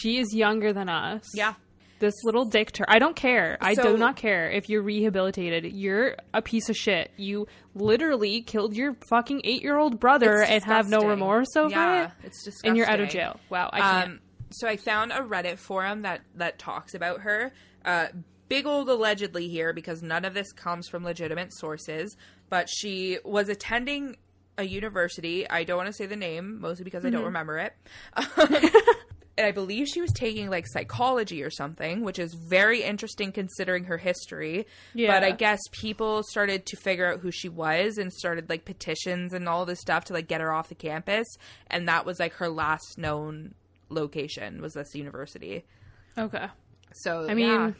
She 0.00 0.18
is 0.18 0.34
younger 0.34 0.72
than 0.72 0.88
us. 0.88 1.22
yeah. 1.34 1.54
This 1.98 2.14
little 2.24 2.44
dictator. 2.44 2.84
I 2.88 2.98
don't 2.98 3.16
care. 3.16 3.56
I 3.60 3.74
So- 3.74 3.82
do 3.92 3.96
not 3.96 4.16
care 4.16 4.50
if 4.50 4.68
you're 4.68 4.82
rehabilitated. 4.82 5.72
You're 5.72 6.16
a 6.34 6.42
piece 6.42 6.68
of 6.68 6.76
shit. 6.76 7.10
You 7.16 7.46
literally 7.74 8.42
killed 8.42 8.74
your 8.76 8.96
fucking 9.08 9.40
eight 9.44 9.62
year 9.62 9.78
old 9.78 9.98
brother 9.98 10.42
and 10.42 10.62
have 10.64 10.88
no 10.88 11.00
remorse 11.00 11.56
over 11.56 11.70
yeah, 11.70 12.04
it. 12.06 12.10
It's 12.24 12.44
disgusting. 12.44 12.68
And 12.68 12.76
you're 12.76 12.88
out 12.88 13.00
of 13.00 13.08
jail. 13.08 13.40
Wow. 13.48 13.70
I 13.72 13.80
can't. 13.80 14.08
Um, 14.12 14.20
so 14.50 14.68
I 14.68 14.76
found 14.76 15.12
a 15.12 15.20
Reddit 15.20 15.58
forum 15.58 16.02
that 16.02 16.20
that 16.34 16.58
talks 16.58 16.94
about 16.94 17.20
her. 17.22 17.52
Uh, 17.84 18.08
big 18.48 18.66
old 18.66 18.88
allegedly 18.88 19.48
here 19.48 19.72
because 19.72 20.02
none 20.02 20.24
of 20.24 20.34
this 20.34 20.52
comes 20.52 20.88
from 20.88 21.02
legitimate 21.02 21.52
sources. 21.54 22.16
But 22.48 22.68
she 22.68 23.18
was 23.24 23.48
attending 23.48 24.16
a 24.58 24.64
university. 24.64 25.48
I 25.50 25.64
don't 25.64 25.76
want 25.78 25.88
to 25.88 25.92
say 25.92 26.06
the 26.06 26.16
name, 26.16 26.60
mostly 26.60 26.84
because 26.84 27.04
I 27.04 27.10
don't 27.10 27.20
Mm-hmm. 27.20 27.26
remember 27.26 27.58
it. 27.58 27.74
and 29.38 29.46
I 29.46 29.52
believe 29.52 29.86
she 29.88 30.00
was 30.00 30.12
taking 30.12 30.48
like 30.48 30.66
psychology 30.66 31.42
or 31.42 31.50
something, 31.50 32.02
which 32.02 32.18
is 32.18 32.34
very 32.34 32.82
interesting 32.82 33.32
considering 33.32 33.84
her 33.84 33.98
history. 33.98 34.66
Yeah. 34.94 35.12
But 35.12 35.24
I 35.24 35.32
guess 35.32 35.60
people 35.72 36.22
started 36.22 36.64
to 36.66 36.76
figure 36.76 37.12
out 37.12 37.20
who 37.20 37.30
she 37.30 37.48
was 37.48 37.98
and 37.98 38.12
started 38.12 38.48
like 38.48 38.64
petitions 38.64 39.34
and 39.34 39.48
all 39.48 39.66
this 39.66 39.80
stuff 39.80 40.04
to 40.06 40.14
like 40.14 40.26
get 40.26 40.40
her 40.40 40.52
off 40.52 40.68
the 40.68 40.74
campus. 40.74 41.26
And 41.66 41.88
that 41.88 42.06
was 42.06 42.18
like 42.18 42.34
her 42.34 42.48
last 42.48 42.96
known 42.96 43.54
location 43.90 44.60
was 44.62 44.72
this 44.72 44.94
university. 44.94 45.64
okay. 46.16 46.46
So 46.94 47.28
I 47.28 47.34
mean, 47.34 47.48
yeah. 47.48 47.70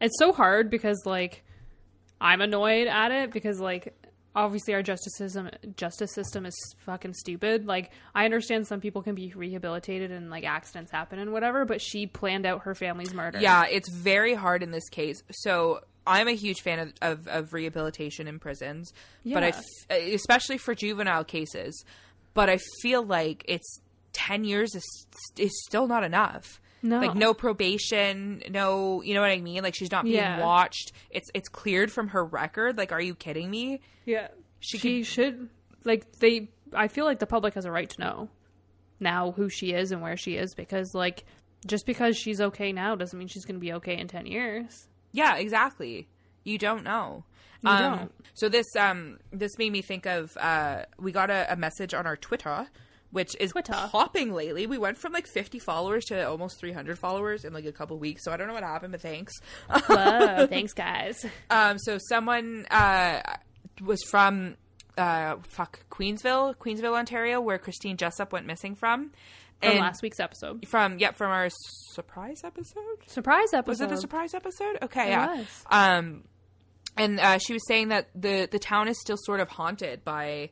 it's 0.00 0.18
so 0.18 0.32
hard 0.32 0.70
because 0.70 1.02
like 1.04 1.44
I'm 2.20 2.40
annoyed 2.40 2.86
at 2.86 3.10
it 3.10 3.32
because 3.32 3.60
like 3.60 3.94
obviously 4.34 4.74
our 4.74 4.82
justice 4.82 5.14
system 5.16 5.50
justice 5.76 6.12
system 6.12 6.46
is 6.46 6.54
fucking 6.78 7.14
stupid. 7.14 7.66
Like 7.66 7.90
I 8.14 8.24
understand 8.24 8.66
some 8.66 8.80
people 8.80 9.02
can 9.02 9.14
be 9.14 9.32
rehabilitated 9.34 10.10
and 10.10 10.30
like 10.30 10.44
accidents 10.44 10.90
happen 10.90 11.18
and 11.18 11.32
whatever, 11.32 11.64
but 11.64 11.80
she 11.80 12.06
planned 12.06 12.46
out 12.46 12.62
her 12.62 12.74
family's 12.74 13.14
murder. 13.14 13.40
Yeah, 13.40 13.64
it's 13.70 13.90
very 13.90 14.34
hard 14.34 14.62
in 14.62 14.70
this 14.70 14.88
case. 14.88 15.22
So 15.30 15.80
I'm 16.06 16.28
a 16.28 16.34
huge 16.34 16.60
fan 16.60 16.78
of, 16.78 16.92
of, 17.00 17.28
of 17.28 17.52
rehabilitation 17.52 18.26
in 18.26 18.38
prisons, 18.38 18.92
but 19.24 19.42
I, 19.44 19.94
especially 19.94 20.58
for 20.58 20.74
juvenile 20.74 21.24
cases. 21.24 21.84
But 22.34 22.48
I 22.48 22.58
feel 22.80 23.02
like 23.02 23.44
it's 23.46 23.80
ten 24.12 24.44
years 24.44 24.74
is 24.74 25.06
is 25.38 25.52
still 25.66 25.86
not 25.86 26.04
enough. 26.04 26.60
No. 26.82 26.98
like 26.98 27.14
no 27.14 27.32
probation, 27.32 28.42
no, 28.50 29.02
you 29.02 29.14
know 29.14 29.20
what 29.20 29.30
I 29.30 29.40
mean. 29.40 29.62
Like 29.62 29.74
she's 29.74 29.90
not 29.92 30.04
being 30.04 30.16
Yeah. 30.16 30.40
watched. 30.40 30.92
It's 31.10 31.30
it's 31.34 31.48
cleared 31.48 31.92
from 31.92 32.08
her 32.08 32.24
record. 32.24 32.76
Like, 32.76 32.90
are 32.92 33.00
you 33.00 33.14
kidding 33.14 33.50
me? 33.50 33.80
Yeah. 34.04 34.28
She 34.60 34.78
She, 34.78 35.02
should 35.04 35.48
like 35.84 36.10
they 36.18 36.48
I 36.74 36.88
feel 36.88 37.04
like 37.04 37.18
the 37.18 37.26
public 37.26 37.54
has 37.54 37.64
a 37.64 37.70
right 37.70 37.88
to 37.90 38.00
know 38.00 38.28
now 39.00 39.32
who 39.32 39.48
she 39.48 39.72
is 39.72 39.92
and 39.92 40.00
where 40.02 40.16
she 40.16 40.36
is 40.36 40.54
because 40.54 40.94
like 40.94 41.24
just 41.66 41.86
because 41.86 42.16
she's 42.16 42.40
okay 42.40 42.72
now 42.72 42.94
doesn't 42.96 43.18
mean 43.18 43.28
she's 43.28 43.44
going 43.44 43.56
to 43.56 43.60
be 43.60 43.72
okay 43.74 43.96
in 43.96 44.08
10 44.08 44.26
years. 44.26 44.88
Yeah, 45.12 45.36
exactly. 45.36 46.08
You 46.44 46.58
don't 46.58 46.82
know. 46.82 47.24
You 47.62 47.70
um, 47.70 47.96
don't. 47.98 48.12
So 48.34 48.48
this 48.48 48.66
um 48.76 49.18
this 49.30 49.56
made 49.58 49.70
me 49.70 49.82
think 49.82 50.06
of 50.06 50.36
uh 50.36 50.84
we 50.98 51.12
got 51.12 51.30
a, 51.30 51.52
a 51.52 51.56
message 51.56 51.94
on 51.94 52.06
our 52.06 52.16
Twitter, 52.16 52.66
which 53.12 53.36
is 53.38 53.52
Twitter. 53.52 53.72
popping 53.90 54.32
lately. 54.34 54.66
We 54.66 54.78
went 54.78 54.98
from 54.98 55.12
like 55.12 55.26
50 55.28 55.58
followers 55.60 56.04
to 56.06 56.26
almost 56.28 56.58
300 56.58 56.98
followers 56.98 57.44
in 57.44 57.52
like 57.52 57.66
a 57.66 57.72
couple 57.72 57.96
weeks. 57.98 58.24
So 58.24 58.32
I 58.32 58.36
don't 58.36 58.48
know 58.48 58.54
what 58.54 58.64
happened, 58.64 58.90
but 58.92 59.00
thanks. 59.00 59.32
Whoa, 59.70 60.46
thanks 60.50 60.72
guys. 60.72 61.24
um, 61.50 61.78
so 61.78 61.98
someone 62.08 62.66
uh 62.70 63.20
was 63.80 64.02
from 64.10 64.56
uh 64.98 65.36
fuck 65.48 65.84
Queensville, 65.90 66.56
Queensville, 66.56 66.96
Ontario, 66.96 67.40
where 67.40 67.58
Christine 67.58 67.96
Jessop 67.96 68.32
went 68.32 68.46
missing 68.46 68.74
from. 68.74 69.10
From 69.60 69.70
And 69.70 69.78
last 69.80 70.02
week's 70.02 70.18
episode. 70.18 70.66
from 70.66 70.98
yep 70.98 71.14
from 71.16 71.30
our 71.30 71.48
surprise 71.92 72.40
episode. 72.44 72.82
Surprise 73.06 73.52
episode. 73.54 73.68
Was 73.70 73.80
it 73.80 73.88
the 73.90 73.96
surprise 73.96 74.34
episode? 74.34 74.78
Okay, 74.82 75.06
It 75.06 75.10
yeah. 75.10 75.36
was. 75.36 75.46
Um, 75.70 76.24
and 76.96 77.20
uh, 77.20 77.38
she 77.38 77.52
was 77.52 77.66
saying 77.68 77.88
that 77.88 78.08
the 78.14 78.48
the 78.50 78.58
town 78.58 78.88
is 78.88 79.00
still 79.00 79.16
sort 79.18 79.40
of 79.40 79.48
haunted 79.48 80.04
by 80.04 80.50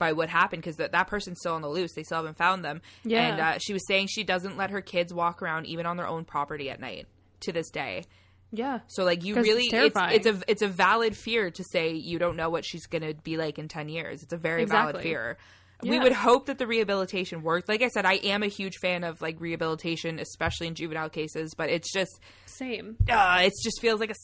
by 0.00 0.12
what 0.14 0.28
happened 0.28 0.62
because 0.62 0.76
that 0.78 0.90
that 0.90 1.06
person's 1.06 1.38
still 1.38 1.54
on 1.54 1.62
the 1.62 1.68
loose. 1.68 1.92
They 1.94 2.02
still 2.02 2.16
haven't 2.18 2.36
found 2.36 2.64
them. 2.64 2.82
Yeah. 3.04 3.22
And 3.28 3.40
uh, 3.40 3.58
she 3.58 3.72
was 3.72 3.86
saying 3.86 4.08
she 4.08 4.24
doesn't 4.24 4.56
let 4.56 4.70
her 4.70 4.80
kids 4.80 5.14
walk 5.14 5.40
around 5.42 5.66
even 5.66 5.86
on 5.86 5.96
their 5.96 6.08
own 6.08 6.24
property 6.24 6.68
at 6.70 6.80
night 6.80 7.06
to 7.42 7.52
this 7.52 7.70
day. 7.70 8.02
Yeah. 8.50 8.80
So 8.88 9.04
like 9.04 9.22
you 9.24 9.36
really 9.36 9.62
it's, 9.66 9.70
terrifying. 9.70 10.16
it's 10.16 10.26
a 10.26 10.40
it's 10.48 10.62
a 10.62 10.66
valid 10.66 11.16
fear 11.16 11.52
to 11.52 11.62
say 11.62 11.92
you 11.92 12.18
don't 12.18 12.34
know 12.34 12.50
what 12.50 12.64
she's 12.64 12.86
going 12.86 13.02
to 13.02 13.14
be 13.14 13.36
like 13.36 13.60
in 13.60 13.68
10 13.68 13.88
years. 13.88 14.24
It's 14.24 14.32
a 14.32 14.36
very 14.36 14.64
valid 14.64 14.96
Exactly. 14.96 15.10
fear. 15.12 15.38
We 15.82 15.98
would 15.98 16.12
hope 16.12 16.46
that 16.46 16.58
the 16.58 16.66
rehabilitation 16.66 17.42
worked. 17.42 17.66
Like 17.68 17.80
I 17.80 17.88
said, 17.88 18.04
I 18.04 18.14
am 18.16 18.42
a 18.42 18.48
huge 18.48 18.76
fan 18.82 19.02
of 19.04 19.22
like 19.22 19.40
rehabilitation, 19.40 20.18
especially 20.18 20.66
in 20.66 20.74
juvenile 20.74 21.08
cases, 21.08 21.54
but 21.56 21.70
it's 21.70 21.90
just 21.90 22.20
Same. 22.44 22.96
uh, 23.08 23.38
it 23.44 23.52
just 23.62 23.80
feels 23.80 23.98
like 24.00 24.10
a 24.10 24.14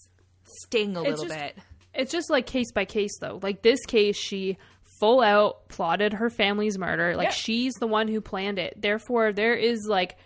sting 0.45 0.97
a 0.97 1.01
It's 1.03 1.11
little 1.21 1.25
just- 1.27 1.39
bit. 1.39 1.59
It's 1.95 2.13
just 2.13 2.29
like 2.29 2.45
case 2.47 2.73
by 2.73 2.85
case 2.85 3.17
though. 3.21 3.39
Like 3.43 3.63
this 3.63 3.87
case 3.87 4.19
she 4.19 4.59
full 4.99 5.21
out 5.21 5.69
plotted 5.69 6.13
her 6.15 6.31
family's 6.31 6.79
murder. 6.79 7.17
Like 7.17 7.27
Yeah. 7.29 7.33
she's 7.33 7.75
the 7.75 7.87
one 7.87 8.09
who 8.09 8.21
planned 8.21 8.59
it. 8.59 8.81
Therefore 8.81 9.33
there 9.33 9.55
is 9.55 9.87
like 9.87 10.17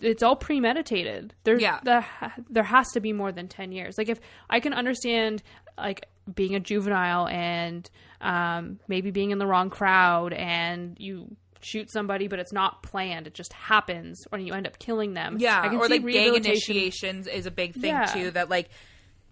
it's 0.00 0.22
all 0.22 0.36
premeditated. 0.36 1.34
There 1.44 1.58
Yeah. 1.58 1.80
the, 1.82 2.04
there 2.50 2.62
has 2.64 2.88
to 2.92 3.00
be 3.00 3.12
more 3.12 3.32
than 3.32 3.48
10 3.48 3.72
years. 3.72 3.96
Like 3.96 4.08
if 4.08 4.20
I 4.50 4.60
can 4.60 4.72
understand 4.74 5.42
like 5.78 6.06
being 6.34 6.54
a 6.54 6.60
juvenile 6.60 7.26
and 7.28 7.88
um 8.20 8.80
maybe 8.88 9.10
being 9.10 9.30
in 9.30 9.38
the 9.38 9.46
wrong 9.46 9.70
crowd 9.70 10.32
and 10.32 10.96
you 10.98 11.36
shoot 11.60 11.90
somebody 11.90 12.28
but 12.28 12.38
it's 12.38 12.52
not 12.52 12.82
planned 12.84 13.26
it 13.26 13.34
just 13.34 13.52
happens 13.52 14.24
or 14.30 14.38
you 14.38 14.52
end 14.52 14.66
up 14.66 14.78
killing 14.78 15.14
them 15.14 15.36
I 15.36 15.40
Yeah, 15.40 15.68
can 15.68 15.78
or 15.78 15.86
see 15.86 15.98
like 15.98 16.06
gang 16.12 16.34
initiations 16.36 17.26
is 17.26 17.46
a 17.46 17.50
big 17.50 17.74
thing 17.74 17.90
Yeah. 17.90 18.04
too. 18.06 18.30
That 18.32 18.48
like, 18.50 18.68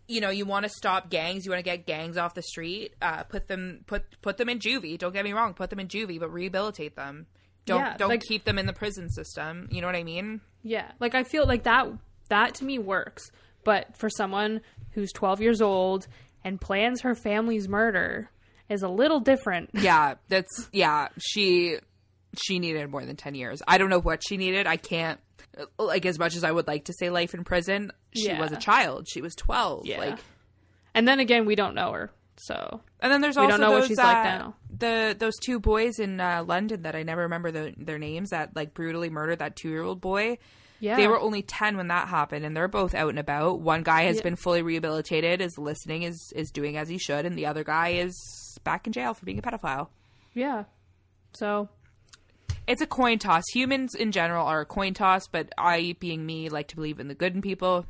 you 0.09 0.21
know, 0.21 0.31
you 0.31 0.45
want 0.47 0.65
to 0.65 0.69
stop 0.69 1.11
gangs, 1.11 1.45
you 1.45 1.51
want 1.51 1.59
to 1.59 1.69
get 1.71 1.87
gangs 1.87 2.17
off 2.17 2.35
the 2.35 2.43
street, 2.43 2.95
uh, 3.03 3.25
put 3.25 3.49
them 3.49 3.81
put 3.87 4.05
put 4.23 4.37
them 4.37 4.49
in 4.49 4.59
juvie. 4.59 4.99
Don't 4.99 5.13
get 5.13 5.25
me 5.25 5.33
wrong, 5.33 5.55
put 5.55 5.71
them 5.71 5.81
in 5.81 5.89
juvie, 5.89 6.19
but 6.21 6.33
rehabilitate 6.33 6.97
them. 6.97 7.27
Don't 7.65 7.81
Yeah, 7.81 7.97
don't 7.97 8.09
like- 8.11 8.23
keep 8.23 8.45
them 8.45 8.59
in 8.59 8.67
the 8.67 8.73
prison 8.73 9.11
system. 9.11 9.69
You 9.73 9.81
know 9.81 9.87
what 9.89 9.97
I 9.97 10.05
mean? 10.05 10.41
Yeah, 10.63 10.91
like 11.01 11.15
I 11.15 11.25
feel 11.25 11.47
like 11.47 11.65
that 11.65 11.89
that 12.29 12.55
to 12.57 12.65
me 12.65 12.79
works. 12.79 13.31
But 13.65 13.97
for 13.97 14.09
someone 14.09 14.61
who's 14.93 15.11
12 15.13 15.41
years 15.41 15.61
old 15.61 16.07
and 16.45 16.61
plans 16.61 17.01
her 17.01 17.17
family's 17.17 17.69
murder 17.69 18.31
is 18.69 18.83
a 18.83 18.89
little 18.89 19.19
different. 19.21 19.71
Yeah, 19.75 20.15
that's 20.29 20.69
yeah. 20.73 21.09
She 21.19 21.79
she 22.45 22.59
needed 22.59 22.89
more 22.91 23.05
than 23.05 23.17
ten 23.17 23.35
years. 23.35 23.63
I 23.67 23.79
don't 23.79 23.89
know 23.91 23.99
what 24.01 24.23
she 24.27 24.37
needed. 24.37 24.67
I 24.67 24.77
can't 24.77 25.19
like 25.79 26.05
as 26.07 26.19
much 26.19 26.37
as 26.37 26.45
I 26.45 26.51
would 26.53 26.67
like 26.67 26.85
to 26.87 26.93
say 26.93 27.11
life 27.11 27.35
in 27.35 27.45
prison. 27.45 27.93
She 28.15 28.27
Yeah. 28.29 28.41
was 28.41 28.53
a 28.53 28.57
child. 28.57 29.09
She 29.09 29.21
was 29.23 29.35
twelve. 29.35 29.87
Yeah. 29.87 29.99
Like 29.99 30.19
And 30.95 31.07
then 31.07 31.21
again, 31.21 31.47
we 31.47 31.55
don't 31.55 31.75
know 31.75 31.93
her. 31.93 32.11
So, 32.39 32.83
And 33.01 33.11
then 33.11 33.23
there's 33.23 33.37
We 33.37 33.45
also 33.45 33.53
don't 33.53 33.61
know 33.63 33.71
what 33.71 33.81
those, 33.81 33.89
she's 33.89 33.97
like 33.99 34.17
uh, 34.19 34.23
now. 34.25 34.55
The 34.71 35.17
those 35.19 35.37
two 35.39 35.59
boys 35.59 35.99
in 35.99 36.21
uh, 36.21 36.45
London 36.47 36.83
that 36.83 36.95
I 36.95 37.03
never 37.03 37.23
remember 37.23 37.51
the, 37.51 37.75
their 37.79 37.99
names 37.99 38.31
that 38.31 38.55
like 38.55 38.75
brutally 38.75 39.09
murdered 39.09 39.39
that 39.39 39.57
two 39.57 39.71
year 39.71 39.83
old 39.83 40.03
boy. 40.03 40.37
yeah. 40.79 40.97
They 40.97 41.09
were 41.09 41.19
only 41.19 41.41
ten 41.41 41.79
when 41.79 41.89
that 41.89 42.09
happened, 42.09 42.45
and 42.45 42.55
they're 42.55 42.69
both 42.69 42.95
out 42.95 43.09
and 43.09 43.19
about. 43.19 43.61
One 43.61 43.83
guy 43.83 44.03
has 44.03 44.17
Yeah. 44.17 44.23
been 44.25 44.37
fully 44.37 44.61
rehabilitated, 44.61 45.41
is 45.41 45.57
listening, 45.57 46.03
is 46.03 46.31
is 46.37 46.51
doing 46.51 46.77
as 46.77 46.91
he 46.91 46.99
should, 46.99 47.25
and 47.25 47.39
the 47.39 47.47
other 47.47 47.65
guy 47.65 47.93
is 47.93 48.59
back 48.65 48.87
in 48.87 48.93
jail 48.93 49.15
for 49.15 49.25
being 49.25 49.39
a 49.39 49.43
pedophile. 49.43 49.89
Yeah. 50.35 50.65
So, 51.33 51.71
It's 52.67 52.81
a 52.83 52.87
coin 52.87 53.19
toss. 53.19 53.45
Humans 53.53 53.95
in 53.95 54.13
general 54.13 54.47
are 54.47 54.61
a 54.61 54.67
coin 54.67 54.95
toss, 54.95 55.29
but 55.29 55.53
I, 55.57 55.97
being 56.01 56.25
me, 56.25 56.49
like 56.49 56.69
to 56.69 56.77
believe 56.77 56.99
in 57.01 57.09
the 57.09 57.15
good 57.15 57.35
in 57.35 57.43
people. 57.43 57.87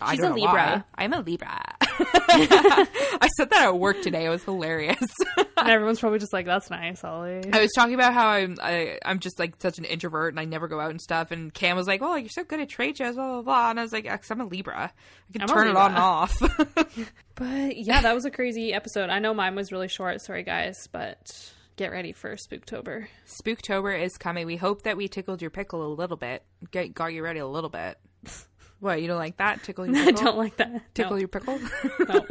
I 0.00 0.14
She's 0.14 0.24
a 0.24 0.30
Libra. 0.30 0.52
why. 0.52 0.84
I'm 0.94 1.12
a 1.12 1.20
Libra. 1.20 1.60
I 1.80 3.28
said 3.36 3.50
that 3.50 3.64
at 3.66 3.78
work 3.78 4.00
today. 4.02 4.26
It 4.26 4.28
was 4.28 4.44
hilarious. 4.44 5.02
and 5.36 5.68
everyone's 5.68 5.98
probably 5.98 6.20
just 6.20 6.32
like, 6.32 6.46
that's 6.46 6.70
nice, 6.70 7.02
Ollie. 7.02 7.52
I 7.52 7.60
was 7.60 7.72
talking 7.74 7.94
about 7.94 8.14
how 8.14 8.28
I'm 8.28 8.56
I, 8.62 8.98
I'm 9.04 9.18
just 9.18 9.38
like 9.40 9.54
such 9.60 9.78
an 9.78 9.84
introvert 9.84 10.32
and 10.32 10.38
I 10.38 10.44
never 10.44 10.68
go 10.68 10.78
out 10.78 10.90
and 10.90 11.00
stuff. 11.00 11.32
And 11.32 11.52
Cam 11.52 11.76
was 11.76 11.88
like, 11.88 12.00
"Oh, 12.00 12.14
you're 12.14 12.28
so 12.28 12.44
good 12.44 12.60
at 12.60 12.68
trade 12.68 12.96
shows, 12.96 13.16
blah 13.16 13.32
blah 13.32 13.42
blah." 13.42 13.70
And 13.70 13.80
I 13.80 13.82
was 13.82 13.92
like, 13.92 14.04
"Cause 14.06 14.30
I'm 14.30 14.40
a 14.40 14.46
Libra. 14.46 14.92
I 15.28 15.32
can 15.32 15.42
I'm 15.42 15.48
turn 15.48 15.68
it 15.68 15.76
on 15.76 15.90
and 15.90 15.98
off." 15.98 16.40
But 17.34 17.76
yeah, 17.76 18.00
that 18.02 18.16
was 18.16 18.24
a 18.24 18.32
crazy 18.32 18.72
episode. 18.74 19.10
I 19.10 19.20
know 19.20 19.32
mine 19.32 19.54
was 19.54 19.70
really 19.70 19.86
short. 19.86 20.20
Sorry, 20.20 20.42
guys. 20.42 20.88
But 20.90 21.52
get 21.78 21.90
ready 21.92 22.12
for 22.12 22.36
Spooktober. 22.36 23.06
Spooktober 23.26 23.98
is 23.98 24.18
coming. 24.18 24.44
We 24.46 24.56
hope 24.56 24.82
that 24.82 24.96
we 24.98 25.08
tickled 25.08 25.40
your 25.40 25.50
pickle 25.50 25.86
a 25.86 25.92
little 25.94 26.16
bit. 26.18 26.42
Get, 26.70 26.92
got 26.92 27.14
you 27.14 27.22
ready 27.24 27.38
a 27.40 27.46
little 27.46 27.70
bit. 27.70 27.96
What 28.80 29.02
you 29.02 29.08
don't 29.08 29.18
like 29.18 29.38
that? 29.38 29.64
Tickle 29.64 29.86
your 29.92 29.96
I 30.06 30.12
don't 30.12 30.38
like 30.38 30.56
that. 30.58 30.94
tickle 30.94 31.14
No. 31.14 31.18
your 31.18 31.26
pickle. 31.26 31.58
No. 31.98 32.24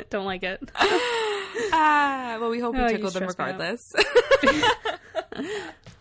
don't 0.10 0.24
like 0.24 0.44
it. 0.44 0.70
ah, 1.72 2.36
well, 2.40 2.48
we 2.48 2.60
hope 2.60 2.76
Oh, 2.78 2.84
we 2.84 2.92
tickled 2.92 3.12
them 3.12 3.28
stress 3.28 3.36
me 3.36 3.44
out. 3.44 3.60
regardless. 3.60 3.92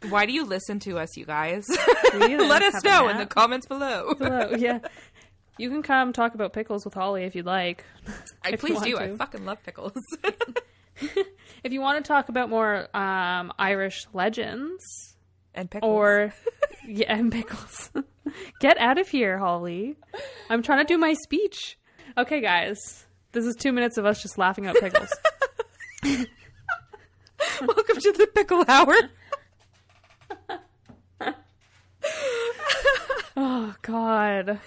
Why 0.10 0.28
do 0.28 0.34
you 0.34 0.46
listen 0.46 0.80
to 0.82 1.00
us, 1.00 1.18
you 1.18 1.26
guys? 1.26 1.66
Let 2.14 2.62
us 2.62 2.84
know 2.84 3.08
in 3.10 3.18
the 3.18 3.26
comments 3.26 3.66
below. 3.66 4.14
Hello, 4.20 4.52
yeah. 4.56 4.78
You 5.58 5.72
can 5.72 5.82
come 5.82 6.14
talk 6.14 6.36
about 6.36 6.54
pickles 6.54 6.86
with 6.86 6.94
Holly 6.94 7.24
if 7.24 7.34
you'd 7.34 7.48
like. 7.48 7.84
I 8.44 8.50
If 8.52 8.60
please 8.60 8.80
do. 8.82 8.98
to. 8.98 9.04
I 9.04 9.16
fucking 9.16 9.44
love 9.44 9.58
pickles. 9.64 9.94
If 11.64 11.72
you 11.72 11.80
want 11.80 12.04
to 12.04 12.08
talk 12.08 12.28
about 12.28 12.50
more 12.50 12.94
um, 12.96 13.54
Irish 13.58 14.06
legends 14.12 15.16
and 15.56 15.72
pickles. 15.72 15.90
or 15.90 16.34
yeah, 16.86 17.16
and 17.16 17.32
pickles, 17.32 17.90
get 18.60 18.78
out 18.80 18.98
of 18.98 19.08
here, 19.08 19.38
Holly. 19.38 19.96
I'm 20.50 20.62
trying 20.62 20.86
to 20.86 20.94
do 20.94 20.98
my 20.98 21.14
speech. 21.14 21.78
Okay, 22.18 22.42
guys, 22.42 23.06
this 23.32 23.46
is 23.46 23.56
two 23.56 23.72
minutes 23.72 23.98
of 23.98 24.06
us 24.06 24.22
just 24.22 24.38
laughing 24.38 24.66
at 24.66 24.76
pickles. 24.76 25.08
welcome 27.62 27.98
to 27.98 28.12
the 28.12 28.28
pickle 28.36 28.66
hour. 28.68 28.96
Oh 33.36 33.74
God. 33.82 34.60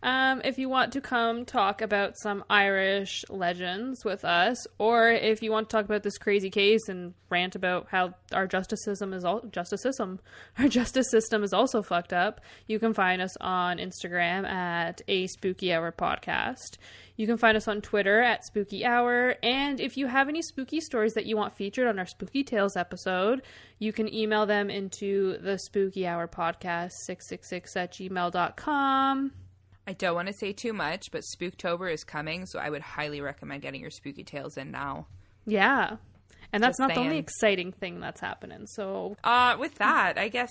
Um, 0.00 0.42
if 0.44 0.58
you 0.58 0.68
want 0.68 0.92
to 0.92 1.00
come 1.00 1.44
talk 1.44 1.82
about 1.82 2.16
some 2.16 2.44
Irish 2.48 3.24
legends 3.28 4.04
with 4.04 4.24
us, 4.24 4.64
or 4.78 5.10
if 5.10 5.42
you 5.42 5.50
want 5.50 5.68
to 5.68 5.76
talk 5.76 5.84
about 5.84 6.04
this 6.04 6.18
crazy 6.18 6.50
case 6.50 6.88
and 6.88 7.14
rant 7.30 7.56
about 7.56 7.88
how 7.90 8.14
our 8.32 8.46
justice 8.46 8.84
system 8.84 9.12
is 9.12 9.24
all 9.24 9.40
justice 9.50 9.82
system, 9.82 10.20
our 10.58 10.68
justice 10.68 11.10
system 11.10 11.42
is 11.42 11.52
also 11.52 11.82
fucked 11.82 12.12
up, 12.12 12.40
you 12.68 12.78
can 12.78 12.94
find 12.94 13.20
us 13.20 13.36
on 13.40 13.78
Instagram 13.78 14.46
at 14.46 15.02
a 15.08 15.26
spooky 15.26 15.72
hour 15.72 15.90
podcast. 15.90 16.78
You 17.16 17.26
can 17.26 17.36
find 17.36 17.56
us 17.56 17.66
on 17.66 17.80
Twitter 17.80 18.22
at 18.22 18.44
spooky 18.44 18.84
hour, 18.84 19.34
and 19.42 19.80
if 19.80 19.96
you 19.96 20.06
have 20.06 20.28
any 20.28 20.42
spooky 20.42 20.80
stories 20.80 21.14
that 21.14 21.26
you 21.26 21.36
want 21.36 21.56
featured 21.56 21.88
on 21.88 21.98
our 21.98 22.06
spooky 22.06 22.44
tales 22.44 22.76
episode, 22.76 23.42
you 23.80 23.92
can 23.92 24.12
email 24.14 24.46
them 24.46 24.70
into 24.70 25.38
the 25.38 25.58
spooky 25.58 26.06
hour 26.06 26.28
podcast 26.28 26.92
666 27.04 27.76
at 27.76 27.92
gmail.com. 27.92 29.32
I 29.88 29.92
don't 29.94 30.14
want 30.14 30.28
to 30.28 30.34
say 30.34 30.52
too 30.52 30.72
much, 30.74 31.10
but 31.10 31.22
Spooktober 31.22 31.90
is 31.92 32.04
coming, 32.04 32.44
so 32.44 32.58
I 32.58 32.68
would 32.68 32.82
highly 32.82 33.20
recommend 33.22 33.62
getting 33.62 33.80
your 33.80 33.90
spooky 33.90 34.22
tales 34.22 34.58
in 34.58 34.70
now. 34.70 35.06
Yeah. 35.46 35.96
And 36.52 36.62
that's 36.62 36.72
Just 36.78 36.80
not 36.80 36.94
the 36.94 37.00
only 37.00 37.16
exciting 37.18 37.72
thing 37.72 37.98
that's 37.98 38.20
happening. 38.20 38.66
So, 38.66 39.16
Uh, 39.24 39.56
with 39.58 39.76
that, 39.76 40.18
I 40.18 40.28
guess 40.28 40.50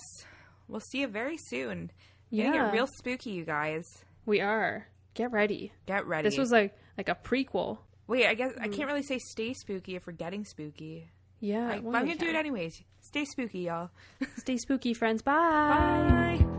we'll 0.66 0.80
see 0.80 1.02
you 1.02 1.06
very 1.08 1.36
soon. 1.36 1.92
Gonna 2.32 2.42
Yeah. 2.42 2.52
get 2.52 2.72
real 2.72 2.86
spooky, 2.98 3.30
you 3.30 3.44
guys. 3.44 3.84
we 4.26 4.40
are. 4.40 4.88
Get 5.14 5.30
ready. 5.32 5.72
Get 5.86 6.04
ready. 6.06 6.28
This 6.28 6.36
was 6.36 6.50
like 6.52 6.76
like 6.96 7.08
a 7.08 7.14
prequel. 7.14 7.78
Wait, 8.08 8.26
I 8.26 8.34
guess 8.34 8.52
I 8.60 8.66
can't 8.68 8.88
really 8.88 9.02
say 9.02 9.18
stay 9.18 9.52
spooky 9.54 9.94
if 9.96 10.06
we're 10.06 10.12
getting 10.12 10.44
spooky. 10.44 11.10
Yeah. 11.40 11.78
Well, 11.78 11.94
I'm 11.96 12.06
gonna 12.06 12.16
do 12.16 12.28
it 12.28 12.34
anyways. 12.36 12.82
Stay 13.00 13.24
spooky, 13.24 13.60
y'all. 13.60 13.90
Stay 14.36 14.56
spooky, 14.56 14.94
friends. 14.94 15.22
Bye. 15.30 16.38
Bye. 16.40 16.57